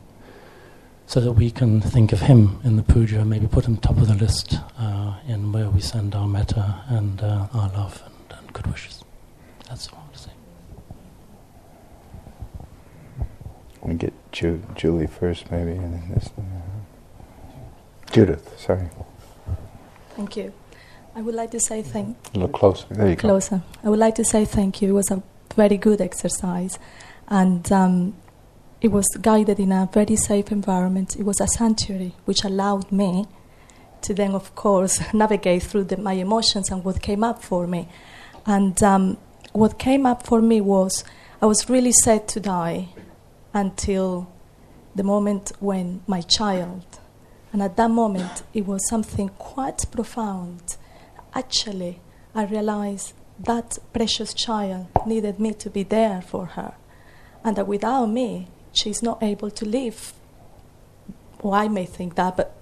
so 1.07 1.21
that 1.21 1.33
we 1.33 1.51
can 1.51 1.81
think 1.81 2.13
of 2.13 2.21
him 2.21 2.61
in 2.65 2.77
the 2.77 2.83
puja, 2.83 3.25
maybe 3.25 3.47
put 3.47 3.65
him 3.65 3.77
top 3.77 3.97
of 3.97 4.09
the 4.09 4.15
list 4.15 4.59
uh, 4.79 5.15
in 5.27 5.53
where 5.53 5.71
we 5.71 5.81
send 5.81 6.15
our 6.15 6.27
metta 6.27 6.83
and 6.89 7.23
uh, 7.23 7.47
our 7.55 7.69
love 7.71 8.03
and, 8.05 8.39
and, 8.39 8.53
good 8.53 8.67
wishes. 8.67 9.05
That's 9.69 9.89
all 9.89 9.99
I 9.99 10.01
want 10.03 10.13
to 10.15 10.19
say. 10.19 10.31
We 13.83 13.95
get 13.95 14.13
Ju- 14.33 14.63
Julie 14.75 15.07
first, 15.07 15.51
maybe, 15.51 15.73
and 15.73 15.95
then 15.95 16.11
this. 16.13 16.31
Judith, 18.13 18.59
sorry. 18.59 18.89
Thank 20.17 20.37
you. 20.37 20.53
I 21.17 21.23
would 21.23 21.35
like 21.35 21.51
to 21.53 21.61
say 21.61 21.81
thank. 21.81 22.15
A 22.35 22.39
little 22.39 22.49
closer. 22.51 22.87
There 22.91 23.09
you 23.09 23.17
closer. 23.17 23.57
go. 23.57 23.63
I 23.85 23.89
would 23.89 23.99
like 23.99 24.17
to 24.17 24.25
say 24.25 24.45
thank 24.45 24.83
you. 24.83 24.91
It 24.91 24.93
was 24.93 25.11
a 25.11 25.23
very 25.55 25.79
good 25.79 26.03
exercise, 26.03 26.79
and 27.29 27.73
um, 27.73 28.15
it 28.83 28.89
was 28.89 29.07
guided 29.23 29.59
in 29.59 29.73
a 29.73 29.89
very 29.91 30.17
safe 30.17 30.53
environment. 30.53 31.17
It 31.17 31.23
was 31.23 31.41
a 31.41 31.47
sanctuary 31.47 32.15
which 32.27 32.45
allowed 32.45 32.93
me 32.93 33.25
to 34.03 34.13
then, 34.13 34.35
of 34.35 34.55
course, 34.55 35.01
navigate 35.15 35.63
through 35.63 35.85
the, 35.85 35.97
my 35.97 36.13
emotions 36.13 36.71
and 36.71 36.85
what 36.85 37.01
came 37.01 37.25
up 37.25 37.43
for 37.43 37.67
me. 37.67 37.89
And 38.45 38.81
um, 38.83 39.17
what 39.53 39.79
came 39.79 40.05
up 40.05 40.27
for 40.27 40.43
me 40.43 40.61
was 40.61 41.03
I 41.41 41.47
was 41.47 41.71
really 41.71 41.93
sad 41.93 42.29
to 42.29 42.41
die 42.41 42.91
until 43.55 44.31
the 44.95 45.03
moment 45.03 45.53
when 45.61 46.03
my 46.07 46.21
child, 46.21 46.85
and 47.55 47.63
at 47.63 47.79
that 47.79 47.91
moment 47.91 48.43
it 48.53 48.67
was 48.67 48.87
something 48.87 49.31
quite 49.31 49.87
profound 49.91 50.77
actually, 51.37 52.01
I 52.35 52.45
realized 52.45 53.13
that 53.39 53.79
precious 53.93 54.33
child 54.33 54.87
needed 55.07 55.39
me 55.39 55.53
to 55.55 55.69
be 55.69 55.83
there 55.83 56.23
for 56.23 56.47
her, 56.57 56.75
and 57.45 57.57
that 57.57 57.67
without 57.67 58.07
me, 58.07 58.49
she's 58.73 59.03
not 59.03 59.23
able 59.23 59.51
to 59.51 59.65
live. 59.67 60.15
Well, 61.43 61.55
I 61.55 61.69
may 61.69 61.85
think 61.85 62.15
that, 62.15 62.37
but 62.37 62.57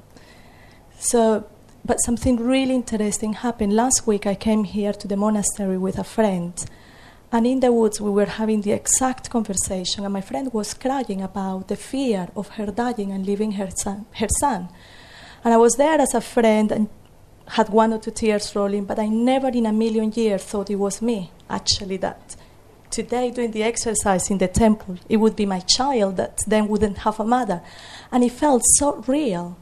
so, 0.99 1.47
but 1.85 1.99
something 1.99 2.37
really 2.37 2.75
interesting 2.75 3.35
happened. 3.35 3.73
Last 3.73 4.07
week, 4.07 4.27
I 4.27 4.35
came 4.35 4.65
here 4.65 4.93
to 4.93 5.07
the 5.07 5.17
monastery 5.17 5.79
with 5.79 5.99
a 5.99 6.05
friend, 6.05 6.55
and 7.31 7.47
in 7.47 7.61
the 7.61 7.73
woods, 7.73 8.01
we 8.01 8.11
were 8.11 8.33
having 8.41 8.63
the 8.63 8.73
exact 8.73 9.31
conversation, 9.31 10.05
and 10.05 10.13
my 10.13 10.21
friend 10.21 10.53
was 10.53 10.75
crying 10.75 11.23
about 11.23 11.69
the 11.69 11.77
fear 11.77 12.29
of 12.35 12.49
her 12.57 12.67
dying 12.67 13.13
and 13.13 13.25
leaving 13.25 13.53
her 13.53 13.71
son. 13.83 14.07
Her 14.21 14.29
son. 14.41 14.69
And 15.45 15.53
I 15.55 15.59
was 15.59 15.75
there 15.75 16.01
as 16.01 16.15
a 16.15 16.21
friend, 16.21 16.73
and 16.73 16.89
had 17.49 17.69
one 17.69 17.93
or 17.93 17.99
two 17.99 18.11
tears 18.11 18.55
rolling, 18.57 18.85
but 18.85 18.99
I 18.99 19.07
never 19.07 19.49
in 19.49 19.67
a 19.67 19.73
million 19.73 20.13
years 20.13 20.45
thought 20.45 20.71
it 20.71 20.77
was 20.77 21.03
me, 21.03 21.31
actually, 21.49 21.99
that 21.99 22.37
today 22.91 23.31
doing 23.31 23.51
the 23.51 23.63
exercise 23.63 24.31
in 24.31 24.39
the 24.39 24.49
temple, 24.49 24.97
it 25.09 25.19
would 25.19 25.37
be 25.37 25.47
my 25.47 25.61
child 25.61 26.17
that 26.17 26.39
then 26.47 26.69
wouldn't 26.69 26.99
have 26.99 27.21
a 27.21 27.25
mother. 27.25 27.61
And 28.11 28.25
it 28.25 28.33
felt 28.33 28.63
so 28.77 29.05
real 29.07 29.59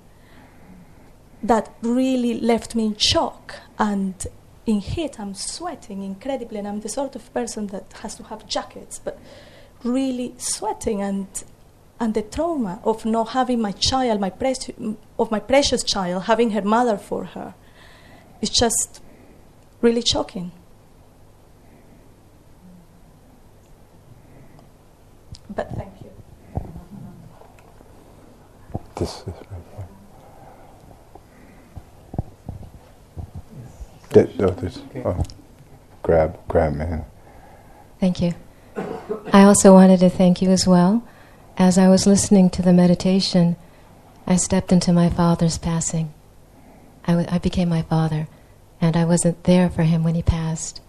that 1.42 1.74
really 1.82 2.38
left 2.40 2.74
me 2.74 2.86
in 2.86 2.96
shock 2.96 3.56
and 3.78 4.14
in 4.64 4.78
heat. 4.78 5.18
I'm 5.18 5.34
sweating 5.34 6.02
incredibly, 6.02 6.58
and 6.58 6.68
I'm 6.68 6.80
the 6.80 6.88
sort 6.88 7.16
of 7.16 7.32
person 7.34 7.66
that 7.68 7.92
has 8.02 8.14
to 8.16 8.22
have 8.24 8.46
jackets, 8.46 8.98
but 8.98 9.18
really 9.82 10.34
sweating 10.38 11.02
and 11.02 11.26
and 11.98 12.14
the 12.14 12.22
trauma 12.22 12.80
of 12.82 13.04
not 13.04 13.28
having 13.28 13.60
my 13.60 13.70
child, 13.70 14.20
my 14.20 14.30
precious, 14.30 14.74
of 15.20 15.30
my 15.30 15.38
precious 15.38 15.84
child, 15.84 16.24
having 16.24 16.50
her 16.50 16.62
mother 16.62 16.96
for 16.96 17.24
her 17.26 17.54
it's 18.42 18.50
just 18.50 19.00
really 19.80 20.02
shocking. 20.02 20.50
But 25.54 25.70
thank 25.76 25.92
you. 26.02 26.10
This 28.96 29.20
is 29.20 29.26
right 29.26 29.46
there. 34.12 34.28
oh, 34.40 34.50
this, 34.50 34.80
oh, 35.04 35.22
grab, 36.02 36.38
grab, 36.48 36.74
man. 36.74 37.04
Thank 38.00 38.20
you. 38.20 38.34
I 39.32 39.44
also 39.44 39.72
wanted 39.72 40.00
to 40.00 40.10
thank 40.10 40.42
you 40.42 40.50
as 40.50 40.66
well. 40.66 41.06
As 41.56 41.78
I 41.78 41.88
was 41.88 42.06
listening 42.06 42.50
to 42.50 42.62
the 42.62 42.72
meditation, 42.72 43.56
I 44.26 44.36
stepped 44.36 44.72
into 44.72 44.92
my 44.92 45.08
father's 45.08 45.58
passing. 45.58 46.12
I, 47.06 47.38
became 47.38 47.68
my 47.68 47.82
father, 47.82 48.28
and 48.80 48.96
I 48.96 49.04
wasn't 49.04 49.44
there 49.44 49.68
for 49.68 49.82
him 49.82 50.04
when 50.04 50.14
he 50.14 50.22
passed, 50.22 50.80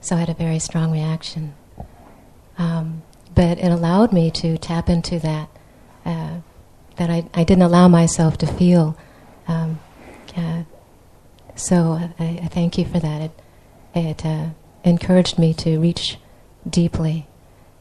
so 0.00 0.16
I 0.16 0.20
had 0.20 0.28
a 0.28 0.34
very 0.34 0.58
strong 0.58 0.92
reaction. 0.92 1.54
Um, 2.58 3.02
but 3.34 3.58
it 3.58 3.68
allowed 3.70 4.12
me 4.12 4.30
to 4.32 4.58
tap 4.58 4.88
into 4.88 5.18
that 5.20 5.48
uh, 6.04 6.38
that 6.96 7.10
I, 7.10 7.24
I 7.34 7.44
didn't 7.44 7.62
allow 7.62 7.88
myself 7.88 8.38
to 8.38 8.46
feel. 8.46 8.96
Um, 9.46 9.80
uh, 10.36 10.62
so 11.54 12.00
I, 12.18 12.40
I, 12.42 12.48
thank 12.48 12.78
you 12.78 12.84
for 12.84 12.98
that. 12.98 13.22
It, 13.22 13.30
it 13.94 14.26
uh, 14.26 14.46
encouraged 14.84 15.38
me 15.38 15.52
to 15.54 15.78
reach 15.78 16.16
deeply, 16.68 17.26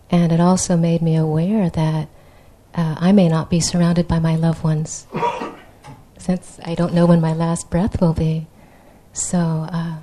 and 0.09 0.31
it 0.31 0.39
also 0.39 0.75
made 0.75 1.01
me 1.01 1.15
aware 1.15 1.69
that 1.69 2.09
uh, 2.73 2.95
I 2.97 3.11
may 3.11 3.29
not 3.29 3.49
be 3.49 3.59
surrounded 3.59 4.07
by 4.07 4.19
my 4.19 4.35
loved 4.35 4.63
ones, 4.63 5.07
since 6.25 6.59
I 6.65 6.73
don't 6.73 6.91
know 6.91 7.05
when 7.05 7.21
my 7.21 7.33
last 7.33 7.69
breath 7.69 8.01
will 8.01 8.13
be. 8.13 8.47
So, 9.13 9.37
uh, 9.71 9.97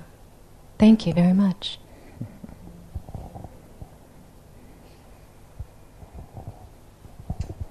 thank 0.79 1.05
you 1.05 1.11
very 1.11 1.33
much. 1.33 1.79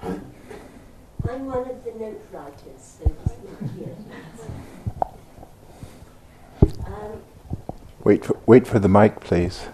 I'm 0.03 1.47
one 1.47 1.71
of 1.71 1.83
the 1.83 1.93
note 1.99 2.23
writers, 2.31 2.99
so 2.99 3.05
it's 3.07 3.33
not 3.43 3.71
here. 3.71 3.97
Um, 6.85 7.23
wait, 8.05 8.27
for, 8.27 8.39
wait 8.45 8.67
for 8.67 8.79
the 8.79 8.89
mic, 8.89 9.21
please. 9.21 9.69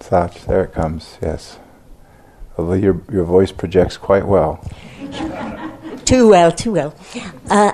Sach, 0.00 0.46
there 0.46 0.64
it 0.64 0.72
comes, 0.72 1.18
yes. 1.20 1.58
Although 2.56 2.72
your, 2.72 3.02
your 3.12 3.24
voice 3.24 3.52
projects 3.52 3.98
quite 3.98 4.26
well. 4.26 4.66
too 6.04 6.28
well, 6.28 6.52
too 6.52 6.72
well. 6.72 6.94
Uh, 7.50 7.72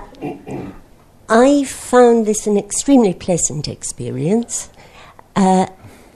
I 1.28 1.64
found 1.64 2.26
this 2.26 2.46
an 2.46 2.56
extremely 2.56 3.14
pleasant 3.14 3.68
experience. 3.68 4.70
Uh, 5.36 5.66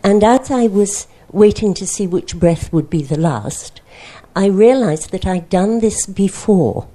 and 0.02 0.24
as 0.24 0.50
I 0.50 0.66
was 0.66 1.06
waiting 1.30 1.74
to 1.74 1.86
see 1.86 2.06
which 2.06 2.38
breath 2.38 2.72
would 2.72 2.90
be 2.90 3.02
the 3.02 3.18
last, 3.18 3.80
I 4.34 4.46
realized 4.46 5.10
that 5.10 5.26
I'd 5.26 5.48
done 5.50 5.80
this 5.80 6.06
before, 6.06 6.88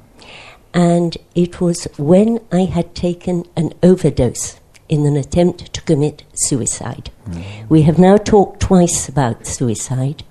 and 0.73 1.15
it 1.35 1.61
was 1.61 1.87
when 1.97 2.39
I 2.51 2.65
had 2.65 2.95
taken 2.95 3.45
an 3.55 3.73
overdose 3.83 4.59
in 4.89 5.05
an 5.05 5.15
attempt 5.15 5.73
to 5.73 5.81
commit 5.81 6.23
suicide. 6.33 7.11
Mm. 7.29 7.69
We 7.69 7.83
have 7.83 7.99
now 7.99 8.17
talked 8.17 8.61
twice 8.61 9.07
about 9.07 9.45
suicide, 9.45 10.23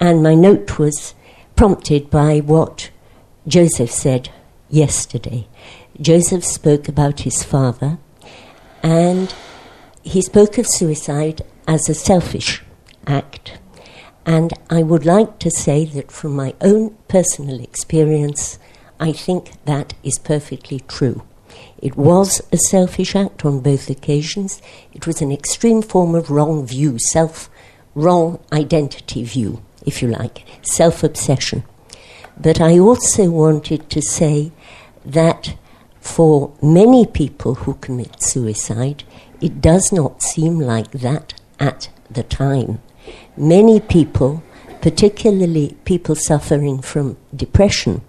and 0.00 0.22
my 0.22 0.34
note 0.34 0.78
was 0.78 1.14
prompted 1.56 2.08
by 2.08 2.38
what 2.40 2.90
Joseph 3.50 3.90
said 3.90 4.30
yesterday. 4.68 5.46
Joseph 6.00 6.44
spoke 6.44 6.88
about 6.88 7.20
his 7.20 7.42
father, 7.42 7.98
and 8.82 9.34
he 10.02 10.22
spoke 10.22 10.56
of 10.56 10.66
suicide 10.66 11.42
as 11.66 11.88
a 11.88 11.94
selfish 11.94 12.62
act 13.06 13.58
and 14.26 14.52
I 14.68 14.82
would 14.82 15.06
like 15.06 15.38
to 15.40 15.50
say 15.50 15.84
that 15.86 16.12
from 16.12 16.36
my 16.36 16.54
own 16.60 16.96
personal 17.08 17.60
experience, 17.60 18.58
I 18.98 19.12
think 19.12 19.52
that 19.64 19.94
is 20.02 20.18
perfectly 20.18 20.80
true. 20.86 21.22
It 21.78 21.96
was 21.96 22.40
a 22.52 22.56
selfish 22.56 23.16
act 23.16 23.44
on 23.44 23.60
both 23.60 23.88
occasions. 23.88 24.62
It 24.92 25.06
was 25.06 25.20
an 25.20 25.32
extreme 25.32 25.82
form 25.82 26.14
of 26.14 26.30
wrong 26.30 26.66
view, 26.66 26.98
self, 27.10 27.50
wrong 27.94 28.38
identity 28.52 29.24
view, 29.24 29.62
if 29.86 30.02
you 30.02 30.08
like, 30.08 30.44
self 30.62 31.02
obsession. 31.02 31.64
But 32.42 32.60
I 32.60 32.78
also 32.78 33.30
wanted 33.30 33.90
to 33.90 34.00
say 34.00 34.52
that 35.04 35.54
for 36.00 36.52
many 36.62 37.06
people 37.06 37.54
who 37.54 37.74
commit 37.74 38.22
suicide, 38.22 39.04
it 39.40 39.60
does 39.60 39.92
not 39.92 40.22
seem 40.22 40.58
like 40.58 40.90
that 40.92 41.34
at 41.58 41.90
the 42.10 42.22
time 42.22 42.80
many 43.36 43.80
people, 43.80 44.42
particularly 44.80 45.76
people 45.84 46.14
suffering 46.14 46.80
from 46.80 47.16
depression, 47.34 48.02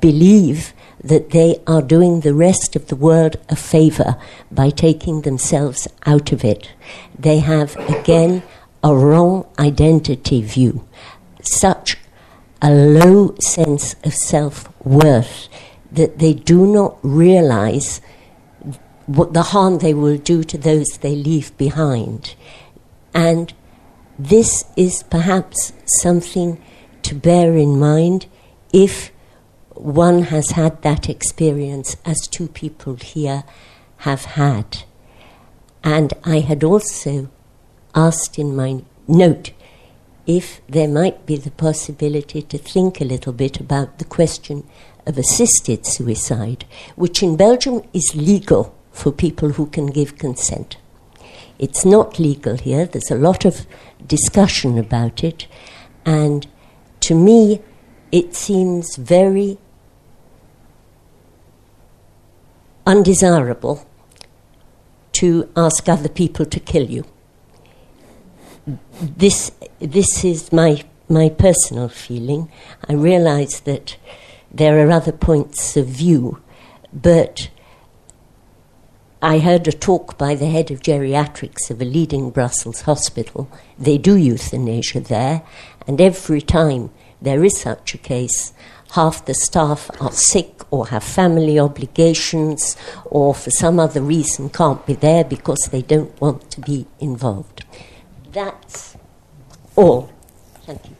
believe 0.00 0.72
that 1.02 1.30
they 1.30 1.60
are 1.66 1.82
doing 1.82 2.20
the 2.20 2.34
rest 2.34 2.76
of 2.76 2.86
the 2.88 2.96
world 2.96 3.36
a 3.48 3.56
favor 3.56 4.16
by 4.50 4.70
taking 4.70 5.22
themselves 5.22 5.88
out 6.06 6.30
of 6.30 6.44
it. 6.44 6.70
They 7.18 7.38
have, 7.38 7.76
again, 7.88 8.42
a 8.84 8.94
wrong 8.94 9.46
identity 9.58 10.42
view, 10.42 10.86
such 11.42 11.96
a 12.62 12.70
low 12.70 13.34
sense 13.40 13.94
of 14.04 14.14
self 14.14 14.68
worth 14.84 15.48
that 15.92 16.18
they 16.18 16.34
do 16.34 16.66
not 16.66 16.98
realize 17.02 18.00
what 19.06 19.32
the 19.32 19.42
harm 19.42 19.78
they 19.78 19.94
will 19.94 20.18
do 20.18 20.44
to 20.44 20.56
those 20.56 20.86
they 21.00 21.14
leave 21.14 21.56
behind. 21.56 22.34
And 23.12 23.52
this 24.18 24.64
is 24.76 25.02
perhaps 25.04 25.72
something 26.00 26.62
to 27.02 27.14
bear 27.14 27.56
in 27.56 27.78
mind 27.78 28.26
if 28.72 29.10
one 29.70 30.24
has 30.24 30.50
had 30.50 30.82
that 30.82 31.08
experience, 31.08 31.96
as 32.04 32.28
two 32.28 32.48
people 32.48 32.96
here 32.96 33.44
have 33.98 34.24
had. 34.26 34.84
And 35.82 36.12
I 36.22 36.40
had 36.40 36.62
also 36.62 37.30
asked 37.94 38.38
in 38.38 38.54
my 38.54 38.82
note 39.08 39.52
if 40.36 40.60
there 40.68 40.86
might 40.86 41.26
be 41.26 41.36
the 41.36 41.50
possibility 41.50 42.40
to 42.40 42.56
think 42.56 43.00
a 43.00 43.04
little 43.04 43.32
bit 43.32 43.58
about 43.58 43.98
the 43.98 44.04
question 44.04 44.64
of 45.04 45.18
assisted 45.18 45.84
suicide, 45.84 46.64
which 46.94 47.20
in 47.20 47.36
Belgium 47.36 47.82
is 47.92 48.14
legal 48.14 48.72
for 48.92 49.10
people 49.10 49.50
who 49.50 49.66
can 49.66 49.86
give 49.86 50.18
consent. 50.18 50.76
It's 51.58 51.84
not 51.84 52.20
legal 52.20 52.56
here, 52.56 52.86
there's 52.86 53.10
a 53.10 53.16
lot 53.16 53.44
of 53.44 53.66
discussion 54.06 54.78
about 54.78 55.24
it, 55.24 55.48
and 56.06 56.46
to 57.00 57.14
me, 57.14 57.60
it 58.12 58.36
seems 58.36 58.96
very 58.96 59.58
undesirable 62.86 63.84
to 65.12 65.50
ask 65.56 65.88
other 65.88 66.08
people 66.08 66.46
to 66.46 66.60
kill 66.60 66.88
you. 66.88 67.04
This, 69.00 69.50
this 69.80 70.24
is 70.24 70.52
my, 70.52 70.84
my 71.08 71.28
personal 71.30 71.88
feeling. 71.88 72.50
I 72.88 72.92
realize 72.92 73.60
that 73.60 73.96
there 74.52 74.86
are 74.86 74.90
other 74.90 75.12
points 75.12 75.76
of 75.76 75.86
view, 75.86 76.40
but 76.92 77.50
I 79.22 79.38
heard 79.38 79.68
a 79.68 79.72
talk 79.72 80.18
by 80.18 80.34
the 80.34 80.48
head 80.48 80.70
of 80.70 80.82
geriatrics 80.82 81.70
of 81.70 81.80
a 81.80 81.84
leading 81.84 82.30
Brussels 82.30 82.82
hospital. 82.82 83.50
They 83.78 83.98
do 83.98 84.16
euthanasia 84.16 85.00
there, 85.00 85.42
and 85.86 86.00
every 86.00 86.40
time 86.42 86.90
there 87.20 87.44
is 87.44 87.58
such 87.58 87.94
a 87.94 87.98
case, 87.98 88.52
half 88.92 89.24
the 89.24 89.34
staff 89.34 89.90
are 90.00 90.12
sick 90.12 90.62
or 90.70 90.88
have 90.88 91.04
family 91.04 91.58
obligations 91.58 92.76
or 93.04 93.34
for 93.34 93.50
some 93.50 93.78
other 93.78 94.02
reason 94.02 94.50
can't 94.50 94.84
be 94.86 94.94
there 94.94 95.24
because 95.24 95.68
they 95.70 95.82
don't 95.82 96.18
want 96.20 96.50
to 96.50 96.60
be 96.60 96.86
involved. 96.98 97.64
That's 98.32 98.89
all. 99.80 100.12
Thank 100.66 100.82
you. 100.88 100.96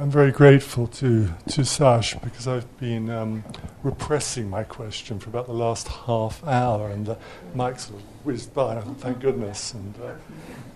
I'm 0.00 0.12
very 0.12 0.30
grateful 0.30 0.86
to, 0.86 1.28
to 1.48 1.64
Sash 1.64 2.14
because 2.14 2.46
I've 2.46 2.78
been 2.78 3.10
um, 3.10 3.44
repressing 3.82 4.48
my 4.48 4.62
question 4.62 5.18
for 5.18 5.28
about 5.28 5.46
the 5.46 5.52
last 5.52 5.88
half 5.88 6.46
hour, 6.46 6.88
and 6.88 7.04
the 7.04 7.18
mic 7.54 7.80
sort 7.80 7.98
of 7.98 8.04
whizzed 8.24 8.54
by, 8.54 8.80
thank 8.80 9.18
goodness. 9.18 9.74
And, 9.74 9.94
uh, 10.00 10.12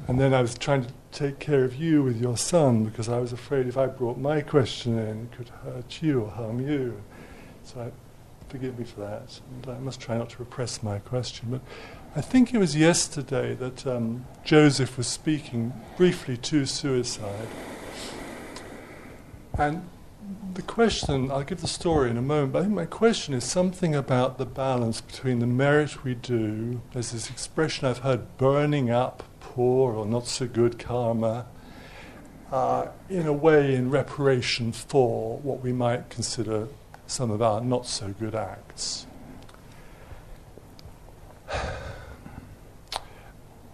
and 0.09 0.21
then 0.21 0.35
I 0.35 0.43
was 0.43 0.59
trying 0.59 0.85
to 0.85 0.93
take 1.13 1.39
care 1.39 1.65
of 1.65 1.77
you 1.77 2.03
with 2.03 2.21
your 2.21 2.37
son 2.37 2.85
because 2.85 3.09
I 3.09 3.19
was 3.19 3.33
afraid 3.33 3.69
if 3.69 3.79
I 3.79 3.87
brought 3.87 4.19
my 4.19 4.41
question 4.41 4.99
in, 4.99 5.23
it 5.23 5.37
could 5.37 5.49
hurt 5.49 6.03
you 6.03 6.23
or 6.23 6.31
harm 6.31 6.61
you. 6.61 7.01
So 7.65 7.93
forgive 8.49 8.79
me 8.79 8.85
for 8.85 9.01
that. 9.01 9.41
And 9.51 9.75
I 9.75 9.79
must 9.79 10.01
try 10.01 10.19
not 10.19 10.31
to 10.31 10.39
repress 10.39 10.83
my 10.83 10.99
question. 10.99 11.49
But 11.51 11.61
I 12.15 12.21
think 12.21 12.53
it 12.53 12.59
was 12.59 12.77
yesterday 12.77 13.55
that 13.55 13.87
um, 13.87 14.27
Joseph 14.45 14.99
was 14.99 15.07
speaking 15.07 15.73
briefly 15.97 16.37
to 16.37 16.67
suicide. 16.67 17.49
And 19.59 19.89
the 20.55 20.63
question, 20.63 21.31
I'll 21.31 21.43
give 21.43 21.61
the 21.61 21.69
story 21.69 22.11
in 22.11 22.17
a 22.17 22.23
moment, 22.23 22.53
but 22.53 22.59
I 22.61 22.63
think 22.63 22.75
my 22.75 22.85
question 22.85 23.35
is 23.35 23.45
something 23.45 23.95
about 23.95 24.39
the 24.39 24.47
balance 24.47 25.01
between 25.01 25.39
the 25.39 25.47
merit 25.47 26.05
we 26.05 26.15
do. 26.15 26.81
There's 26.93 27.13
this 27.13 27.31
expression 27.31 27.87
I've 27.87 27.99
heard 27.99 28.37
burning 28.37 28.91
up 28.91 29.23
poor 29.41 29.95
or 29.95 30.07
not 30.07 30.27
so 30.27 30.47
good 30.47 30.79
karma, 30.79 31.47
uh, 32.51 32.89
in 33.09 33.27
a 33.27 33.33
way, 33.33 33.75
in 33.75 33.91
reparation 33.91 34.73
for 34.73 35.39
what 35.39 35.63
we 35.63 35.73
might 35.73 36.11
consider 36.11 36.69
some 37.13 37.31
of 37.31 37.43
our 37.43 37.61
not 37.61 37.87
so 37.87 38.15
good 38.19 38.35
acts. 38.35 39.07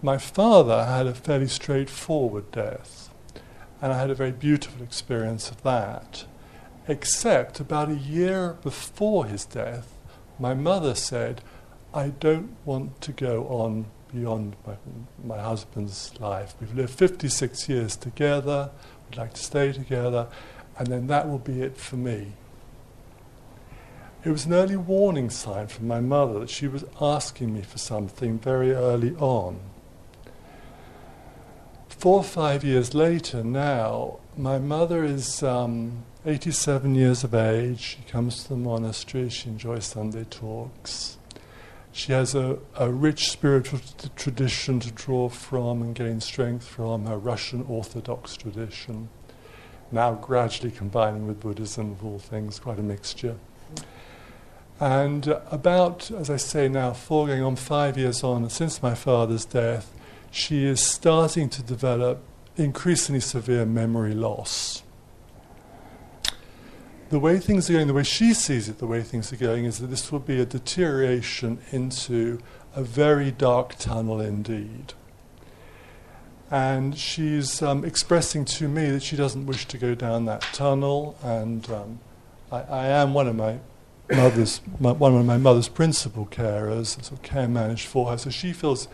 my 0.01 0.17
father 0.17 0.85
had 0.85 1.07
a 1.07 1.13
fairly 1.13 1.47
straightforward 1.47 2.51
death, 2.51 3.09
and 3.81 3.93
I 3.93 3.99
had 3.99 4.09
a 4.09 4.15
very 4.15 4.31
beautiful 4.31 4.83
experience 4.83 5.49
of 5.49 5.63
that. 5.63 6.25
Except 6.87 7.59
about 7.59 7.89
a 7.89 7.95
year 7.95 8.57
before 8.61 9.25
his 9.25 9.45
death, 9.45 9.95
my 10.37 10.53
mother 10.53 10.93
said, 10.93 11.41
I 11.93 12.09
don't 12.09 12.55
want 12.65 12.99
to 13.01 13.11
go 13.13 13.47
on 13.47 13.85
beyond 14.13 14.55
my, 14.65 14.75
my 15.23 15.41
husband's 15.41 16.11
life. 16.19 16.55
We've 16.59 16.73
lived 16.73 16.91
56 16.91 17.69
years 17.69 17.95
together, 17.95 18.71
we'd 19.09 19.17
like 19.17 19.33
to 19.33 19.41
stay 19.41 19.71
together, 19.71 20.27
and 20.77 20.87
then 20.87 21.07
that 21.07 21.29
will 21.29 21.39
be 21.39 21.61
it 21.61 21.77
for 21.77 21.95
me. 21.95 22.33
It 24.21 24.31
was 24.31 24.45
an 24.45 24.53
early 24.53 24.75
warning 24.75 25.29
sign 25.29 25.67
from 25.67 25.87
my 25.87 26.01
mother 26.01 26.41
that 26.41 26.49
she 26.49 26.67
was 26.67 26.83
asking 26.99 27.53
me 27.53 27.61
for 27.61 27.77
something 27.77 28.37
very 28.37 28.73
early 28.73 29.15
on. 29.15 29.61
Four 31.87 32.17
or 32.17 32.23
five 32.25 32.65
years 32.65 32.93
later, 32.93 33.45
now, 33.45 34.19
my 34.35 34.59
mother 34.59 35.05
is 35.05 35.41
um, 35.41 36.03
87 36.25 36.95
years 36.95 37.23
of 37.23 37.33
age. 37.33 37.79
She 37.79 38.11
comes 38.11 38.43
to 38.43 38.49
the 38.49 38.57
monastery, 38.57 39.29
she 39.29 39.47
enjoys 39.47 39.85
Sunday 39.85 40.25
talks. 40.25 41.17
She 41.93 42.11
has 42.11 42.35
a, 42.35 42.59
a 42.75 42.91
rich 42.91 43.29
spiritual 43.29 43.79
t- 43.79 44.09
tradition 44.17 44.81
to 44.81 44.91
draw 44.91 45.29
from 45.29 45.81
and 45.81 45.95
gain 45.95 46.19
strength 46.19 46.67
from, 46.67 47.05
her 47.05 47.17
Russian 47.17 47.65
Orthodox 47.69 48.35
tradition, 48.35 49.07
now 49.93 50.13
gradually 50.13 50.71
combining 50.71 51.25
with 51.25 51.39
Buddhism, 51.39 51.91
of 51.91 52.03
all 52.03 52.19
things, 52.19 52.59
quite 52.59 52.79
a 52.79 52.83
mixture. 52.83 53.37
And 54.79 55.27
about, 55.51 56.09
as 56.11 56.29
I 56.29 56.37
say 56.37 56.69
now, 56.69 56.93
four 56.93 57.27
going 57.27 57.43
on 57.43 57.57
five 57.57 57.97
years 57.97 58.23
on, 58.23 58.49
since 58.49 58.81
my 58.81 58.95
father's 58.95 59.43
death, 59.43 59.93
she 60.31 60.65
is 60.65 60.79
starting 60.79 61.49
to 61.49 61.61
develop 61.61 62.21
increasingly 62.55 63.19
severe 63.19 63.65
memory 63.65 64.13
loss. 64.13 64.83
The 67.09 67.19
way 67.19 67.39
things 67.39 67.69
are 67.69 67.73
going, 67.73 67.87
the 67.87 67.93
way 67.93 68.03
she 68.03 68.33
sees 68.33 68.69
it, 68.69 68.77
the 68.77 68.87
way 68.87 69.01
things 69.01 69.33
are 69.33 69.37
going, 69.37 69.65
is 69.65 69.79
that 69.79 69.87
this 69.87 70.11
will 70.11 70.19
be 70.19 70.39
a 70.39 70.45
deterioration 70.45 71.59
into 71.71 72.39
a 72.75 72.83
very 72.83 73.31
dark 73.31 73.75
tunnel 73.79 74.21
indeed. 74.21 74.93
And 76.51 76.97
she's 76.97 77.61
um, 77.61 77.83
expressing 77.83 78.45
to 78.45 78.67
me 78.67 78.91
that 78.91 79.03
she 79.03 79.15
doesn't 79.15 79.45
wish 79.45 79.65
to 79.67 79.77
go 79.77 79.95
down 79.95 80.25
that 80.25 80.41
tunnel, 80.53 81.17
and 81.23 81.69
um, 81.69 81.99
I, 82.51 82.61
I 82.61 82.85
am 82.87 83.13
one 83.13 83.27
of 83.27 83.35
my 83.35 83.59
mother's 84.11 84.61
my, 84.79 84.91
one 84.91 85.15
of 85.15 85.25
my 85.25 85.37
mother's 85.37 85.67
principal 85.67 86.25
carers, 86.25 86.87
sort 86.87 87.11
of 87.11 87.21
care 87.21 87.47
managed 87.47 87.87
for 87.87 88.09
her. 88.11 88.17
So 88.17 88.29
she 88.29 88.53
feels 88.53 88.87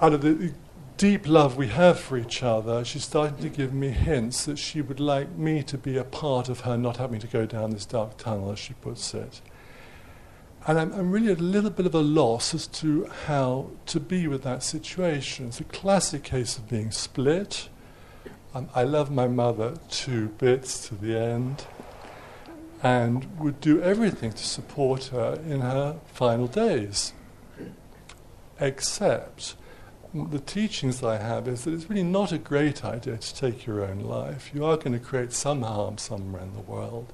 out 0.00 0.12
of 0.12 0.22
the 0.22 0.52
deep 0.98 1.28
love 1.28 1.56
we 1.56 1.68
have 1.68 1.98
for 1.98 2.18
each 2.18 2.42
other, 2.42 2.84
she's 2.84 3.04
starting 3.04 3.38
to 3.38 3.48
give 3.48 3.72
me 3.72 3.88
hints 3.88 4.44
that 4.46 4.58
she 4.58 4.80
would 4.80 4.98
like 4.98 5.30
me 5.36 5.62
to 5.62 5.78
be 5.78 5.96
a 5.96 6.02
part 6.02 6.48
of 6.48 6.60
her 6.60 6.76
not 6.76 6.96
having 6.96 7.20
to 7.20 7.26
go 7.28 7.46
down 7.46 7.70
this 7.70 7.86
dark 7.86 8.16
tunnel, 8.16 8.50
as 8.50 8.58
she 8.58 8.74
puts 8.74 9.14
it. 9.14 9.40
And 10.66 10.78
I'm, 10.78 10.92
I'm 10.92 11.12
really 11.12 11.30
at 11.32 11.38
a 11.38 11.42
little 11.42 11.70
bit 11.70 11.86
of 11.86 11.94
a 11.94 12.00
loss 12.00 12.52
as 12.52 12.66
to 12.66 13.06
how 13.26 13.70
to 13.86 14.00
be 14.00 14.26
with 14.26 14.42
that 14.42 14.64
situation. 14.64 15.46
It's 15.46 15.60
a 15.60 15.64
classic 15.64 16.24
case 16.24 16.58
of 16.58 16.68
being 16.68 16.90
split. 16.90 17.68
Um, 18.52 18.68
I 18.74 18.82
love 18.82 19.08
my 19.08 19.28
mother 19.28 19.76
to 19.88 20.28
bits 20.30 20.88
to 20.88 20.96
the 20.96 21.16
end 21.16 21.64
and 22.82 23.38
would 23.38 23.60
do 23.60 23.82
everything 23.82 24.32
to 24.32 24.44
support 24.44 25.06
her 25.06 25.40
in 25.46 25.60
her 25.60 25.98
final 26.12 26.46
days. 26.46 27.12
Except 28.60 29.56
the 30.14 30.40
teachings 30.40 31.02
I 31.02 31.18
have 31.18 31.46
is 31.48 31.64
that 31.64 31.74
it's 31.74 31.90
really 31.90 32.02
not 32.02 32.32
a 32.32 32.38
great 32.38 32.84
idea 32.84 33.16
to 33.16 33.34
take 33.34 33.66
your 33.66 33.84
own 33.84 34.00
life. 34.00 34.50
You 34.54 34.64
are 34.64 34.76
going 34.76 34.92
to 34.92 34.98
create 34.98 35.32
some 35.32 35.62
harm 35.62 35.98
somewhere 35.98 36.42
in 36.42 36.54
the 36.54 36.60
world. 36.60 37.12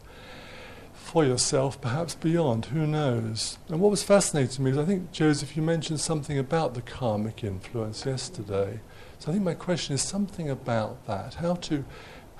For 0.92 1.24
yourself, 1.24 1.80
perhaps 1.80 2.14
beyond, 2.14 2.66
who 2.66 2.86
knows? 2.86 3.58
And 3.68 3.80
what 3.80 3.90
was 3.90 4.02
fascinating 4.02 4.54
to 4.56 4.62
me 4.62 4.70
is 4.70 4.78
I 4.78 4.84
think, 4.84 5.12
Joseph, 5.12 5.56
you 5.56 5.62
mentioned 5.62 6.00
something 6.00 6.38
about 6.38 6.74
the 6.74 6.82
karmic 6.82 7.44
influence 7.44 8.06
yesterday. 8.06 8.80
So 9.18 9.30
I 9.30 9.34
think 9.34 9.44
my 9.44 9.54
question 9.54 9.94
is 9.94 10.02
something 10.02 10.48
about 10.48 11.06
that. 11.06 11.34
How 11.34 11.54
to 11.54 11.84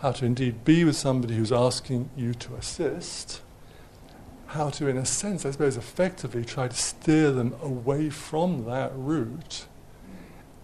how 0.05 0.13
to 0.13 0.27
indeed 0.27 0.67
be 0.67 0.85
with 0.85 0.95
somebody 0.95 1.35
who's 1.35 1.51
asking 1.51 2.11
you 2.15 2.35
to 2.35 2.55
assist, 2.57 3.41
how 4.49 4.69
to, 4.69 4.87
in 4.87 4.99
a 4.99 5.07
sense, 5.07 5.47
I 5.47 5.51
suppose, 5.51 5.79
effectively 5.79 6.45
try 6.45 6.69
to 6.69 6.77
steer 6.77 7.31
them 7.31 7.57
away 7.63 8.11
from 8.11 8.67
that 8.67 8.93
route 8.95 9.65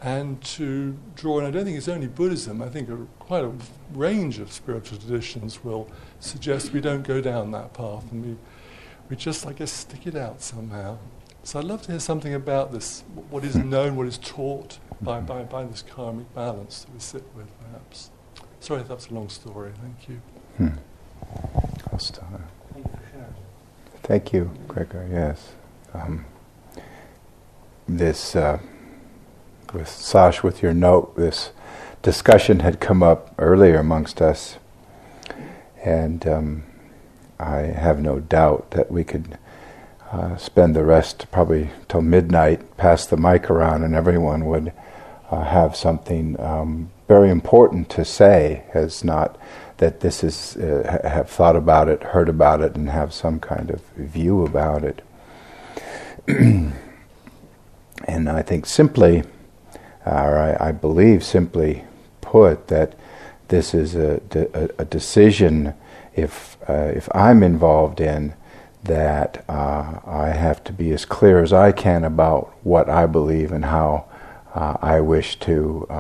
and 0.02 0.42
to 0.42 0.94
draw, 1.14 1.38
and 1.38 1.46
I 1.46 1.50
don't 1.50 1.64
think 1.64 1.78
it's 1.78 1.88
only 1.88 2.06
Buddhism, 2.06 2.60
I 2.60 2.68
think 2.68 2.90
a, 2.90 2.98
quite 3.18 3.42
a 3.42 3.50
range 3.94 4.40
of 4.40 4.52
spiritual 4.52 4.98
traditions 4.98 5.64
will 5.64 5.88
suggest 6.18 6.74
we 6.74 6.82
don't 6.82 7.02
go 7.02 7.22
down 7.22 7.50
that 7.52 7.72
path 7.72 8.12
and 8.12 8.22
we, 8.22 8.36
we 9.08 9.16
just, 9.16 9.46
I 9.46 9.54
guess, 9.54 9.72
stick 9.72 10.06
it 10.06 10.16
out 10.16 10.42
somehow. 10.42 10.98
So 11.44 11.60
I'd 11.60 11.64
love 11.64 11.80
to 11.84 11.92
hear 11.92 12.00
something 12.00 12.34
about 12.34 12.72
this, 12.72 13.04
what 13.30 13.42
is 13.44 13.56
known, 13.56 13.96
what 13.96 14.06
is 14.06 14.18
taught 14.18 14.78
by, 15.00 15.20
by, 15.20 15.44
by 15.44 15.64
this 15.64 15.80
karmic 15.80 16.34
balance 16.34 16.80
that 16.84 16.92
we 16.92 17.00
sit 17.00 17.24
with. 17.34 17.46
Sorry, 18.60 18.82
that's 18.82 19.08
a 19.08 19.14
long 19.14 19.30
story. 19.30 19.72
Thank 19.80 20.08
you. 20.08 20.20
Hmm. 20.58 20.78
I'll 21.90 21.98
start. 21.98 22.28
Thank 22.74 22.84
you 22.86 22.92
for 22.92 23.10
sharing. 23.10 23.34
Thank 24.02 24.32
you, 24.34 24.50
Gregor. 24.68 25.08
Yes. 25.10 25.52
Um, 25.94 26.26
this, 27.88 28.36
uh, 28.36 28.58
with 29.72 29.88
Sash, 29.88 30.42
with 30.42 30.62
your 30.62 30.74
note, 30.74 31.16
this 31.16 31.52
discussion 32.02 32.60
had 32.60 32.80
come 32.80 33.02
up 33.02 33.34
earlier 33.38 33.78
amongst 33.78 34.20
us, 34.20 34.58
and 35.82 36.26
um, 36.26 36.62
I 37.38 37.60
have 37.60 37.98
no 38.00 38.20
doubt 38.20 38.72
that 38.72 38.92
we 38.92 39.04
could 39.04 39.38
uh, 40.12 40.36
spend 40.36 40.76
the 40.76 40.84
rest, 40.84 41.26
probably 41.32 41.70
till 41.88 42.02
midnight, 42.02 42.76
pass 42.76 43.06
the 43.06 43.16
mic 43.16 43.48
around, 43.48 43.84
and 43.84 43.94
everyone 43.94 44.44
would 44.44 44.72
uh, 45.30 45.44
have 45.44 45.76
something 45.76 46.38
um, 46.40 46.90
very 47.08 47.30
important 47.30 47.88
to 47.90 48.04
say 48.04 48.64
has 48.72 49.04
not 49.04 49.38
that 49.78 50.00
this 50.00 50.22
is 50.22 50.56
uh, 50.56 51.00
have 51.02 51.30
thought 51.30 51.56
about 51.56 51.88
it, 51.88 52.02
heard 52.02 52.28
about 52.28 52.60
it, 52.60 52.76
and 52.76 52.90
have 52.90 53.14
some 53.14 53.40
kind 53.40 53.70
of 53.70 53.80
view 53.96 54.44
about 54.44 54.84
it. 54.84 55.02
and 56.28 56.74
I 58.06 58.42
think 58.42 58.66
simply, 58.66 59.22
or 60.04 60.38
I, 60.38 60.68
I, 60.68 60.72
believe 60.72 61.24
simply 61.24 61.84
put, 62.20 62.68
that 62.68 62.94
this 63.48 63.72
is 63.72 63.94
a, 63.94 64.20
a, 64.34 64.82
a 64.82 64.84
decision. 64.84 65.72
If 66.14 66.58
uh, 66.68 66.92
if 66.94 67.08
I'm 67.14 67.42
involved 67.42 68.00
in 68.00 68.34
that, 68.84 69.44
uh, 69.48 70.00
I 70.04 70.28
have 70.28 70.62
to 70.64 70.72
be 70.74 70.92
as 70.92 71.06
clear 71.06 71.42
as 71.42 71.54
I 71.54 71.72
can 71.72 72.04
about 72.04 72.52
what 72.62 72.90
I 72.90 73.06
believe 73.06 73.50
and 73.50 73.64
how 73.64 74.09
uh, 74.54 74.76
I 74.82 75.00
wish 75.00 75.38
to 75.40 75.86
uh, 75.90 75.92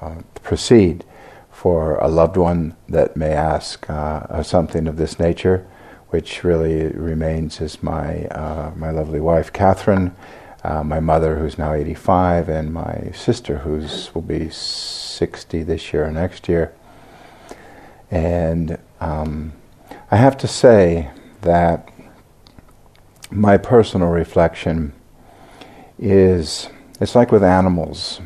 uh, 0.00 0.22
proceed 0.42 1.04
for 1.50 1.96
a 1.96 2.08
loved 2.08 2.36
one 2.36 2.76
that 2.88 3.16
may 3.16 3.32
ask 3.32 3.88
uh, 3.88 4.42
something 4.42 4.86
of 4.86 4.96
this 4.96 5.18
nature, 5.18 5.66
which 6.10 6.44
really 6.44 6.88
remains 6.88 7.60
as 7.60 7.82
my 7.82 8.26
uh, 8.26 8.72
my 8.76 8.90
lovely 8.90 9.20
wife 9.20 9.52
Catherine, 9.52 10.14
uh, 10.62 10.84
my 10.84 11.00
mother 11.00 11.38
who's 11.38 11.58
now 11.58 11.72
85, 11.72 12.48
and 12.48 12.72
my 12.72 13.10
sister 13.14 13.58
who's 13.58 14.14
will 14.14 14.22
be 14.22 14.50
60 14.50 15.62
this 15.62 15.92
year 15.92 16.06
or 16.06 16.12
next 16.12 16.48
year. 16.48 16.72
And 18.10 18.78
um, 19.00 19.52
I 20.10 20.16
have 20.16 20.36
to 20.38 20.46
say 20.46 21.10
that 21.40 21.88
my 23.30 23.56
personal 23.56 24.08
reflection 24.08 24.92
is 25.98 26.68
it's 27.00 27.14
like 27.14 27.32
with 27.32 27.42
animals. 27.42 28.20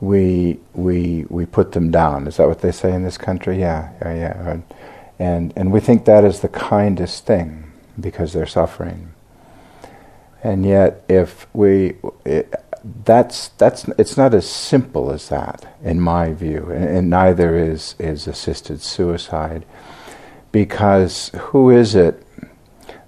We 0.00 0.58
we 0.74 1.26
we 1.28 1.46
put 1.46 1.72
them 1.72 1.90
down. 1.90 2.26
Is 2.26 2.36
that 2.38 2.48
what 2.48 2.60
they 2.60 2.72
say 2.72 2.92
in 2.92 3.04
this 3.04 3.18
country? 3.18 3.60
Yeah, 3.60 3.92
yeah, 4.00 4.14
yeah. 4.14 4.60
And 5.18 5.52
and 5.56 5.70
we 5.70 5.80
think 5.80 6.04
that 6.06 6.24
is 6.24 6.40
the 6.40 6.48
kindest 6.48 7.24
thing 7.26 7.70
because 8.00 8.32
they're 8.32 8.46
suffering. 8.46 9.12
And 10.42 10.66
yet, 10.66 11.04
if 11.08 11.46
we, 11.54 11.94
it, 12.24 12.52
that's 13.04 13.48
that's 13.50 13.86
it's 13.96 14.16
not 14.16 14.34
as 14.34 14.48
simple 14.48 15.12
as 15.12 15.28
that, 15.28 15.76
in 15.84 16.00
my 16.00 16.32
view, 16.32 16.70
and, 16.72 16.84
and 16.84 17.10
neither 17.10 17.56
is 17.56 17.94
is 18.00 18.26
assisted 18.26 18.80
suicide, 18.80 19.64
because 20.50 21.30
who 21.38 21.70
is 21.70 21.94
it 21.94 22.26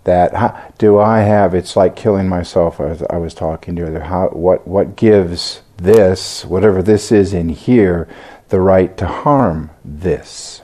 that 0.04 0.78
do 0.78 0.98
I 0.98 1.20
have? 1.20 1.54
It's 1.54 1.76
like 1.76 1.96
killing 1.96 2.28
myself. 2.28 2.80
As 2.80 3.02
I 3.10 3.16
was 3.16 3.34
talking 3.34 3.74
to 3.76 3.86
her, 3.86 4.00
how, 4.00 4.28
what 4.28 4.66
what 4.66 4.96
gives 4.96 5.62
this, 5.76 6.44
whatever 6.44 6.82
this 6.82 7.10
is 7.10 7.34
in 7.34 7.48
here, 7.48 8.08
the 8.48 8.60
right 8.60 8.96
to 8.98 9.06
harm 9.06 9.70
this? 9.84 10.62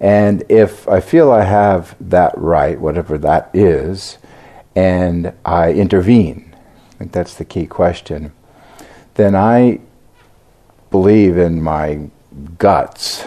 And 0.00 0.42
if 0.48 0.88
I 0.88 1.00
feel 1.00 1.30
I 1.30 1.44
have 1.44 1.94
that 2.00 2.32
right, 2.36 2.80
whatever 2.80 3.18
that 3.18 3.50
is, 3.52 4.16
and 4.74 5.34
I 5.44 5.72
intervene, 5.72 6.56
I 6.94 6.98
think 6.98 7.12
that's 7.12 7.34
the 7.34 7.44
key 7.44 7.66
question, 7.66 8.32
then 9.14 9.34
I 9.34 9.80
believe 10.90 11.36
in 11.36 11.62
my 11.62 12.08
guts 12.58 13.26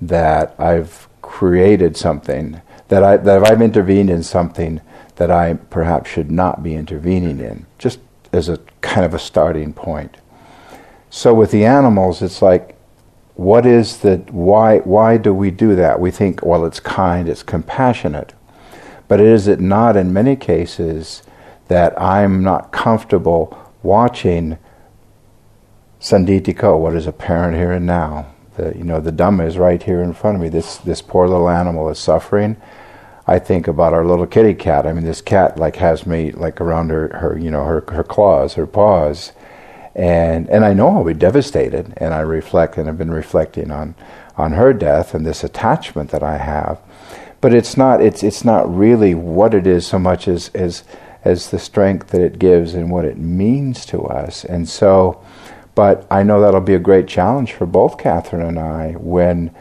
that 0.00 0.54
I've 0.58 1.08
created 1.22 1.96
something, 1.96 2.60
that, 2.88 3.02
I, 3.02 3.16
that 3.16 3.50
I've 3.50 3.62
intervened 3.62 4.10
in 4.10 4.22
something 4.22 4.80
that 5.16 5.30
I 5.30 5.54
perhaps 5.54 6.10
should 6.10 6.30
not 6.30 6.62
be 6.62 6.74
intervening 6.74 7.40
in, 7.40 7.66
just 7.78 8.00
as 8.32 8.48
a 8.48 8.58
kind 8.80 9.04
of 9.04 9.14
a 9.14 9.18
starting 9.18 9.72
point. 9.72 10.16
So 11.10 11.32
with 11.34 11.50
the 11.50 11.64
animals, 11.64 12.22
it's 12.22 12.42
like, 12.42 12.76
what 13.34 13.66
is 13.66 13.98
the 13.98 14.16
why? 14.30 14.78
Why 14.78 15.18
do 15.18 15.32
we 15.34 15.50
do 15.50 15.74
that? 15.76 16.00
We 16.00 16.10
think, 16.10 16.44
well, 16.44 16.64
it's 16.64 16.80
kind, 16.80 17.28
it's 17.28 17.42
compassionate, 17.42 18.34
but 19.08 19.20
is 19.20 19.46
it 19.46 19.60
not 19.60 19.96
in 19.96 20.12
many 20.12 20.36
cases 20.36 21.22
that 21.68 22.00
I'm 22.00 22.42
not 22.42 22.72
comfortable 22.72 23.56
watching 23.82 24.58
sandiṭṭhiko, 26.00 26.78
what 26.78 26.94
is 26.94 27.06
apparent 27.06 27.56
here 27.56 27.72
and 27.72 27.86
now? 27.86 28.26
The, 28.56 28.76
you 28.76 28.84
know, 28.84 29.00
the 29.00 29.12
Dhamma 29.12 29.46
is 29.46 29.58
right 29.58 29.82
here 29.82 30.02
in 30.02 30.12
front 30.12 30.36
of 30.36 30.42
me. 30.42 30.48
This 30.48 30.78
this 30.78 31.02
poor 31.02 31.28
little 31.28 31.48
animal 31.48 31.88
is 31.88 31.98
suffering. 31.98 32.56
I 33.26 33.38
think 33.38 33.66
about 33.66 33.92
our 33.92 34.04
little 34.04 34.26
kitty 34.26 34.54
cat. 34.54 34.86
I 34.86 34.92
mean, 34.92 35.04
this 35.04 35.20
cat 35.20 35.58
like 35.58 35.76
has 35.76 36.06
me 36.06 36.30
like 36.32 36.60
around 36.60 36.90
her, 36.90 37.08
her 37.16 37.38
you 37.38 37.50
know, 37.50 37.64
her, 37.64 37.84
her 37.88 38.04
claws, 38.04 38.54
her 38.54 38.66
paws, 38.66 39.32
and 39.94 40.48
and 40.48 40.64
I 40.64 40.74
know 40.74 40.88
I'll 40.88 41.04
be 41.04 41.14
devastated. 41.14 41.92
And 41.96 42.14
I 42.14 42.20
reflect, 42.20 42.76
and 42.78 42.88
I've 42.88 42.98
been 42.98 43.10
reflecting 43.10 43.70
on 43.70 43.94
on 44.36 44.52
her 44.52 44.72
death 44.72 45.14
and 45.14 45.26
this 45.26 45.42
attachment 45.42 46.10
that 46.10 46.22
I 46.22 46.38
have. 46.38 46.80
But 47.40 47.52
it's 47.52 47.76
not 47.76 48.00
it's 48.00 48.22
it's 48.22 48.44
not 48.44 48.72
really 48.72 49.14
what 49.14 49.54
it 49.54 49.66
is 49.66 49.86
so 49.86 49.98
much 49.98 50.28
as 50.28 50.50
as 50.54 50.84
as 51.26 51.50
the 51.50 51.58
strength 51.58 52.08
that 52.08 52.20
it 52.20 52.38
gives 52.38 52.74
and 52.74 52.90
what 52.90 53.04
it 53.04 53.18
means 53.18 53.84
to 53.84 54.02
us. 54.02 54.44
And 54.44 54.68
so, 54.68 55.20
but 55.76 56.06
I 56.10 56.24
know 56.24 56.40
that'll 56.40 56.60
be 56.62 56.74
a 56.74 56.80
great 56.80 57.06
challenge 57.06 57.52
for 57.52 57.66
both 57.66 57.98
Catherine 57.98 58.42
and 58.42 58.58
I 58.58 58.92
when 58.92 59.54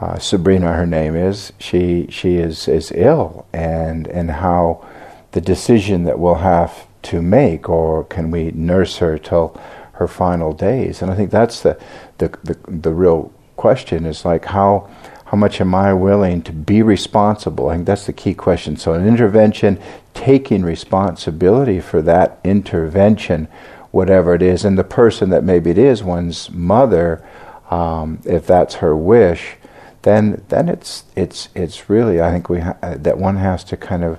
uh, 0.00 0.18
Sabrina, 0.18 0.74
her 0.74 0.86
name 0.86 1.16
is, 1.16 1.52
she 1.58 2.06
she 2.10 2.36
is 2.36 2.68
is 2.68 2.92
ill, 2.94 3.46
and 3.52 4.06
and 4.08 4.30
how 4.30 4.86
the 5.32 5.40
decision 5.40 6.04
that 6.04 6.18
we'll 6.18 6.36
have 6.36 6.86
to 7.02 7.22
make, 7.22 7.68
or 7.68 8.04
can 8.04 8.30
we 8.30 8.50
nurse 8.50 8.98
her 8.98 9.16
till 9.16 9.58
her 9.94 10.06
final 10.06 10.52
days? 10.52 11.02
And 11.02 11.10
I 11.10 11.14
think 11.14 11.30
that's 11.30 11.62
the 11.62 11.80
the 12.18 12.28
the, 12.44 12.58
the 12.68 12.92
real 12.92 13.32
question 13.56 14.04
is 14.04 14.24
like 14.24 14.46
how 14.46 14.90
how 15.26 15.38
much 15.38 15.60
am 15.60 15.74
I 15.74 15.94
willing 15.94 16.42
to 16.42 16.52
be 16.52 16.82
responsible? 16.82 17.70
I 17.70 17.76
think 17.76 17.86
that's 17.86 18.06
the 18.06 18.12
key 18.12 18.34
question. 18.34 18.76
So 18.76 18.92
an 18.92 19.08
intervention, 19.08 19.80
taking 20.12 20.62
responsibility 20.62 21.80
for 21.80 22.02
that 22.02 22.38
intervention, 22.44 23.48
whatever 23.92 24.34
it 24.34 24.42
is, 24.42 24.64
and 24.64 24.76
the 24.76 24.84
person 24.84 25.30
that 25.30 25.44
maybe 25.44 25.70
it 25.70 25.78
is 25.78 26.02
one's 26.02 26.50
mother, 26.50 27.24
um, 27.70 28.20
if 28.24 28.46
that's 28.46 28.76
her 28.76 28.96
wish 28.96 29.56
then 30.02 30.42
then 30.48 30.68
it's 30.68 31.04
it's 31.16 31.48
it's 31.54 31.88
really 31.88 32.20
I 32.20 32.30
think 32.30 32.48
we 32.48 32.60
ha- 32.60 32.76
that 32.82 33.18
one 33.18 33.36
has 33.36 33.64
to 33.64 33.76
kind 33.76 34.04
of 34.04 34.18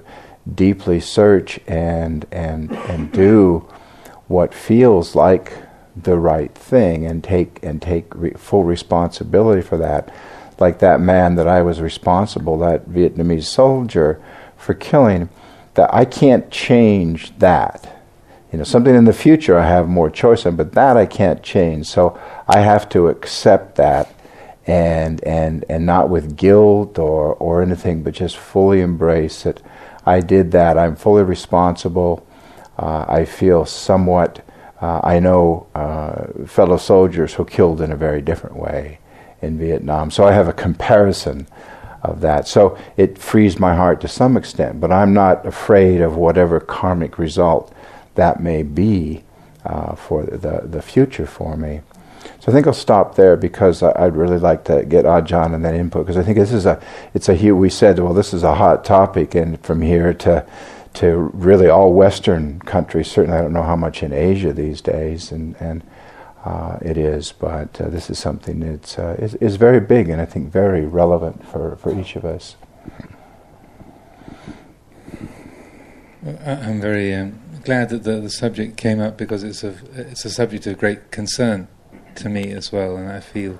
deeply 0.51 0.99
search 0.99 1.59
and 1.67 2.25
and 2.31 2.71
and 2.71 3.11
do 3.11 3.67
what 4.27 4.53
feels 4.53 5.15
like 5.15 5.53
the 5.95 6.17
right 6.17 6.53
thing 6.55 7.05
and 7.05 7.23
take 7.23 7.59
and 7.61 7.81
take 7.81 8.13
re- 8.15 8.31
full 8.31 8.63
responsibility 8.63 9.61
for 9.61 9.77
that. 9.77 10.13
Like 10.59 10.79
that 10.79 11.01
man 11.01 11.35
that 11.35 11.47
I 11.47 11.61
was 11.61 11.81
responsible 11.81 12.57
that 12.59 12.87
Vietnamese 12.89 13.45
soldier 13.45 14.21
for 14.55 14.73
killing 14.73 15.29
that 15.73 15.93
I 15.93 16.05
can't 16.05 16.49
change 16.49 17.37
that 17.39 17.92
you 18.53 18.57
know 18.57 18.63
something 18.63 18.95
in 18.95 19.03
the 19.03 19.13
future 19.13 19.57
I 19.57 19.67
have 19.67 19.89
more 19.89 20.09
choice 20.09 20.45
in 20.45 20.55
but 20.55 20.71
that 20.71 20.95
I 20.95 21.05
can't 21.05 21.43
change 21.43 21.87
so 21.87 22.17
I 22.47 22.61
have 22.61 22.87
to 22.89 23.09
accept 23.09 23.75
that 23.75 24.13
and 24.65 25.23
and 25.23 25.65
and 25.67 25.85
not 25.85 26.09
with 26.09 26.37
guilt 26.37 26.97
or 26.97 27.35
or 27.35 27.61
anything, 27.61 28.03
but 28.03 28.13
just 28.13 28.37
fully 28.37 28.81
embrace 28.81 29.45
it. 29.45 29.61
I 30.05 30.19
did 30.19 30.51
that. 30.51 30.77
I'm 30.77 30.95
fully 30.95 31.23
responsible. 31.23 32.25
Uh, 32.77 33.05
I 33.07 33.25
feel 33.25 33.65
somewhat. 33.65 34.45
Uh, 34.81 34.99
I 35.03 35.19
know 35.19 35.67
uh, 35.75 36.45
fellow 36.45 36.77
soldiers 36.77 37.35
who 37.35 37.45
killed 37.45 37.79
in 37.79 37.91
a 37.91 37.95
very 37.95 38.21
different 38.21 38.57
way 38.57 38.99
in 39.41 39.57
Vietnam, 39.57 40.11
so 40.11 40.25
I 40.25 40.33
have 40.33 40.47
a 40.47 40.53
comparison 40.53 41.47
of 42.01 42.19
that. 42.21 42.47
So 42.47 42.77
it 42.97 43.17
frees 43.17 43.59
my 43.59 43.75
heart 43.75 44.01
to 44.01 44.09
some 44.09 44.35
extent, 44.35 44.81
but 44.81 44.91
I'm 44.91 45.13
not 45.13 45.45
afraid 45.45 46.01
of 46.01 46.17
whatever 46.17 46.59
karmic 46.59 47.17
result 47.17 47.73
that 48.15 48.41
may 48.41 48.63
be 48.63 49.23
uh, 49.65 49.95
for 49.95 50.23
the 50.23 50.61
the 50.65 50.81
future 50.81 51.25
for 51.25 51.55
me. 51.57 51.81
So 52.39 52.51
I 52.51 52.55
think 52.55 52.67
I'll 52.67 52.73
stop 52.73 53.15
there 53.15 53.35
because 53.37 53.83
I, 53.83 54.03
would 54.03 54.15
really 54.15 54.37
like 54.37 54.65
to 54.65 54.83
get 54.83 55.05
Ajahn 55.05 55.53
and 55.53 55.63
that 55.65 55.73
input 55.73 56.05
because 56.05 56.17
I 56.17 56.23
think 56.23 56.37
this 56.37 56.51
is 56.51 56.65
a 56.65 56.81
it's 57.13 57.29
a 57.29 57.51
we 57.51 57.69
said 57.69 57.99
well 57.99 58.13
this 58.13 58.33
is 58.33 58.43
a 58.43 58.55
hot 58.55 58.83
topic 58.83 59.35
and 59.35 59.59
from 59.61 59.81
here 59.81 60.13
to 60.15 60.45
to 60.95 61.31
really 61.33 61.69
all 61.69 61.93
Western 61.93 62.59
countries 62.59 63.09
certainly 63.09 63.37
I 63.37 63.41
don't 63.41 63.53
know 63.53 63.63
how 63.63 63.75
much 63.75 64.03
in 64.03 64.13
Asia 64.13 64.53
these 64.53 64.81
days 64.81 65.31
and 65.31 65.55
and 65.59 65.83
uh, 66.45 66.77
it 66.81 66.97
is 66.97 67.31
but 67.31 67.79
uh, 67.79 67.89
this 67.89 68.09
is 68.09 68.19
something 68.19 68.59
that's 68.59 68.99
uh, 68.99 69.15
is, 69.19 69.35
is 69.35 69.55
very 69.55 69.79
big 69.79 70.09
and 70.09 70.21
I 70.21 70.25
think 70.25 70.51
very 70.51 70.85
relevant 70.85 71.45
for, 71.47 71.77
for 71.77 71.97
each 71.97 72.15
of 72.15 72.25
us. 72.25 72.57
I'm 76.45 76.79
very 76.79 77.13
um, 77.13 77.39
glad 77.63 77.89
that 77.89 78.03
the, 78.03 78.19
the 78.19 78.29
subject 78.29 78.77
came 78.77 78.99
up 78.99 79.17
because 79.17 79.43
it's 79.43 79.63
a 79.63 79.75
it's 79.95 80.25
a 80.25 80.29
subject 80.29 80.67
of 80.67 80.77
great 80.77 81.11
concern 81.11 81.67
to 82.15 82.29
me 82.29 82.51
as 82.51 82.71
well, 82.71 82.95
and 82.97 83.09
I 83.09 83.19
feel 83.19 83.59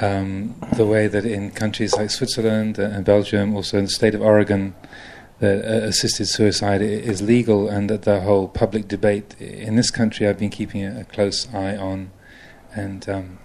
um, 0.00 0.54
the 0.76 0.86
way 0.86 1.06
that 1.06 1.24
in 1.24 1.50
countries 1.50 1.94
like 1.94 2.10
Switzerland 2.10 2.78
and 2.78 3.04
Belgium, 3.04 3.54
also 3.54 3.78
in 3.78 3.84
the 3.84 3.90
state 3.90 4.14
of 4.14 4.22
Oregon, 4.22 4.74
that 5.40 5.64
uh, 5.64 5.86
assisted 5.86 6.26
suicide 6.26 6.82
is 6.82 7.22
legal, 7.22 7.68
and 7.68 7.88
that 7.90 8.02
the 8.02 8.20
whole 8.20 8.48
public 8.48 8.88
debate 8.88 9.40
in 9.40 9.76
this 9.76 9.90
country 9.90 10.26
I've 10.26 10.38
been 10.38 10.50
keeping 10.50 10.84
a, 10.84 11.04
close 11.04 11.52
eye 11.54 11.76
on, 11.76 12.10
and 12.74 13.08
um, 13.08 13.38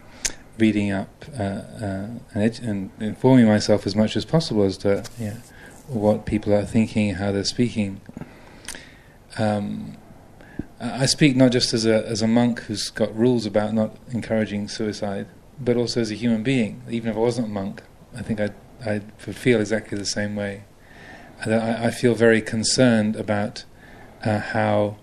reading 0.57 0.91
up 0.91 1.26
uh, 1.38 1.43
uh, 1.43 2.07
and, 2.34 2.59
and, 2.59 2.91
informing 2.99 3.47
myself 3.47 3.88
as 3.88 3.95
much 3.95 4.17
as 4.17 4.26
possible 4.26 4.63
as 4.63 4.78
to 4.78 5.03
yeah, 5.20 5.38
what 5.88 6.26
people 6.26 6.53
are 6.53 6.65
thinking, 6.65 7.15
how 7.15 7.32
they're 7.32 7.43
speaking. 7.43 8.01
Um, 9.40 9.98
I 10.82 11.06
speak 11.08 11.36
not 11.36 11.52
just 11.52 11.74
as 11.74 11.86
a 11.86 12.06
as 12.08 12.22
a 12.22 12.28
monk 12.28 12.62
who's 12.62 12.90
got 12.90 13.16
rules 13.16 13.46
about 13.46 13.74
not 13.74 13.98
encouraging 14.12 14.68
suicide, 14.68 15.28
but 15.60 15.76
also 15.76 16.02
as 16.02 16.12
a 16.12 16.16
human 16.16 16.44
being. 16.44 16.82
Even 16.90 17.10
if 17.10 17.18
I 17.18 17.20
wasn't 17.20 17.48
a 17.48 17.50
monk, 17.50 17.84
I 18.16 18.22
think 18.22 18.40
I 18.40 18.50
I 18.86 19.02
would 19.26 19.36
feel 19.36 19.60
exactly 19.60 19.98
the 19.98 20.06
same 20.06 20.36
way. 20.36 20.64
I, 21.46 21.88
I 21.88 21.92
feel 21.92 22.16
very 22.16 22.42
concerned 22.42 23.16
about 23.16 23.64
uh, 24.24 24.40
how 24.40 24.98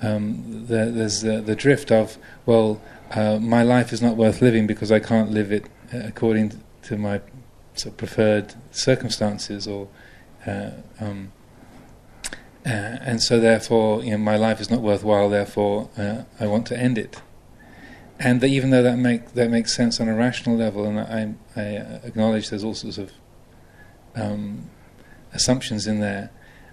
um, 0.00 0.66
the, 0.66 0.90
there's 0.90 1.20
the, 1.20 1.40
the, 1.40 1.54
drift 1.54 1.92
of 1.92 2.16
well, 2.46 2.80
uh, 3.10 3.38
my 3.38 3.62
life 3.62 3.92
is 3.92 4.00
not 4.00 4.16
worth 4.16 4.40
living 4.40 4.66
because 4.66 4.90
I 4.90 5.00
can't 5.00 5.30
live 5.30 5.52
it 5.52 5.66
uh, 5.92 5.98
according 6.04 6.60
to 6.84 6.96
my 6.96 7.20
sort 7.74 7.92
of 7.92 7.96
preferred 7.98 8.54
circumstances 8.70 9.66
or. 9.66 9.88
Uh, 10.46 10.70
um, 10.98 11.30
uh, 12.64 12.68
and 12.68 13.22
so, 13.22 13.40
therefore, 13.40 14.04
you 14.04 14.12
know, 14.12 14.18
my 14.18 14.36
life 14.36 14.60
is 14.60 14.70
not 14.70 14.80
worthwhile. 14.80 15.28
Therefore, 15.28 15.90
uh, 15.96 16.22
I 16.38 16.46
want 16.46 16.66
to 16.68 16.78
end 16.78 16.96
it. 16.96 17.20
And 18.20 18.42
even 18.44 18.70
though 18.70 18.84
that 18.84 18.98
make 18.98 19.32
that 19.32 19.50
makes 19.50 19.74
sense 19.74 20.00
on 20.00 20.08
a 20.08 20.14
rational 20.14 20.56
level, 20.56 20.84
and 20.84 21.00
I, 21.00 21.34
I 21.60 21.62
acknowledge 22.06 22.50
there's 22.50 22.62
all 22.62 22.74
sorts 22.74 22.98
of 22.98 23.10
um, 24.14 24.70
assumptions 25.32 25.88
in 25.88 25.98
there, 25.98 26.30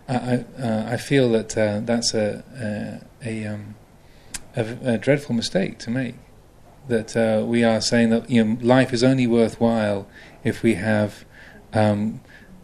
I 0.08 0.46
uh, 0.62 0.86
I 0.88 0.98
feel 0.98 1.30
that 1.32 1.58
uh, 1.58 1.80
that's 1.84 2.14
a 2.14 3.02
a, 3.24 3.46
um, 3.46 3.76
a, 4.56 4.94
a, 4.94 4.98
dreadful 4.98 5.36
mistake 5.36 5.80
to 5.80 5.90
make. 5.90 6.16
That 6.88 7.18
uh, 7.18 7.46
we 7.46 7.64
are 7.64 7.82
saying 7.82 8.10
that 8.12 8.30
you 8.30 8.44
know, 8.44 8.58
life 8.62 8.94
is 8.94 9.04
only 9.04 9.26
worthwhile 9.26 10.08
if 10.44 10.62
we 10.62 10.76
have 10.76 11.26
um, 11.74 12.22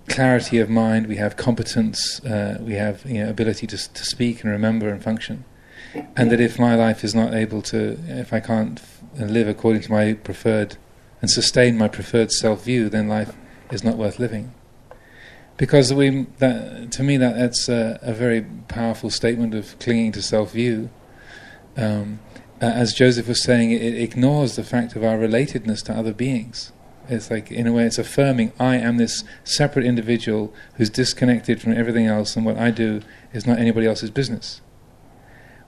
clarity 0.08 0.60
of 0.60 0.70
mind, 0.70 1.08
we 1.08 1.18
have 1.18 1.36
competence, 1.36 2.24
uh, 2.26 2.58
we 2.62 2.74
have 2.74 3.06
you 3.06 3.24
know, 3.24 3.30
ability 3.30 3.68
to, 3.68 3.94
to 3.94 4.04
speak 4.04 4.44
and 4.44 4.52
remember 4.52 4.90
and 4.90 5.04
function. 5.04 5.46
And 6.16 6.32
that 6.32 6.42
if 6.42 6.60
my 6.60 6.76
life 6.76 7.04
is 7.04 7.16
not 7.16 7.34
able 7.34 7.62
to, 7.64 7.98
if 8.08 8.34
I 8.34 8.40
can't 8.40 8.82
live 9.18 9.48
according 9.48 9.84
to 9.84 9.92
my 9.92 10.14
preferred 10.14 10.78
and 11.22 11.30
sustain 11.30 11.78
my 11.78 11.88
preferred 11.88 12.32
self 12.32 12.66
view, 12.66 12.90
then 12.90 13.08
life 13.08 13.36
is 13.72 13.84
not 13.84 13.98
worth 13.98 14.20
living. 14.20 14.54
Because 15.58 15.94
we, 15.94 16.28
that, 16.40 16.92
to 16.92 17.04
me, 17.04 17.16
that, 17.18 17.38
that's 17.38 17.70
a, 17.70 17.98
a 18.02 18.14
very 18.14 18.42
powerful 18.68 19.10
statement 19.10 19.56
of 19.56 19.80
clinging 19.80 20.12
to 20.14 20.22
self 20.22 20.52
view. 20.52 20.90
Um, 21.78 22.20
as 22.60 22.94
Joseph 22.94 23.28
was 23.28 23.44
saying, 23.44 23.72
it 23.72 23.96
ignores 23.96 24.56
the 24.56 24.64
fact 24.64 24.96
of 24.96 25.04
our 25.04 25.18
relatedness 25.18 25.84
to 25.86 25.94
other 25.94 26.14
beings. 26.14 26.72
It's 27.10 27.30
like, 27.30 27.52
in 27.52 27.68
a 27.68 27.74
way, 27.74 27.86
it's 27.86 27.98
affirming 27.98 28.52
I 28.60 28.78
am 28.78 28.98
this 28.98 29.24
separate 29.44 29.86
individual 29.86 30.54
who's 30.76 30.90
disconnected 30.90 31.62
from 31.62 31.74
everything 31.74 32.08
else, 32.08 32.36
and 32.36 32.46
what 32.46 32.58
I 32.58 32.72
do 32.72 33.02
is 33.34 33.46
not 33.46 33.60
anybody 33.60 33.88
else's 33.88 34.12
business. 34.12 34.62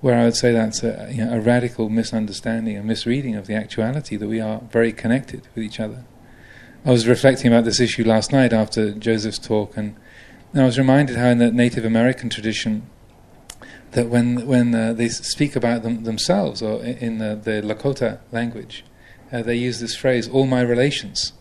where 0.02 0.18
I 0.18 0.26
would 0.26 0.36
say 0.36 0.52
that's 0.52 0.84
a, 0.84 1.10
you 1.12 1.26
know, 1.26 1.34
a 1.34 1.40
radical 1.40 1.90
misunderstanding, 1.90 2.78
a 2.78 2.84
misreading 2.84 3.36
of 3.36 3.48
the 3.48 3.56
actuality 3.56 4.16
that 4.16 4.28
we 4.28 4.40
are 4.40 4.62
very 4.72 4.94
connected 4.94 5.48
with 5.56 5.64
each 5.64 5.80
other. 5.80 6.06
I 6.86 6.92
was 6.92 7.08
reflecting 7.08 7.52
about 7.52 7.66
this 7.66 7.80
issue 7.80 8.04
last 8.04 8.32
night 8.32 8.54
after 8.54 8.92
Joseph's 8.92 9.40
talk, 9.40 9.76
and, 9.76 9.96
and 10.54 10.62
I 10.62 10.66
was 10.66 10.78
reminded 10.78 11.18
how 11.18 11.28
in 11.28 11.40
the 11.40 11.52
Native 11.52 11.84
American 11.84 12.30
tradition, 12.30 12.88
that 13.92 14.10
when 14.10 14.46
when 14.46 14.76
uh, 14.76 14.94
they 14.94 15.08
speak 15.10 15.56
about 15.56 15.82
them 15.82 16.04
themselves, 16.04 16.62
or 16.62 16.84
in 16.84 17.22
uh, 17.22 17.36
the 17.36 17.62
Lakota 17.62 18.20
language, 18.32 18.84
uh, 19.32 19.42
they 19.42 19.56
use 19.56 19.80
this 19.80 19.96
phrase 19.96 20.28
"all 20.28 20.46
my 20.46 20.62
relations." 20.62 21.34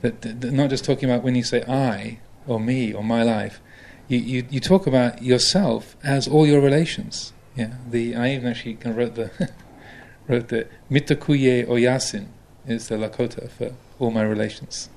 That, 0.00 0.22
that, 0.22 0.52
not 0.52 0.70
just 0.70 0.84
talking 0.84 1.10
about 1.10 1.22
when 1.22 1.34
you 1.34 1.42
say 1.42 1.62
"I" 1.64 2.20
or 2.46 2.60
"me" 2.60 2.92
or 2.92 3.02
"my 3.02 3.22
life," 3.22 3.60
you, 4.08 4.18
you, 4.18 4.46
you 4.48 4.60
talk 4.60 4.86
about 4.86 5.22
yourself 5.22 5.96
as 6.02 6.26
all 6.26 6.46
your 6.46 6.60
relations. 6.60 7.32
Yeah, 7.56 7.74
the 7.88 8.14
I 8.14 8.34
even 8.34 8.48
actually 8.48 8.74
kind 8.74 8.92
of 8.92 8.96
wrote 8.96 9.14
the 9.14 9.50
wrote 10.28 10.48
the 10.48 10.68
mitakuye 10.90 11.68
oyasin 11.68 12.28
is 12.66 12.88
the 12.88 12.96
Lakota 12.96 13.50
for 13.50 13.74
all 13.98 14.10
my 14.10 14.22
relations. 14.22 14.88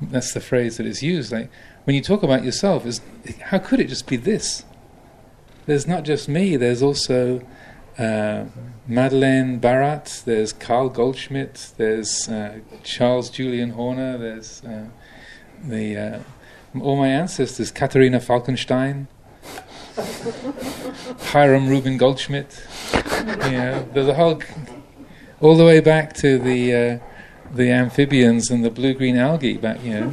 That's 0.00 0.32
the 0.34 0.40
phrase 0.40 0.76
that 0.76 0.86
is 0.86 1.02
used. 1.02 1.32
Like 1.32 1.50
when 1.84 1.94
you 1.94 2.02
talk 2.02 2.22
about 2.22 2.44
yourself, 2.44 2.84
is 2.84 3.00
how 3.42 3.58
could 3.58 3.80
it 3.80 3.88
just 3.88 4.06
be 4.06 4.16
this? 4.16 4.64
There's 5.66 5.86
not 5.86 6.04
just 6.04 6.28
me. 6.28 6.56
There's 6.56 6.82
also 6.82 7.46
uh, 7.98 8.44
Madeleine 8.86 9.58
Barat. 9.58 10.22
There's 10.24 10.52
Carl 10.52 10.88
Goldschmidt. 10.88 11.72
There's 11.76 12.28
uh, 12.28 12.60
Charles 12.82 13.30
Julian 13.30 13.70
Horner. 13.70 14.18
There's 14.18 14.62
uh, 14.64 14.86
the 15.62 15.96
uh, 15.96 16.80
all 16.80 16.96
my 16.96 17.08
ancestors: 17.08 17.70
Katharina 17.70 18.20
Falkenstein, 18.20 19.06
Hiram 21.30 21.68
Rubin 21.68 21.96
Goldschmidt. 21.96 22.66
You 22.92 23.52
know, 23.52 24.12
whole 24.14 24.42
all 25.40 25.56
the 25.56 25.64
way 25.64 25.80
back 25.80 26.14
to 26.14 26.38
the 26.38 26.74
uh, 26.74 26.98
the 27.52 27.70
amphibians 27.70 28.50
and 28.50 28.64
the 28.64 28.70
blue-green 28.70 29.16
algae. 29.16 29.56
Back, 29.56 29.82
you 29.84 30.00
know. 30.00 30.12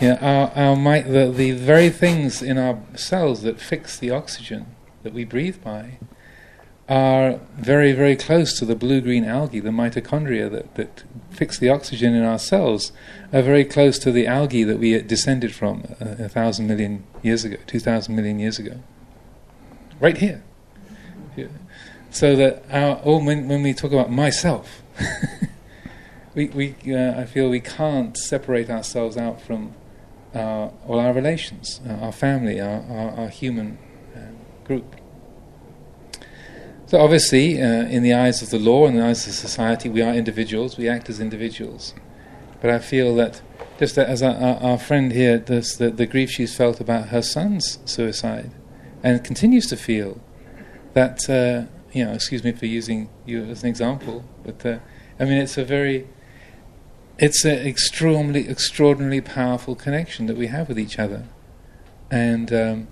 Yeah, 0.00 0.16
our, 0.20 0.52
our 0.54 0.76
mi- 0.76 1.02
the, 1.02 1.28
the 1.28 1.50
very 1.50 1.90
things 1.90 2.40
in 2.40 2.56
our 2.56 2.78
cells 2.94 3.42
that 3.42 3.60
fix 3.60 3.98
the 3.98 4.12
oxygen 4.12 4.66
that 5.02 5.12
we 5.12 5.24
breathe 5.24 5.60
by 5.62 5.98
are 6.88 7.38
very, 7.56 7.92
very 7.92 8.16
close 8.16 8.58
to 8.58 8.64
the 8.64 8.74
blue 8.74 9.00
green 9.00 9.24
algae, 9.24 9.60
the 9.60 9.70
mitochondria 9.70 10.50
that, 10.50 10.74
that 10.76 11.02
fix 11.30 11.58
the 11.58 11.68
oxygen 11.68 12.14
in 12.14 12.24
our 12.24 12.38
cells, 12.38 12.92
are 13.32 13.42
very 13.42 13.64
close 13.64 13.98
to 13.98 14.10
the 14.10 14.26
algae 14.26 14.64
that 14.64 14.78
we 14.78 15.00
descended 15.02 15.54
from 15.54 15.84
a, 16.00 16.24
a 16.24 16.28
thousand 16.28 16.66
million 16.66 17.04
years 17.22 17.44
ago, 17.44 17.56
two 17.66 17.78
thousand 17.78 18.16
million 18.16 18.38
years 18.38 18.58
ago. 18.58 18.80
Right 20.00 20.16
here. 20.16 20.42
Yeah. 21.36 21.48
So 22.10 22.34
that 22.36 22.64
our, 22.70 23.00
oh, 23.04 23.22
when, 23.22 23.48
when 23.48 23.62
we 23.62 23.74
talk 23.74 23.92
about 23.92 24.10
myself, 24.10 24.82
we, 26.34 26.46
we, 26.46 26.74
uh, 26.94 27.20
I 27.20 27.26
feel 27.26 27.50
we 27.50 27.60
can't 27.60 28.16
separate 28.16 28.70
ourselves 28.70 29.16
out 29.16 29.42
from 29.42 29.74
uh, 30.34 30.70
all 30.86 30.98
our 30.98 31.12
relations, 31.12 31.80
uh, 31.86 31.92
our 31.94 32.12
family, 32.12 32.60
our, 32.60 32.82
our, 32.82 33.10
our 33.10 33.28
human 33.28 33.78
uh, 34.16 34.20
group. 34.64 34.96
So, 36.88 36.98
obviously, 36.98 37.60
uh, 37.60 37.84
in 37.84 38.02
the 38.02 38.14
eyes 38.14 38.40
of 38.40 38.48
the 38.48 38.58
law 38.58 38.86
and 38.86 38.96
in 38.96 39.02
the 39.02 39.08
eyes 39.08 39.26
of 39.26 39.34
society, 39.34 39.90
we 39.90 40.00
are 40.00 40.14
individuals, 40.14 40.78
we 40.78 40.88
act 40.88 41.10
as 41.10 41.20
individuals. 41.20 41.92
But 42.62 42.70
I 42.70 42.78
feel 42.78 43.14
that, 43.16 43.42
just 43.78 43.98
as 43.98 44.22
our, 44.22 44.34
our 44.34 44.78
friend 44.78 45.12
here, 45.12 45.36
this, 45.36 45.76
the, 45.76 45.90
the 45.90 46.06
grief 46.06 46.30
she's 46.30 46.56
felt 46.56 46.80
about 46.80 47.08
her 47.08 47.20
son's 47.20 47.78
suicide, 47.84 48.52
and 49.02 49.22
continues 49.22 49.66
to 49.66 49.76
feel 49.76 50.18
that, 50.94 51.28
uh, 51.28 51.70
you 51.92 52.06
know, 52.06 52.12
excuse 52.12 52.42
me 52.42 52.52
for 52.52 52.64
using 52.64 53.10
you 53.26 53.44
as 53.44 53.64
an 53.64 53.68
example, 53.68 54.24
but 54.42 54.64
uh, 54.64 54.78
I 55.20 55.26
mean, 55.26 55.36
it's 55.36 55.58
a 55.58 55.66
very 55.66 56.08
it's 57.18 57.44
an 57.44 57.66
extraordinarily, 57.66 58.48
extraordinarily 58.48 59.20
powerful 59.20 59.74
connection 59.74 60.24
that 60.24 60.38
we 60.38 60.46
have 60.46 60.68
with 60.68 60.78
each 60.78 60.98
other, 60.98 61.26
and 62.10 62.50
um, 62.50 62.88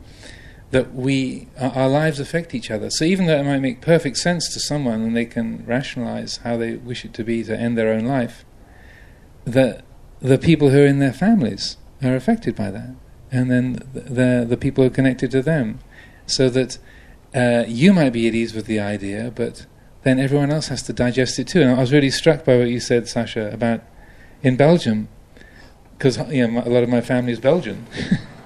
that 0.70 0.94
we 0.94 1.48
our, 1.58 1.88
lives 1.88 2.18
affect 2.18 2.54
each 2.54 2.70
other. 2.70 2.90
So 2.90 3.04
even 3.04 3.26
though 3.26 3.38
it 3.38 3.44
might 3.44 3.60
make 3.60 3.80
perfect 3.80 4.16
sense 4.16 4.52
to 4.52 4.60
someone, 4.60 5.02
and 5.02 5.16
they 5.16 5.24
can 5.24 5.64
rationalize 5.66 6.38
how 6.38 6.56
they 6.56 6.74
wish 6.74 7.04
it 7.04 7.14
to 7.14 7.24
be 7.24 7.44
to 7.44 7.56
end 7.56 7.78
their 7.78 7.92
own 7.92 8.04
life, 8.04 8.44
that 9.44 9.84
the 10.20 10.38
people 10.38 10.70
who 10.70 10.82
are 10.82 10.86
in 10.86 10.98
their 10.98 11.12
families 11.12 11.76
are 12.02 12.16
affected 12.16 12.56
by 12.56 12.70
that, 12.70 12.94
and 13.30 13.50
then 13.50 13.82
the 13.94 14.44
the 14.48 14.56
people 14.56 14.82
who 14.82 14.90
are 14.90 14.94
connected 14.94 15.30
to 15.30 15.42
them, 15.42 15.78
so 16.26 16.48
that 16.50 16.78
uh, 17.34 17.64
you 17.68 17.92
might 17.92 18.10
be 18.10 18.26
at 18.26 18.34
ease 18.34 18.54
with 18.54 18.66
the 18.66 18.80
idea, 18.80 19.32
but 19.34 19.66
then 20.02 20.18
everyone 20.18 20.50
else 20.50 20.68
has 20.68 20.82
to 20.82 20.92
digest 20.92 21.38
it 21.38 21.48
too. 21.48 21.60
And 21.62 21.70
I 21.70 21.80
was 21.80 21.92
really 21.92 22.10
struck 22.10 22.44
by 22.44 22.56
what 22.58 22.68
you 22.68 22.80
said, 22.80 23.08
Sasha, 23.08 23.52
about 23.52 23.82
in 24.42 24.56
Belgium, 24.56 25.08
because 25.96 26.16
you 26.30 26.46
know, 26.46 26.62
a 26.64 26.70
lot 26.70 26.82
of 26.82 26.88
my 26.88 27.00
family 27.00 27.32
is 27.32 27.40
Belgian, 27.40 27.86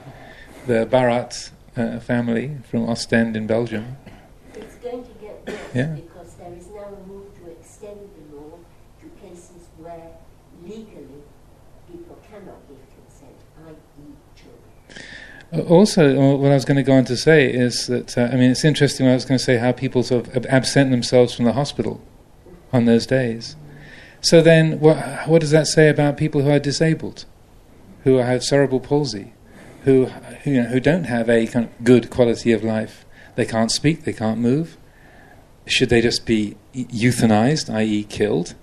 the 0.66 0.86
Barat 0.86 1.50
uh, 1.80 2.00
family 2.00 2.58
from 2.70 2.88
Ostend 2.88 3.36
in 3.36 3.46
Belgium. 3.46 3.96
It's 4.54 4.76
going 4.76 5.04
to 5.04 5.12
get 5.20 5.46
worse 5.46 5.58
yeah. 5.74 5.86
because 5.94 6.34
there 6.34 6.52
is 6.52 6.66
now 6.68 6.84
a 6.84 7.06
move 7.06 7.34
to 7.40 7.50
extend 7.50 7.98
the 8.16 8.36
law 8.36 8.58
to 9.00 9.06
cases 9.20 9.68
where 9.78 10.12
legally 10.62 11.22
people 11.90 12.18
cannot 12.30 12.68
give 12.68 12.78
consent, 12.94 13.36
i.e., 13.66 14.02
children. 14.36 15.04
Uh, 15.52 15.68
also, 15.68 16.16
uh, 16.16 16.36
what 16.36 16.50
I 16.50 16.54
was 16.54 16.64
going 16.64 16.76
to 16.76 16.82
go 16.82 16.92
on 16.92 17.04
to 17.06 17.16
say 17.16 17.50
is 17.50 17.86
that 17.86 18.16
uh, 18.16 18.28
I 18.32 18.36
mean 18.36 18.50
it's 18.50 18.64
interesting. 18.64 19.08
I 19.08 19.14
was 19.14 19.24
going 19.24 19.38
to 19.38 19.44
say 19.44 19.56
how 19.56 19.72
people 19.72 20.02
sort 20.02 20.28
of 20.28 20.46
absent 20.46 20.90
themselves 20.90 21.34
from 21.34 21.46
the 21.46 21.54
hospital 21.54 22.00
on 22.72 22.84
those 22.84 23.06
days. 23.06 23.56
So 24.22 24.42
then, 24.42 24.80
what, 24.80 25.26
what 25.26 25.40
does 25.40 25.50
that 25.50 25.66
say 25.66 25.88
about 25.88 26.18
people 26.18 26.42
who 26.42 26.50
are 26.50 26.58
disabled, 26.58 27.24
who 28.04 28.16
have 28.16 28.44
cerebral 28.44 28.80
palsy, 28.80 29.32
who, 29.84 30.10
you 30.44 30.62
know, 30.62 30.68
who 30.68 30.80
don't 30.80 31.04
have 31.04 31.28
a 31.28 31.46
kind 31.46 31.66
of 31.66 31.84
good 31.84 32.10
quality 32.10 32.52
of 32.52 32.62
life? 32.62 33.04
They 33.36 33.46
can't 33.46 33.70
speak, 33.70 34.04
they 34.04 34.12
can't 34.12 34.38
move. 34.38 34.76
Should 35.66 35.88
they 35.88 36.00
just 36.00 36.26
be 36.26 36.56
euthanized, 36.74 37.72
i.e., 37.72 38.04
killed, 38.04 38.54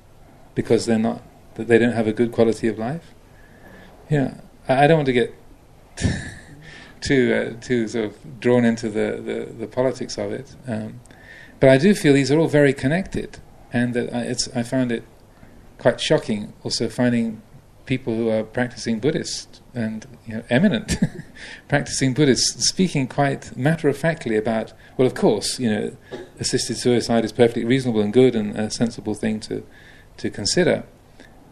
because 0.55 0.85
they're 0.85 0.99
not, 0.99 1.23
that 1.55 1.67
they 1.67 1.77
don't 1.77 1.93
have 1.93 2.07
a 2.07 2.13
good 2.13 2.31
quality 2.31 2.67
of 2.67 2.77
life? 2.77 3.13
Yeah, 4.09 4.35
I, 4.67 4.83
I 4.83 4.87
don't 4.87 4.97
want 4.97 5.07
to 5.07 5.13
get 5.13 5.33
too 7.01 7.33
uh, 7.33 7.61
too 7.61 7.87
sort 7.87 8.05
of 8.05 8.39
drawn 8.39 8.65
into 8.65 8.89
the, 8.89 9.21
the, 9.23 9.53
the 9.53 9.67
politics 9.67 10.17
of 10.17 10.31
it, 10.31 10.55
um, 10.67 10.99
but 11.59 11.69
I 11.69 11.77
do 11.77 11.93
feel 11.95 12.13
these 12.13 12.31
are 12.31 12.37
all 12.37 12.47
very 12.47 12.73
connected, 12.73 13.39
and 13.73 13.93
that 13.93 14.13
I, 14.13 14.21
it's 14.21 14.49
I 14.55 14.63
found 14.63 14.91
it 14.91 15.03
quite 15.77 16.01
shocking 16.01 16.53
also 16.63 16.89
finding 16.89 17.41
people 17.87 18.15
who 18.15 18.29
are 18.29 18.43
practicing 18.43 18.99
Buddhist 18.99 19.61
and 19.73 20.05
you 20.27 20.35
know, 20.35 20.43
eminent 20.49 20.97
practicing 21.67 22.13
Buddhists 22.13 22.67
speaking 22.67 23.07
quite 23.07 23.57
matter 23.57 23.89
of 23.89 23.97
factly 23.97 24.35
about, 24.35 24.73
well, 24.97 25.07
of 25.07 25.15
course, 25.15 25.59
you 25.59 25.69
know, 25.69 25.97
assisted 26.39 26.77
suicide 26.77 27.25
is 27.25 27.31
perfectly 27.31 27.65
reasonable 27.65 28.01
and 28.01 28.13
good 28.13 28.35
and 28.35 28.55
a 28.55 28.69
sensible 28.69 29.15
thing 29.15 29.39
to, 29.39 29.65
to 30.17 30.29
consider. 30.29 30.83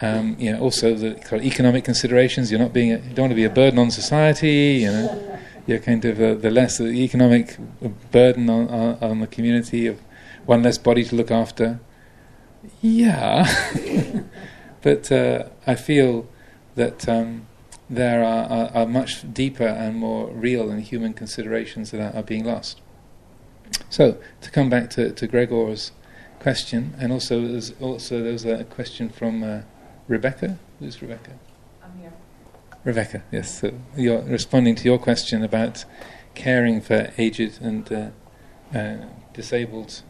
Um, 0.01 0.35
you 0.37 0.51
know, 0.51 0.59
also 0.59 0.93
the 0.93 1.17
economic 1.41 1.85
considerations. 1.85 2.51
You're 2.51 2.59
not 2.59 2.73
being, 2.73 2.91
a, 2.91 2.97
you 2.97 3.13
don't 3.13 3.23
want 3.23 3.31
to 3.31 3.35
be 3.35 3.45
a 3.45 3.49
burden 3.49 3.79
on 3.79 3.91
society. 3.91 4.81
You 4.81 4.91
know, 4.91 5.39
you're 5.65 5.79
kind 5.79 6.03
of 6.03 6.21
uh, 6.21 6.35
the 6.35 6.51
less 6.51 6.77
the 6.77 6.89
economic 6.89 7.57
burden 8.11 8.49
on, 8.49 8.67
on, 8.67 8.97
on 9.01 9.19
the 9.21 9.27
community 9.27 9.87
of 9.87 9.99
one 10.45 10.63
less 10.63 10.77
body 10.77 11.03
to 11.05 11.15
look 11.15 11.31
after. 11.31 11.79
Yeah, 12.81 13.45
but 14.85 15.11
uh, 15.11 15.45
I 15.65 15.73
feel 15.73 16.27
that 16.75 17.09
um, 17.09 17.47
there 17.89 18.23
are, 18.23 18.45
are, 18.45 18.71
are, 18.75 18.85
much 18.85 19.33
deeper 19.33 19.65
and 19.65 19.95
more 19.95 20.27
real 20.27 20.69
and 20.69 20.83
human 20.83 21.11
considerations 21.11 21.89
that 21.89 21.99
are, 21.99 22.19
are, 22.19 22.21
being 22.21 22.45
lost. 22.45 22.81
So, 23.89 24.19
to 24.41 24.51
come 24.51 24.69
back 24.69 24.91
to, 24.91 25.11
to 25.11 25.27
Gregor's 25.27 25.91
question, 26.39 26.93
and 26.99 27.11
also 27.11 27.47
there's 27.47 27.73
also 27.81 28.21
there 28.21 28.33
was 28.33 28.45
a 28.45 28.63
question 28.63 29.09
from 29.09 29.41
uh, 29.41 29.61
Rebecca. 30.07 30.59
Who's 30.79 31.01
Rebecca? 31.01 31.31
I'm 31.83 31.97
here. 31.99 32.13
Rebecca, 32.83 33.23
yes. 33.31 33.61
So 33.61 33.73
you're 33.97 34.21
responding 34.21 34.75
to 34.75 34.83
your 34.83 34.99
question 34.99 35.43
about 35.43 35.83
caring 36.35 36.79
for 36.79 37.11
aged 37.17 37.59
and 37.59 37.91
uh, 37.91 38.77
uh 38.77 38.97
disabled 39.33 40.03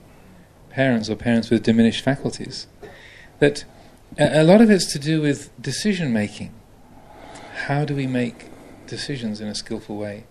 parents 0.70 1.10
or 1.10 1.16
parents 1.16 1.50
with 1.50 1.64
diminished 1.64 2.04
faculties. 2.04 2.68
That 3.40 3.64
a, 4.18 4.44
lot 4.44 4.62
of 4.62 4.70
it's 4.70 4.92
to 4.94 5.00
do 5.00 5.22
with 5.22 5.50
decision 5.62 6.14
making. 6.14 6.54
How 7.66 7.86
do 7.86 7.96
we 7.96 8.08
make 8.08 8.50
decisions 8.88 9.42
in 9.42 9.48
a 9.48 9.56
skillful 9.56 9.98
way? 9.98 10.26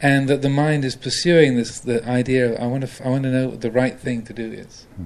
And 0.00 0.28
that 0.28 0.42
the 0.42 0.48
mind 0.48 0.84
is 0.84 0.96
pursuing 0.96 1.56
this 1.56 1.80
the 1.80 2.06
idea 2.08 2.52
of 2.52 2.60
I 2.60 2.66
want 2.66 2.82
to 2.82 2.88
f- 2.88 3.02
I 3.04 3.10
want 3.10 3.24
to 3.24 3.30
know 3.30 3.48
what 3.48 3.60
the 3.60 3.70
right 3.70 3.98
thing 3.98 4.22
to 4.24 4.32
do 4.32 4.50
is. 4.50 4.86
Hmm. 4.96 5.04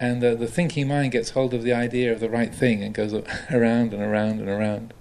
And 0.00 0.22
the, 0.22 0.34
the 0.34 0.46
thinking 0.46 0.88
mind 0.88 1.12
gets 1.12 1.30
hold 1.30 1.54
of 1.54 1.62
the 1.62 1.74
idea 1.74 2.10
of 2.12 2.20
the 2.20 2.30
right 2.30 2.54
thing 2.54 2.82
and 2.82 2.94
goes 2.94 3.12
around 3.50 3.92
and 3.92 4.02
around 4.02 4.40
and 4.40 4.48
around, 4.48 4.94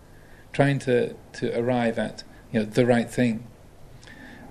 trying 0.53 0.77
to, 0.79 1.15
to 1.33 1.57
arrive 1.57 1.97
at 1.97 2.23
you 2.51 2.59
know 2.59 2.65
the 2.65 2.85
right 2.85 3.09
thing 3.09 3.47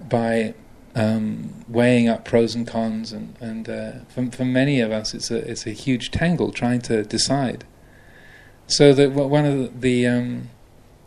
by 0.09 0.55
um, 0.95 1.64
weighing 1.68 2.09
up 2.09 2.24
pros 2.24 2.55
and 2.55 2.66
cons, 2.66 3.12
and 3.12 3.36
and 3.41 3.68
uh, 3.68 3.93
for 4.09 4.30
for 4.30 4.45
many 4.45 4.80
of 4.80 4.91
us, 4.91 5.14
it's 5.14 5.30
a 5.30 5.39
it's 5.51 5.66
a 5.66 5.70
huge 5.70 6.11
tangle 6.11 6.53
trying 6.53 6.80
to 6.82 7.05
decide. 7.05 7.64
So 8.66 8.93
that 8.93 9.12
one 9.12 9.47
of 9.47 9.80
the, 9.80 10.05
the 10.05 10.07
um, 10.07 10.51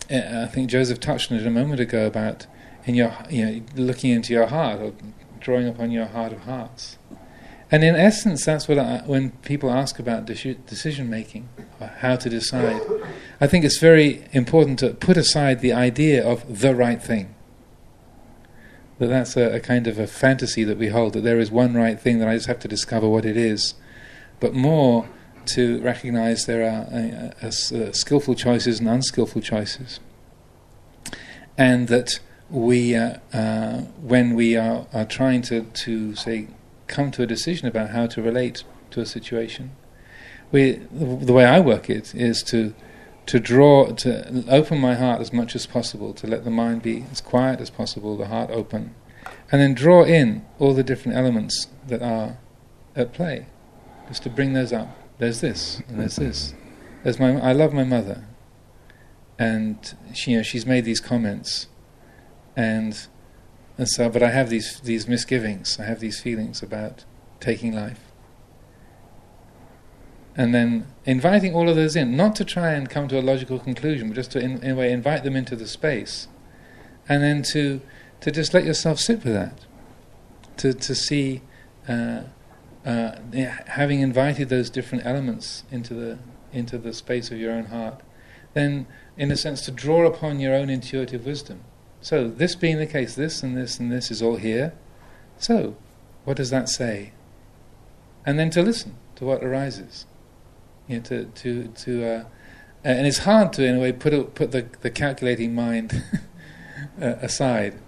I 0.09 0.47
think 0.47 0.69
Joseph 0.69 0.99
touched 0.99 1.32
on 1.32 1.38
it 1.38 1.45
a 1.45 1.51
moment 1.51 1.79
ago 1.79 2.07
about 2.07 2.47
in 2.86 2.95
your 2.95 3.13
you 3.29 3.45
know 3.45 3.61
looking 3.75 4.11
into 4.11 4.34
your 4.34 4.47
heart 4.47 4.79
or 4.82 4.93
drawing 5.39 5.67
upon 5.67 5.91
your 5.91 6.05
heart 6.05 6.32
of 6.32 6.41
hearts. 6.41 6.97
And 7.73 7.86
in 7.86 7.95
essence, 7.95 8.45
that's 8.45 8.67
what 8.67 8.77
I, 8.77 9.01
when 9.05 9.32
people 9.43 9.71
ask 9.71 9.97
about 9.97 10.25
decision 10.25 11.09
making, 11.09 11.47
or 11.79 11.88
how 11.88 12.17
to 12.17 12.29
decide, 12.29 12.82
I 13.39 13.47
think 13.47 13.63
it's 13.63 13.79
very 13.79 14.25
important 14.34 14.79
to 14.79 14.89
put 14.89 15.15
aside 15.15 15.61
the 15.61 15.71
idea 15.71 16.21
of 16.25 16.59
the 16.59 16.75
right 16.75 17.01
thing. 17.01 17.34
That 19.02 19.08
that's 19.08 19.36
a, 19.36 19.56
a 19.56 19.60
kind 19.60 19.88
of 19.88 19.97
a 19.97 20.06
fantasy 20.06 20.64
that 20.64 20.78
we 20.78 20.89
hold, 20.89 21.14
that 21.14 21.22
there 21.22 21.39
is 21.39 21.49
one 21.49 21.74
right 21.74 21.99
thing, 21.99 22.20
that 22.20 22.28
I 22.28 22.36
just 22.36 22.45
have 22.45 22.60
to 22.60 22.68
discover 22.68 23.10
what 23.10 23.26
it 23.26 23.36
is. 23.36 23.74
But 24.39 24.54
more 24.54 25.10
to 25.47 25.82
recognize 25.82 26.45
there 26.45 26.62
are 26.62 26.86
uh, 26.93 27.32
uh, 27.41 27.47
uh, 27.47 27.91
skillful 27.93 28.36
choices 28.36 28.80
and 28.80 28.88
unskillful 28.88 29.41
choices. 29.41 29.99
And 31.58 31.88
that 31.88 32.20
we, 32.52 32.93
uh, 32.93 33.18
when 34.04 34.36
we 34.36 34.56
are, 34.56 34.86
are 34.93 35.06
trying 35.06 35.41
to, 35.43 35.64
to, 35.64 36.14
say, 36.14 36.49
come 36.86 37.10
to 37.10 37.24
a 37.24 37.26
decision 37.26 37.68
about 37.68 37.89
how 37.89 38.06
to 38.06 38.22
relate 38.22 38.64
to 38.91 39.02
a 39.02 39.08
situation. 39.08 39.72
We, 40.52 40.74
the 40.91 41.34
way 41.34 41.45
I 41.45 41.60
work 41.60 41.89
it 41.89 42.14
is 42.14 42.43
to 42.43 42.76
to 43.32 43.39
draw 43.39 43.86
to 43.86 44.43
open 44.49 44.77
my 44.77 44.93
heart 44.93 45.21
as 45.21 45.32
much 45.32 45.55
as 45.55 45.65
possible, 45.65 46.13
to 46.13 46.27
let 46.27 46.43
the 46.43 46.51
mind 46.51 46.82
be 46.82 47.05
as 47.13 47.21
quiet 47.21 47.61
as 47.61 47.69
possible, 47.69 48.17
the 48.17 48.27
heart 48.27 48.49
open, 48.51 48.93
and 49.49 49.61
then 49.61 49.73
draw 49.73 50.03
in 50.03 50.45
all 50.59 50.73
the 50.73 50.84
different 50.84 51.17
elements 51.17 51.67
that 51.88 52.01
are 52.01 52.39
at 52.93 53.13
play, 53.13 53.45
just 54.09 54.23
to 54.23 54.29
bring 54.29 54.51
those 54.51 54.73
up. 54.73 54.89
There's 55.17 55.39
this 55.39 55.82
and 55.88 56.01
there's 56.01 56.17
this. 56.17 56.53
There's 57.03 57.21
my 57.21 57.39
I 57.39 57.53
love 57.53 57.71
my 57.71 57.86
mother, 57.86 58.25
and 59.39 59.77
she, 60.13 60.32
you 60.32 60.38
know 60.38 60.43
she's 60.43 60.65
made 60.65 60.84
these 60.84 60.99
comments, 60.99 61.67
and 62.57 63.07
and 63.77 63.88
so, 63.88 64.09
but 64.09 64.21
I 64.21 64.32
have 64.32 64.49
these 64.49 64.82
these 64.82 65.07
misgivings. 65.07 65.79
I 65.79 65.86
have 65.86 66.01
these 66.01 66.19
feelings 66.19 66.61
about 66.61 67.05
taking 67.39 67.73
life. 67.73 68.11
And 70.36 70.55
then 70.55 70.88
inviting 71.05 71.53
all 71.53 71.67
of 71.69 71.75
those 71.75 71.95
in, 71.95 72.15
not 72.15 72.36
to 72.38 72.45
try 72.45 72.71
and 72.71 72.89
come 72.89 73.07
to 73.09 73.19
a 73.19 73.21
logical 73.21 73.59
conclusion, 73.59 74.07
but 74.07 74.15
just 74.15 74.32
to, 74.32 74.39
in, 74.39 74.63
in 74.63 74.71
a 74.71 74.75
way, 74.75 74.91
invite 74.91 75.23
them 75.23 75.36
into 75.36 75.55
the 75.55 75.67
space, 75.67 76.27
and 77.09 77.21
then 77.21 77.43
to 77.51 77.82
to 78.21 78.32
just 78.32 78.53
let 78.53 78.63
yourself 78.63 78.99
sit 78.99 79.23
with 79.23 79.34
that, 79.34 79.65
to 80.57 80.73
to 80.73 80.95
see. 80.95 81.41
Uh, 81.88 82.23
uh, 82.84 83.11
having 83.67 83.99
invited 83.99 84.49
those 84.49 84.67
different 84.67 85.05
elements 85.05 85.63
into 85.69 85.93
the 85.93 86.17
into 86.51 86.79
the 86.79 86.93
space 86.93 87.29
of 87.29 87.38
your 87.38 87.51
own 87.51 87.65
heart, 87.65 88.01
then 88.53 88.88
in 89.17 89.29
a 89.32 89.38
sense 89.38 89.61
to 89.61 89.71
draw 89.71 90.07
upon 90.07 90.39
your 90.39 90.55
own 90.55 90.67
intuitive 90.67 91.25
wisdom 91.25 91.63
so, 92.01 92.27
this 92.27 92.55
being 92.55 92.79
the 92.79 92.88
case, 92.88 93.13
this 93.13 93.43
and 93.43 93.55
this 93.55 93.79
and 93.79 93.91
this 93.91 94.09
is 94.09 94.23
all 94.23 94.38
here. 94.38 94.73
So, 95.38 95.75
what 96.25 96.38
does 96.38 96.49
that 96.49 96.67
say? 96.67 97.13
And 98.25 98.39
then 98.39 98.49
to 98.51 98.63
listen 98.63 98.95
to 99.17 99.25
what 99.25 99.43
arises. 99.43 100.05
You 100.91 100.97
know, 100.97 101.03
to 101.03 101.25
to 101.25 101.67
to, 101.67 102.05
uh, 102.05 102.23
and 102.83 103.07
it's 103.07 103.19
hard 103.19 103.53
to, 103.53 103.65
in 103.65 103.77
a 103.77 103.79
way, 103.79 103.93
put 103.93 104.13
a, 104.13 104.23
put 104.23 104.51
the 104.51 104.65
the 104.81 104.89
calculating 104.89 105.55
mind 105.55 106.03
aside. 106.99 107.79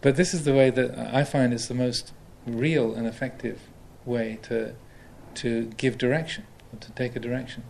But 0.00 0.16
this 0.16 0.34
is 0.34 0.44
the 0.44 0.52
way 0.52 0.70
that 0.70 0.98
I 0.98 1.22
find 1.22 1.54
is 1.54 1.68
the 1.68 1.74
most 1.74 2.12
real 2.46 2.92
and 2.92 3.06
effective 3.06 3.60
way 4.04 4.40
to 4.42 4.74
to 5.36 5.66
give 5.76 5.96
direction, 5.96 6.44
to 6.80 6.90
take 6.92 7.14
a 7.14 7.20
direction, 7.20 7.62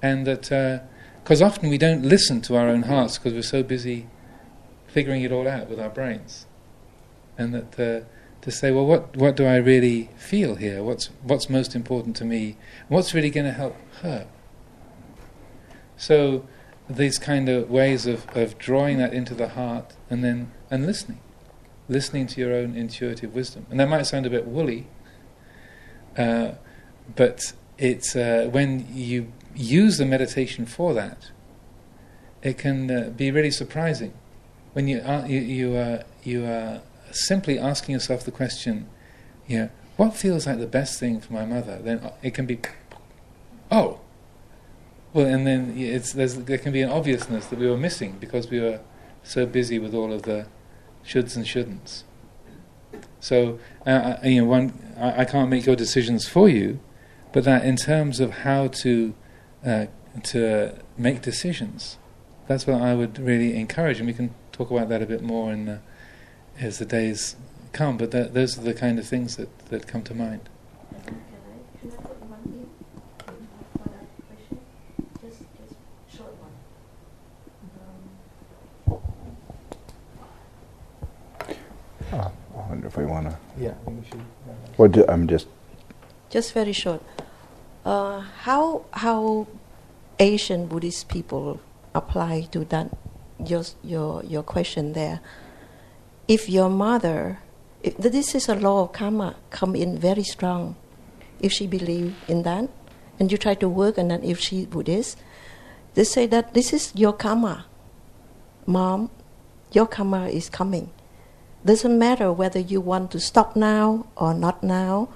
and 0.00 0.24
that 0.24 0.82
because 1.22 1.42
uh, 1.42 1.46
often 1.46 1.68
we 1.68 1.78
don't 1.78 2.04
listen 2.04 2.40
to 2.42 2.54
our 2.54 2.68
own 2.68 2.84
hearts 2.84 3.18
because 3.18 3.32
we're 3.32 3.42
so 3.42 3.64
busy 3.64 4.06
figuring 4.86 5.22
it 5.22 5.32
all 5.32 5.48
out 5.48 5.68
with 5.68 5.80
our 5.80 5.90
brains, 5.90 6.46
and 7.36 7.52
that 7.52 7.80
uh, 7.80 8.04
to 8.46 8.52
say, 8.52 8.70
well, 8.70 8.86
what 8.86 9.16
what 9.16 9.34
do 9.34 9.44
I 9.44 9.56
really 9.56 10.08
feel 10.16 10.54
here? 10.54 10.80
What's 10.80 11.06
what's 11.24 11.50
most 11.50 11.74
important 11.74 12.14
to 12.16 12.24
me? 12.24 12.56
What's 12.86 13.12
really 13.12 13.28
going 13.28 13.46
to 13.46 13.52
help 13.52 13.74
her? 14.02 14.28
So 15.96 16.46
these 16.88 17.18
kind 17.18 17.48
of 17.48 17.68
ways 17.68 18.06
of, 18.06 18.24
of 18.36 18.56
drawing 18.56 18.98
that 18.98 19.12
into 19.12 19.34
the 19.34 19.48
heart 19.48 19.96
and 20.08 20.22
then 20.22 20.52
and 20.70 20.86
listening, 20.86 21.18
listening 21.88 22.28
to 22.28 22.40
your 22.40 22.54
own 22.54 22.76
intuitive 22.76 23.34
wisdom, 23.34 23.66
and 23.68 23.80
that 23.80 23.88
might 23.88 24.04
sound 24.04 24.26
a 24.26 24.30
bit 24.30 24.46
woolly, 24.46 24.86
uh, 26.16 26.52
but 27.16 27.52
it's 27.78 28.14
uh, 28.14 28.48
when 28.52 28.86
you 28.94 29.32
use 29.56 29.98
the 29.98 30.06
meditation 30.06 30.66
for 30.66 30.94
that, 30.94 31.32
it 32.44 32.58
can 32.58 32.88
uh, 32.92 33.10
be 33.10 33.32
really 33.32 33.50
surprising 33.50 34.12
when 34.72 34.86
you 34.86 35.02
you 35.26 35.40
you 35.40 35.76
are, 35.76 36.04
you 36.22 36.44
are 36.44 36.80
simply 37.12 37.58
asking 37.58 37.94
yourself 37.94 38.24
the 38.24 38.30
question, 38.30 38.88
you 39.46 39.58
know, 39.58 39.70
what 39.96 40.14
feels 40.14 40.46
like 40.46 40.58
the 40.58 40.66
best 40.66 41.00
thing 41.00 41.20
for 41.20 41.32
my 41.32 41.44
mother? 41.44 41.78
Then 41.82 42.10
it 42.22 42.34
can 42.34 42.46
be, 42.46 42.60
oh, 43.70 44.00
well, 45.12 45.26
and 45.26 45.46
then 45.46 45.74
it's 45.76 46.12
there 46.12 46.58
can 46.58 46.72
be 46.72 46.82
an 46.82 46.90
obviousness 46.90 47.46
that 47.46 47.58
we 47.58 47.66
were 47.66 47.78
missing 47.78 48.18
because 48.20 48.50
we 48.50 48.60
were 48.60 48.80
so 49.22 49.46
busy 49.46 49.78
with 49.78 49.94
all 49.94 50.12
of 50.12 50.22
the 50.22 50.46
shoulds 51.06 51.36
and 51.36 51.46
shouldn'ts. 51.46 52.02
So 53.18 53.58
uh, 53.86 53.90
uh, 53.90 54.18
you 54.24 54.42
know, 54.42 54.46
one 54.46 54.94
I, 54.98 55.22
I, 55.22 55.24
can't 55.24 55.48
make 55.48 55.64
your 55.64 55.74
decisions 55.74 56.28
for 56.28 56.48
you, 56.48 56.80
but 57.32 57.44
that 57.44 57.64
in 57.64 57.76
terms 57.76 58.20
of 58.20 58.30
how 58.44 58.68
to 58.68 59.14
uh, 59.64 59.86
to 60.24 60.74
make 60.98 61.22
decisions, 61.22 61.96
that's 62.46 62.66
what 62.66 62.82
I 62.82 62.94
would 62.94 63.18
really 63.18 63.56
encourage, 63.56 63.98
and 63.98 64.06
we 64.06 64.12
can 64.12 64.34
talk 64.52 64.70
about 64.70 64.88
that 64.90 65.02
a 65.02 65.06
bit 65.06 65.22
more 65.22 65.52
in, 65.52 65.68
uh, 65.68 65.78
as 66.60 66.78
the 66.78 66.84
days 66.84 67.36
come. 67.72 67.96
But 67.96 68.10
that, 68.10 68.34
those 68.34 68.58
are 68.58 68.62
the 68.62 68.74
kind 68.74 68.98
of 68.98 69.06
things 69.06 69.36
that, 69.36 69.48
that 69.68 69.86
come 69.86 70.02
to 70.04 70.14
mind. 70.14 70.48
Oh, 82.12 82.32
I 82.54 82.68
wonder 82.68 82.86
if 82.86 82.96
we 82.96 83.04
want 83.04 83.28
to. 83.30 83.36
Yeah, 83.58 83.74
we 83.84 84.06
should. 84.08 84.20
Well, 84.78 84.88
do, 84.88 85.04
I'm 85.08 85.26
just. 85.26 85.48
Just 86.30 86.52
very 86.52 86.72
short. 86.72 87.02
Uh, 87.84 88.20
how 88.20 88.84
how 88.92 89.46
Asian 90.18 90.66
Buddhist 90.66 91.08
people 91.08 91.60
apply 91.94 92.42
to 92.52 92.64
that 92.66 92.90
your 93.44 93.64
your 93.82 94.22
your 94.24 94.42
question 94.42 94.92
there. 94.92 95.20
If 96.28 96.48
your 96.48 96.68
mother, 96.68 97.38
if 97.82 97.96
this 97.96 98.34
is 98.34 98.48
a 98.48 98.54
law 98.54 98.82
of 98.82 98.92
karma, 98.92 99.36
come 99.50 99.76
in 99.76 99.98
very 99.98 100.24
strong. 100.24 100.76
If 101.40 101.52
she 101.52 101.66
believe 101.66 102.16
in 102.26 102.42
that, 102.42 102.68
and 103.18 103.30
you 103.30 103.38
try 103.38 103.54
to 103.54 103.68
work 103.68 103.98
on 103.98 104.08
that, 104.08 104.24
if 104.24 104.40
she 104.40 104.66
Buddhist, 104.66 105.18
they 105.94 106.04
say 106.04 106.26
that 106.26 106.54
this 106.54 106.72
is 106.72 106.92
your 106.94 107.12
karma. 107.12 107.66
Mom, 108.66 109.10
your 109.72 109.86
karma 109.86 110.28
is 110.28 110.50
coming. 110.50 110.90
Doesn't 111.64 111.98
matter 111.98 112.32
whether 112.32 112.60
you 112.60 112.80
want 112.80 113.10
to 113.12 113.20
stop 113.20 113.56
now 113.56 114.06
or 114.16 114.34
not 114.34 114.62
now. 114.62 115.08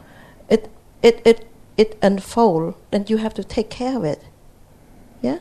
It 0.49 0.71
it 1.03 1.23
it 1.25 1.49
it 1.77 1.99
unfold, 2.03 2.75
and 2.93 3.09
you 3.11 3.19
have 3.19 3.35
to 3.35 3.45
take 3.45 3.71
care 3.71 3.97
of 3.97 4.05
it. 4.05 4.23
Yeah. 5.23 5.39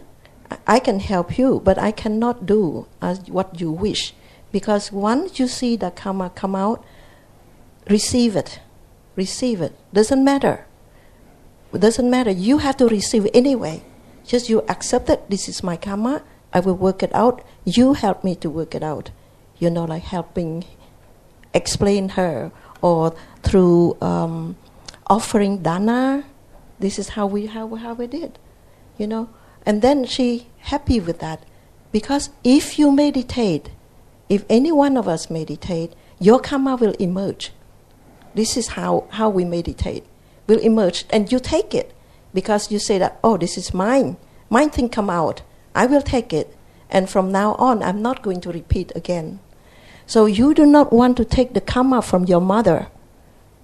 I 0.66 0.80
can 0.80 1.00
help 1.00 1.38
you, 1.38 1.62
but 1.64 1.78
I 1.78 1.92
cannot 1.92 2.46
do 2.46 2.88
as 3.02 3.30
what 3.30 3.62
you 3.62 3.72
wish. 3.72 4.14
Because 4.52 4.92
once 4.92 5.40
you 5.40 5.48
see 5.48 5.76
the 5.76 5.92
karma 5.92 6.30
come 6.32 6.56
out, 6.56 6.84
receive 7.90 8.36
it. 8.36 8.60
Receive 9.16 9.62
it. 9.62 9.76
Doesn't 9.94 10.24
matter. 10.24 10.66
It 11.74 11.82
doesn't 11.82 12.10
matter. 12.10 12.32
You 12.32 12.60
have 12.60 12.78
to 12.78 12.88
receive 12.88 13.26
it 13.26 13.36
anyway. 13.36 13.84
Just 14.26 14.50
you 14.50 14.62
accept 14.68 15.10
it. 15.10 15.30
This 15.30 15.48
is 15.48 15.64
my 15.64 15.78
karma. 15.78 16.24
I 16.52 16.60
will 16.62 16.76
work 16.76 17.04
it 17.04 17.14
out. 17.14 17.44
You 17.66 17.94
help 17.94 18.24
me 18.24 18.36
to 18.36 18.50
work 18.50 18.74
it 18.74 18.84
out. 18.84 19.12
You 19.60 19.70
know, 19.70 19.86
like 19.86 20.04
helping 20.04 20.66
explain 21.54 22.10
her 22.10 22.52
or 22.82 23.16
through 23.44 23.98
um, 24.02 24.58
offering 25.08 25.60
dana. 25.60 26.24
This 26.80 26.98
is 26.98 27.10
how 27.10 27.28
we 27.28 27.48
how, 27.48 27.76
how 27.76 27.94
we 27.94 28.08
did. 28.08 28.40
You 28.98 29.08
know, 29.08 29.30
and 29.66 29.82
then 29.82 30.06
she 30.06 30.48
happy 30.60 31.00
with 31.00 31.20
that. 31.20 31.44
Because 31.92 32.30
if 32.44 32.80
you 32.80 32.92
meditate, 32.92 33.70
if 34.30 34.46
any 34.48 34.72
one 34.72 34.96
of 34.96 35.08
us 35.08 35.30
meditate, 35.30 35.94
your 36.20 36.40
karma 36.40 36.76
will 36.76 36.94
emerge. 37.00 37.52
This 38.36 38.56
is 38.56 38.70
how, 38.70 39.08
how 39.10 39.30
we 39.30 39.44
meditate. 39.44 40.06
Will 40.48 40.60
emerge 40.60 41.06
and 41.10 41.32
you 41.32 41.40
take 41.40 41.74
it. 41.74 41.94
Because 42.34 42.72
you 42.72 42.78
say 42.78 43.00
that, 43.00 43.20
oh, 43.24 43.38
this 43.38 43.58
is 43.58 43.74
mine. 43.74 44.18
Mine 44.50 44.70
thing 44.70 44.90
come 44.90 45.10
out. 45.10 45.42
I 45.74 45.88
will 45.88 46.02
take 46.02 46.32
it. 46.32 46.56
And 46.90 47.10
from 47.10 47.32
now 47.32 47.56
on, 47.56 47.82
I'm 47.82 48.02
not 48.02 48.22
going 48.22 48.42
to 48.42 48.52
repeat 48.52 48.92
again. 48.96 49.40
So 50.06 50.26
you 50.26 50.54
do 50.54 50.66
not 50.66 50.94
want 50.94 51.18
to 51.18 51.26
take 51.26 51.54
the 51.54 51.62
karma 51.62 52.02
from 52.02 52.26
your 52.26 52.42
mother 52.42 52.88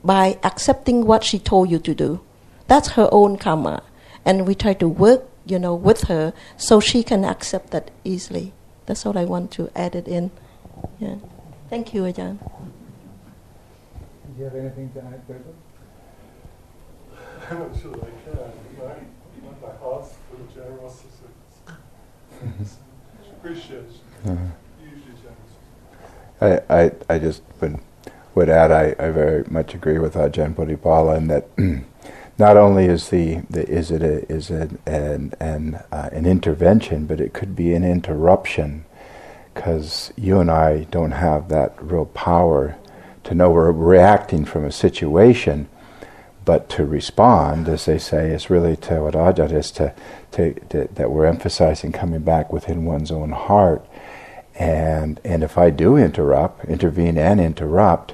by 0.04 0.38
accepting 0.44 1.06
what 1.06 1.24
she 1.24 1.40
told 1.40 1.70
you 1.70 1.80
to 1.80 1.96
do. 1.96 2.22
That's 2.68 2.90
her 2.90 3.10
own 3.12 3.38
karma. 3.38 3.84
And 4.24 4.48
we 4.48 4.56
try 4.56 4.74
to 4.76 4.88
work, 4.88 5.28
you 5.46 5.60
know, 5.60 5.76
with 5.76 6.04
her 6.04 6.34
so 6.58 6.80
she 6.80 7.04
can 7.04 7.26
accept 7.26 7.72
that 7.72 7.92
easily. 8.04 8.54
That's 8.86 9.06
all 9.06 9.18
I 9.18 9.26
want 9.26 9.52
to 9.52 9.72
add 9.76 9.96
it 9.96 10.08
in. 10.08 10.32
Yeah. 11.00 11.16
Thank 11.70 11.94
you, 11.94 12.04
Ajahn. 12.04 12.38
Do 12.38 12.46
you 14.40 14.44
have 14.46 14.56
anything 14.56 14.90
to 14.94 15.00
add, 15.04 15.22
Gregor? 15.28 15.44
I'm 17.52 17.60
not 17.60 17.76
sure 17.82 17.94
I 17.94 18.10
can. 18.24 18.38
My, 18.78 18.96
my 19.68 19.74
heart's 19.82 20.14
full 20.30 20.40
of 20.42 20.54
generosity. 20.54 21.10
Appreciation. 23.32 23.90
Uh-huh. 24.26 24.38
Usually 24.82 25.14
generous. 25.22 25.54
I, 26.70 26.84
I, 26.84 26.92
I 27.14 27.16
just 27.20 27.44
would, 27.62 27.78
would 28.34 28.50
add, 28.50 28.72
I, 28.72 28.96
I 28.98 29.12
very 29.12 29.44
much 29.52 29.76
agree 29.76 30.00
with 30.00 30.16
Ajahn 30.16 30.56
Bodhipala 30.56 31.18
in 31.18 31.28
that 31.28 31.48
not 32.40 32.58
only 32.58 32.86
is 32.86 33.10
the, 33.10 33.42
the 33.52 33.68
is 33.70 33.92
it 33.92 34.02
a, 34.02 34.26
is 34.32 34.50
it 34.50 34.72
an 34.88 35.34
an, 35.40 35.76
uh, 35.92 36.10
an 36.12 36.26
intervention, 36.26 37.06
but 37.06 37.22
it 37.22 37.34
could 37.34 37.56
be 37.56 37.76
an 37.76 37.84
interruption, 37.84 38.86
because 39.56 40.12
you 40.18 40.40
and 40.40 40.52
I 40.52 40.84
don't 40.92 41.12
have 41.12 41.48
that 41.50 41.74
real 41.82 42.06
power 42.06 42.76
to 43.24 43.34
know 43.34 43.50
we're 43.50 43.72
reacting 43.72 44.46
from 44.46 44.66
a 44.66 44.72
situation, 44.72 45.68
but 46.44 46.70
to 46.70 46.86
respond, 46.86 47.68
as 47.68 47.86
they 47.86 47.98
say, 47.98 48.32
is 48.32 48.50
really 48.50 48.76
to 48.78 49.02
what 49.02 49.16
Ajahn 49.16 49.52
is 49.52 49.72
to, 49.72 49.96
to, 50.34 50.54
to 50.54 50.90
that 50.94 51.10
we're 51.10 51.26
emphasizing 51.26 51.92
coming 51.92 52.22
back 52.22 52.54
within 52.54 52.86
one's 52.86 53.12
own 53.12 53.32
heart, 53.32 53.84
and 54.54 55.20
and 55.24 55.44
if 55.44 55.58
I 55.58 55.70
do 55.70 55.98
interrupt, 55.98 56.66
intervene 56.66 57.18
and 57.18 57.40
interrupt, 57.40 58.14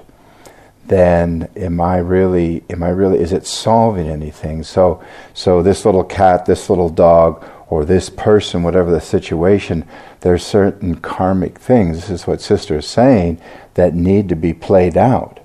then 0.85 1.49
am 1.55 1.81
I 1.81 1.97
really 1.97 2.63
am 2.69 2.83
I 2.83 2.89
really 2.89 3.19
is 3.19 3.33
it 3.33 3.45
solving 3.47 4.07
anything? 4.07 4.63
So 4.63 5.03
so 5.33 5.61
this 5.61 5.85
little 5.85 6.03
cat, 6.03 6.45
this 6.45 6.69
little 6.69 6.89
dog, 6.89 7.43
or 7.71 7.85
this 7.85 8.09
person, 8.09 8.63
whatever 8.63 8.91
the 8.91 8.99
situation, 8.99 9.87
there's 10.19 10.45
certain 10.45 10.93
karmic 10.95 11.57
things. 11.57 12.01
This 12.01 12.09
is 12.09 12.27
what 12.27 12.41
Sister 12.41 12.79
is 12.79 12.85
saying 12.85 13.39
that 13.75 13.95
need 13.95 14.27
to 14.27 14.35
be 14.35 14.53
played 14.53 14.97
out. 14.97 15.39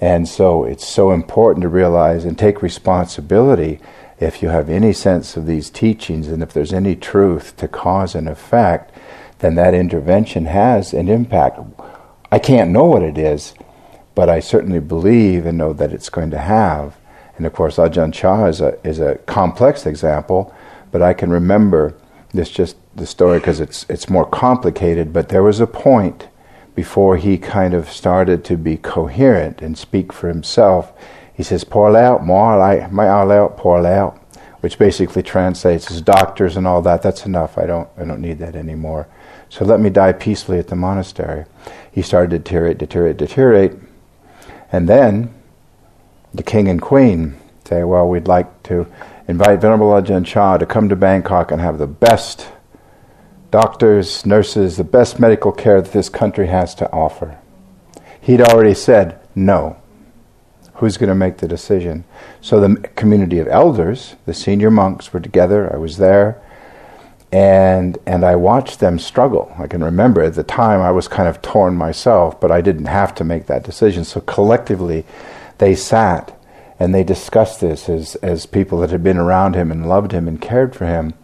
And 0.00 0.28
so 0.28 0.64
it's 0.64 0.86
so 0.86 1.12
important 1.12 1.62
to 1.62 1.68
realize 1.68 2.24
and 2.24 2.36
take 2.36 2.60
responsibility 2.60 3.78
if 4.18 4.42
you 4.42 4.48
have 4.48 4.68
any 4.68 4.92
sense 4.92 5.36
of 5.36 5.46
these 5.46 5.70
teachings 5.70 6.26
and 6.26 6.42
if 6.42 6.52
there's 6.52 6.72
any 6.72 6.96
truth 6.96 7.56
to 7.58 7.68
cause 7.68 8.16
and 8.16 8.28
effect, 8.28 8.90
then 9.38 9.54
that 9.54 9.74
intervention 9.74 10.46
has 10.46 10.92
an 10.92 11.08
impact. 11.08 11.60
I 12.32 12.40
can't 12.40 12.72
know 12.72 12.86
what 12.86 13.04
it 13.04 13.16
is, 13.16 13.54
but 14.16 14.28
I 14.28 14.40
certainly 14.40 14.80
believe 14.80 15.46
and 15.46 15.56
know 15.56 15.72
that 15.72 15.92
it's 15.92 16.08
going 16.08 16.30
to 16.30 16.38
have. 16.38 16.96
And 17.36 17.46
of 17.46 17.52
course, 17.52 17.76
Ajahn 17.76 18.12
Chah 18.12 18.46
is 18.46 18.60
a, 18.60 18.76
is 18.84 18.98
a 18.98 19.18
complex 19.26 19.86
example, 19.86 20.52
but 20.94 21.02
I 21.02 21.12
can 21.12 21.30
remember 21.30 21.96
this 22.30 22.48
just 22.48 22.76
the 22.94 23.04
story 23.04 23.40
because 23.40 23.58
it's, 23.58 23.84
it's 23.88 24.08
more 24.08 24.24
complicated, 24.24 25.12
but 25.12 25.28
there 25.28 25.42
was 25.42 25.58
a 25.58 25.66
point 25.66 26.28
before 26.76 27.16
he 27.16 27.36
kind 27.36 27.74
of 27.74 27.88
started 27.90 28.44
to 28.44 28.56
be 28.56 28.76
coherent 28.76 29.60
and 29.60 29.76
speak 29.76 30.12
for 30.12 30.28
himself. 30.28 30.92
He 31.34 31.42
says, 31.42 31.64
Pour 31.64 31.96
out, 31.96 32.24
more, 32.24 32.56
my 32.92 33.08
out, 33.08 33.56
pour 33.56 33.84
out, 33.84 34.20
which 34.60 34.78
basically 34.78 35.24
translates 35.24 35.90
as 35.90 36.00
doctors 36.00 36.56
and 36.56 36.64
all 36.64 36.80
that. 36.82 37.02
That's 37.02 37.26
enough. 37.26 37.58
I 37.58 37.66
don't, 37.66 37.88
I 37.98 38.04
don't 38.04 38.20
need 38.20 38.38
that 38.38 38.54
anymore. 38.54 39.08
So 39.48 39.64
let 39.64 39.80
me 39.80 39.90
die 39.90 40.12
peacefully 40.12 40.60
at 40.60 40.68
the 40.68 40.76
monastery. 40.76 41.44
He 41.90 42.02
started 42.02 42.30
to 42.30 42.38
deteriorate, 42.38 42.78
deteriorate, 42.78 43.16
deteriorate. 43.16 43.72
And 44.70 44.88
then 44.88 45.34
the 46.32 46.44
king 46.44 46.68
and 46.68 46.80
queen 46.80 47.34
say, 47.64 47.82
Well, 47.82 48.08
we'd 48.08 48.28
like 48.28 48.62
to 48.64 48.86
invite 49.26 49.60
Venerable 49.60 49.88
Ajahn 49.88 50.24
Chah 50.24 50.58
to 50.58 50.66
come 50.66 50.88
to 50.88 50.96
Bangkok 50.96 51.50
and 51.50 51.60
have 51.60 51.78
the 51.78 51.86
best 51.86 52.48
doctors, 53.50 54.26
nurses, 54.26 54.76
the 54.76 54.84
best 54.84 55.20
medical 55.20 55.52
care 55.52 55.80
that 55.80 55.92
this 55.92 56.08
country 56.08 56.48
has 56.48 56.74
to 56.74 56.90
offer. 56.92 57.38
He'd 58.20 58.40
already 58.40 58.74
said 58.74 59.20
no. 59.34 59.76
Who's 60.74 60.96
going 60.96 61.08
to 61.08 61.14
make 61.14 61.38
the 61.38 61.46
decision? 61.46 62.04
So 62.40 62.58
the 62.58 62.80
community 62.96 63.38
of 63.38 63.46
elders, 63.46 64.16
the 64.26 64.34
senior 64.34 64.70
monks, 64.70 65.12
were 65.12 65.20
together. 65.20 65.72
I 65.72 65.76
was 65.76 65.98
there. 65.98 66.42
And, 67.30 67.98
and 68.06 68.24
I 68.24 68.36
watched 68.36 68.80
them 68.80 68.98
struggle. 68.98 69.54
I 69.58 69.66
can 69.66 69.84
remember 69.84 70.22
at 70.22 70.34
the 70.34 70.42
time 70.42 70.80
I 70.80 70.90
was 70.90 71.06
kind 71.06 71.28
of 71.28 71.42
torn 71.42 71.76
myself, 71.76 72.40
but 72.40 72.50
I 72.50 72.60
didn't 72.60 72.86
have 72.86 73.14
to 73.16 73.24
make 73.24 73.46
that 73.46 73.62
decision. 73.62 74.04
So 74.04 74.20
collectively, 74.20 75.04
they 75.58 75.74
sat 75.74 76.36
and 76.78 76.94
they 76.94 77.04
discussed 77.04 77.60
this 77.60 77.88
as, 77.88 78.16
as 78.16 78.46
people 78.46 78.80
that 78.80 78.90
had 78.90 79.02
been 79.02 79.18
around 79.18 79.54
him 79.54 79.70
and 79.70 79.88
loved 79.88 80.12
him 80.12 80.26
and 80.26 80.40
cared 80.40 80.74
for 80.74 80.86
him. 80.86 81.14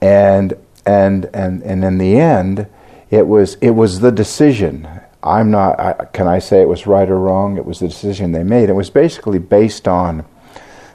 And 0.00 0.54
and 0.86 1.26
and 1.34 1.62
and 1.62 1.84
in 1.84 1.98
the 1.98 2.18
end, 2.18 2.66
it 3.10 3.26
was 3.26 3.56
it 3.56 3.70
was 3.70 4.00
the 4.00 4.12
decision. 4.12 4.88
I'm 5.22 5.50
not. 5.50 5.78
I, 5.78 6.06
can 6.12 6.26
I 6.26 6.38
say 6.38 6.62
it 6.62 6.68
was 6.68 6.86
right 6.86 7.08
or 7.08 7.18
wrong? 7.18 7.58
It 7.58 7.66
was 7.66 7.80
the 7.80 7.88
decision 7.88 8.32
they 8.32 8.44
made. 8.44 8.70
It 8.70 8.74
was 8.74 8.88
basically 8.90 9.38
based 9.38 9.86
on 9.86 10.24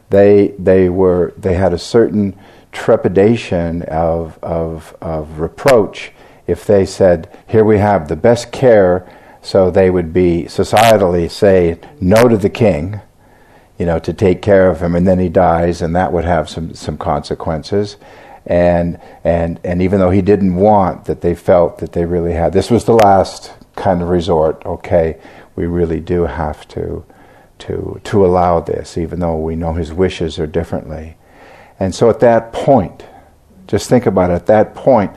they 0.09 0.53
they 0.57 0.89
were 0.89 1.33
they 1.37 1.53
had 1.53 1.73
a 1.73 1.77
certain 1.77 2.37
trepidation 2.71 3.83
of 3.83 4.39
of 4.41 4.95
of 5.01 5.39
reproach 5.39 6.11
if 6.47 6.65
they 6.65 6.85
said, 6.85 7.29
"Here 7.47 7.63
we 7.63 7.77
have 7.77 8.07
the 8.07 8.15
best 8.15 8.51
care." 8.51 9.07
So 9.41 9.69
they 9.69 9.91
would 9.91 10.11
be 10.11 10.45
societally 10.45 11.29
say 11.29 11.77
no 12.01 12.27
to 12.27 12.35
the 12.35 12.49
king, 12.49 13.01
you 13.77 13.85
know, 13.85 13.99
to 13.99 14.13
take 14.13 14.41
care 14.41 14.69
of 14.69 14.81
him, 14.81 14.95
and 14.95 15.07
then 15.07 15.19
he 15.19 15.29
dies, 15.29 15.81
and 15.81 15.95
that 15.95 16.13
would 16.13 16.25
have 16.25 16.49
some 16.49 16.73
some 16.73 16.97
consequences. 16.97 17.97
And 18.45 18.99
and 19.23 19.59
and 19.63 19.81
even 19.81 19.99
though 19.99 20.11
he 20.11 20.21
didn't 20.21 20.55
want 20.55 21.05
that 21.05 21.21
they 21.21 21.35
felt 21.35 21.79
that 21.79 21.93
they 21.93 22.05
really 22.05 22.33
had 22.33 22.53
this 22.53 22.69
was 22.69 22.85
the 22.85 22.93
last 22.93 23.51
kind 23.75 24.01
of 24.01 24.07
resort 24.07 24.61
okay 24.65 25.19
we 25.55 25.65
really 25.65 25.99
do 25.99 26.25
have 26.25 26.67
to 26.67 27.03
to 27.57 27.99
to 28.03 28.25
allow 28.25 28.59
this 28.59 28.97
even 28.97 29.19
though 29.19 29.35
we 29.35 29.55
know 29.55 29.73
his 29.73 29.91
wishes 29.91 30.37
are 30.37 30.47
differently. 30.47 31.17
And 31.79 31.93
so 31.93 32.09
at 32.09 32.19
that 32.19 32.53
point 32.53 33.05
just 33.67 33.89
think 33.89 34.05
about 34.05 34.29
it 34.29 34.33
at 34.33 34.45
that 34.45 34.75
point 34.75 35.11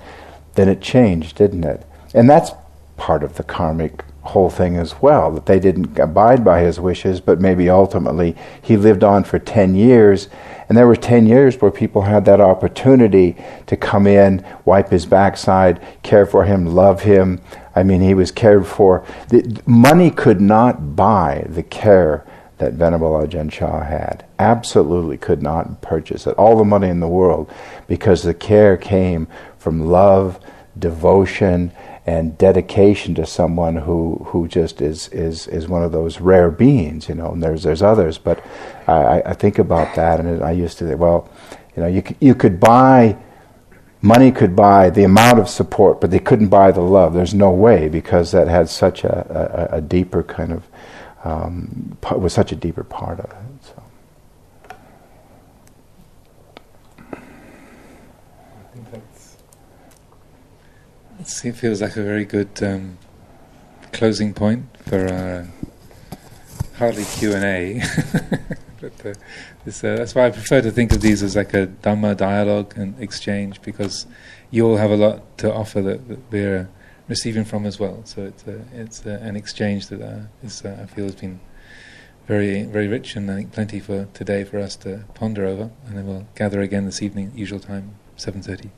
then 0.55 0.69
it 0.69 0.81
changed 0.81 1.37
didn't 1.37 1.65
it? 1.65 1.87
And 2.15 2.31
that's 2.31 2.53
part 2.97 3.23
of 3.23 3.37
the 3.37 3.45
karmic 3.45 4.05
whole 4.29 4.51
thing 4.51 4.77
as 4.77 5.01
well 5.01 5.31
that 5.33 5.47
they 5.47 5.59
didn't 5.59 5.99
abide 5.99 6.45
by 6.45 6.61
his 6.61 6.79
wishes 6.81 7.21
but 7.21 7.41
maybe 7.41 7.69
ultimately 7.69 8.37
he 8.63 8.77
lived 8.77 9.05
on 9.05 9.25
for 9.25 9.39
10 9.39 9.75
years 9.75 10.29
and 10.69 10.77
there 10.77 10.87
were 10.87 10.97
10 10.97 11.27
years 11.27 11.57
where 11.61 11.71
people 11.71 12.03
had 12.03 12.27
that 12.27 12.41
opportunity 12.41 13.37
to 13.67 13.77
come 13.77 14.07
in, 14.07 14.45
wipe 14.67 14.91
his 14.91 15.07
backside, 15.07 15.81
care 16.03 16.27
for 16.27 16.45
him, 16.45 16.67
love 16.67 17.03
him. 17.03 17.41
I 17.75 17.83
mean, 17.83 18.03
he 18.03 18.13
was 18.13 18.31
cared 18.31 18.67
for. 18.67 19.05
The, 19.31 19.63
money 19.65 20.11
could 20.11 20.41
not 20.41 20.95
buy 20.95 21.47
the 21.49 21.63
care 21.63 22.27
that 22.59 22.75
Venerable 22.75 23.13
Ajahn 23.13 23.51
Chah 23.51 23.85
had. 23.85 24.27
Absolutely 24.39 25.17
could 25.17 25.43
not 25.43 25.81
purchase 25.81 26.27
it. 26.27 26.37
All 26.37 26.59
the 26.59 26.65
money 26.65 26.89
in 26.89 27.01
the 27.01 27.09
world 27.09 27.51
because 27.87 28.23
the 28.23 28.35
care 28.35 28.77
came 28.77 29.27
from 29.57 29.87
love, 29.87 30.39
devotion, 30.79 31.73
and 32.09 32.39
dedication 32.39 33.15
to 33.15 33.27
someone 33.27 33.77
who, 33.77 34.17
who 34.29 34.49
just 34.49 34.81
is, 34.81 35.09
is, 35.09 35.47
is 35.49 35.69
one 35.69 35.83
of 35.83 35.93
those 35.93 36.23
rare 36.23 36.51
beings, 36.51 37.07
you 37.07 37.15
know, 37.15 37.33
and 37.33 37.43
there's, 37.43 37.63
there's 37.65 37.83
others, 37.83 38.17
but 38.17 38.43
I, 38.87 39.21
I 39.27 39.35
think 39.35 39.59
about 39.59 39.95
that 39.95 40.19
and 40.19 40.43
I 40.43 40.53
used 40.53 40.79
to 40.79 40.87
think, 40.87 40.99
well, 40.99 41.29
you 41.77 41.83
know, 41.83 41.87
you, 41.87 42.03
you 42.19 42.35
could 42.35 42.59
buy, 42.59 43.19
money 44.01 44.33
could 44.33 44.57
buy 44.57 44.89
the 44.89 45.05
amount 45.05 45.39
of 45.39 45.51
support, 45.51 46.01
but 46.01 46.11
they 46.11 46.19
couldn't 46.19 46.49
buy 46.49 46.71
the 46.73 46.81
love. 46.81 47.13
There's 47.13 47.35
no 47.35 47.51
way 47.51 47.91
because 47.91 48.33
that 48.33 48.49
had 48.49 48.71
such 48.71 49.05
a, 49.05 49.69
a, 49.71 49.77
a 49.77 49.81
deeper 49.83 50.23
kind 50.23 50.53
of, 50.53 50.67
um, 51.25 51.99
was 52.17 52.33
such 52.33 52.53
a 52.53 52.57
deeper 52.57 52.85
part 52.85 53.21
of 53.21 53.27
it. 53.27 53.48
It 61.45 61.53
feels 61.57 61.83
like 61.83 61.97
a 61.97 62.03
very 62.03 62.25
good 62.25 62.49
um, 62.63 62.97
closing 63.93 64.33
point 64.33 64.65
for 64.87 65.07
our 65.13 65.47
hardly 66.79 67.05
Q 67.05 67.35
and 67.35 67.45
A, 67.45 67.83
but 68.81 69.07
uh, 69.07 69.11
uh, 69.11 69.97
that's 69.97 70.15
why 70.15 70.27
I 70.27 70.31
prefer 70.31 70.63
to 70.63 70.71
think 70.71 70.91
of 70.93 71.03
these 71.03 71.23
as 71.23 71.37
like 71.37 71.53
a 71.53 71.67
dhamma 71.67 72.17
dialogue 72.17 72.73
and 72.77 72.99
exchange 72.99 73.61
because 73.61 74.07
you 74.51 74.67
all 74.67 74.79
have 74.79 74.91
a 74.91 74.97
lot 74.97 75.39
to 75.39 75.53
offer 75.53 75.83
that, 75.83 76.09
that 76.09 76.19
we're 76.31 76.69
receiving 77.09 77.45
from 77.45 77.67
as 77.67 77.79
well. 77.79 78.01
So 78.05 78.25
it's 78.25 78.49
uh, 78.49 78.65
it's 78.73 79.05
uh, 79.07 79.19
an 79.21 79.37
exchange 79.37 79.89
that 79.89 80.01
uh, 80.01 80.23
is, 80.43 80.65
uh, 80.65 80.79
I 80.83 80.87
feel 80.87 81.05
has 81.05 81.15
been 81.15 81.41
very 82.27 82.63
very 82.63 82.89
rich 82.89 83.17
and 83.17 83.31
I 83.31 83.35
think 83.35 83.53
plenty 83.53 83.81
for 83.81 84.09
today 84.15 84.45
for 84.45 84.59
us 84.59 84.77
to 84.77 85.05
ponder 85.15 85.45
over. 85.45 85.71
And 85.87 85.99
then 85.99 86.07
we'll 86.07 86.27
gather 86.35 86.63
again 86.63 86.87
this 86.87 87.03
evening, 87.03 87.33
usual 87.35 87.61
time, 87.61 87.97
seven 88.17 88.41
thirty. 88.41 88.71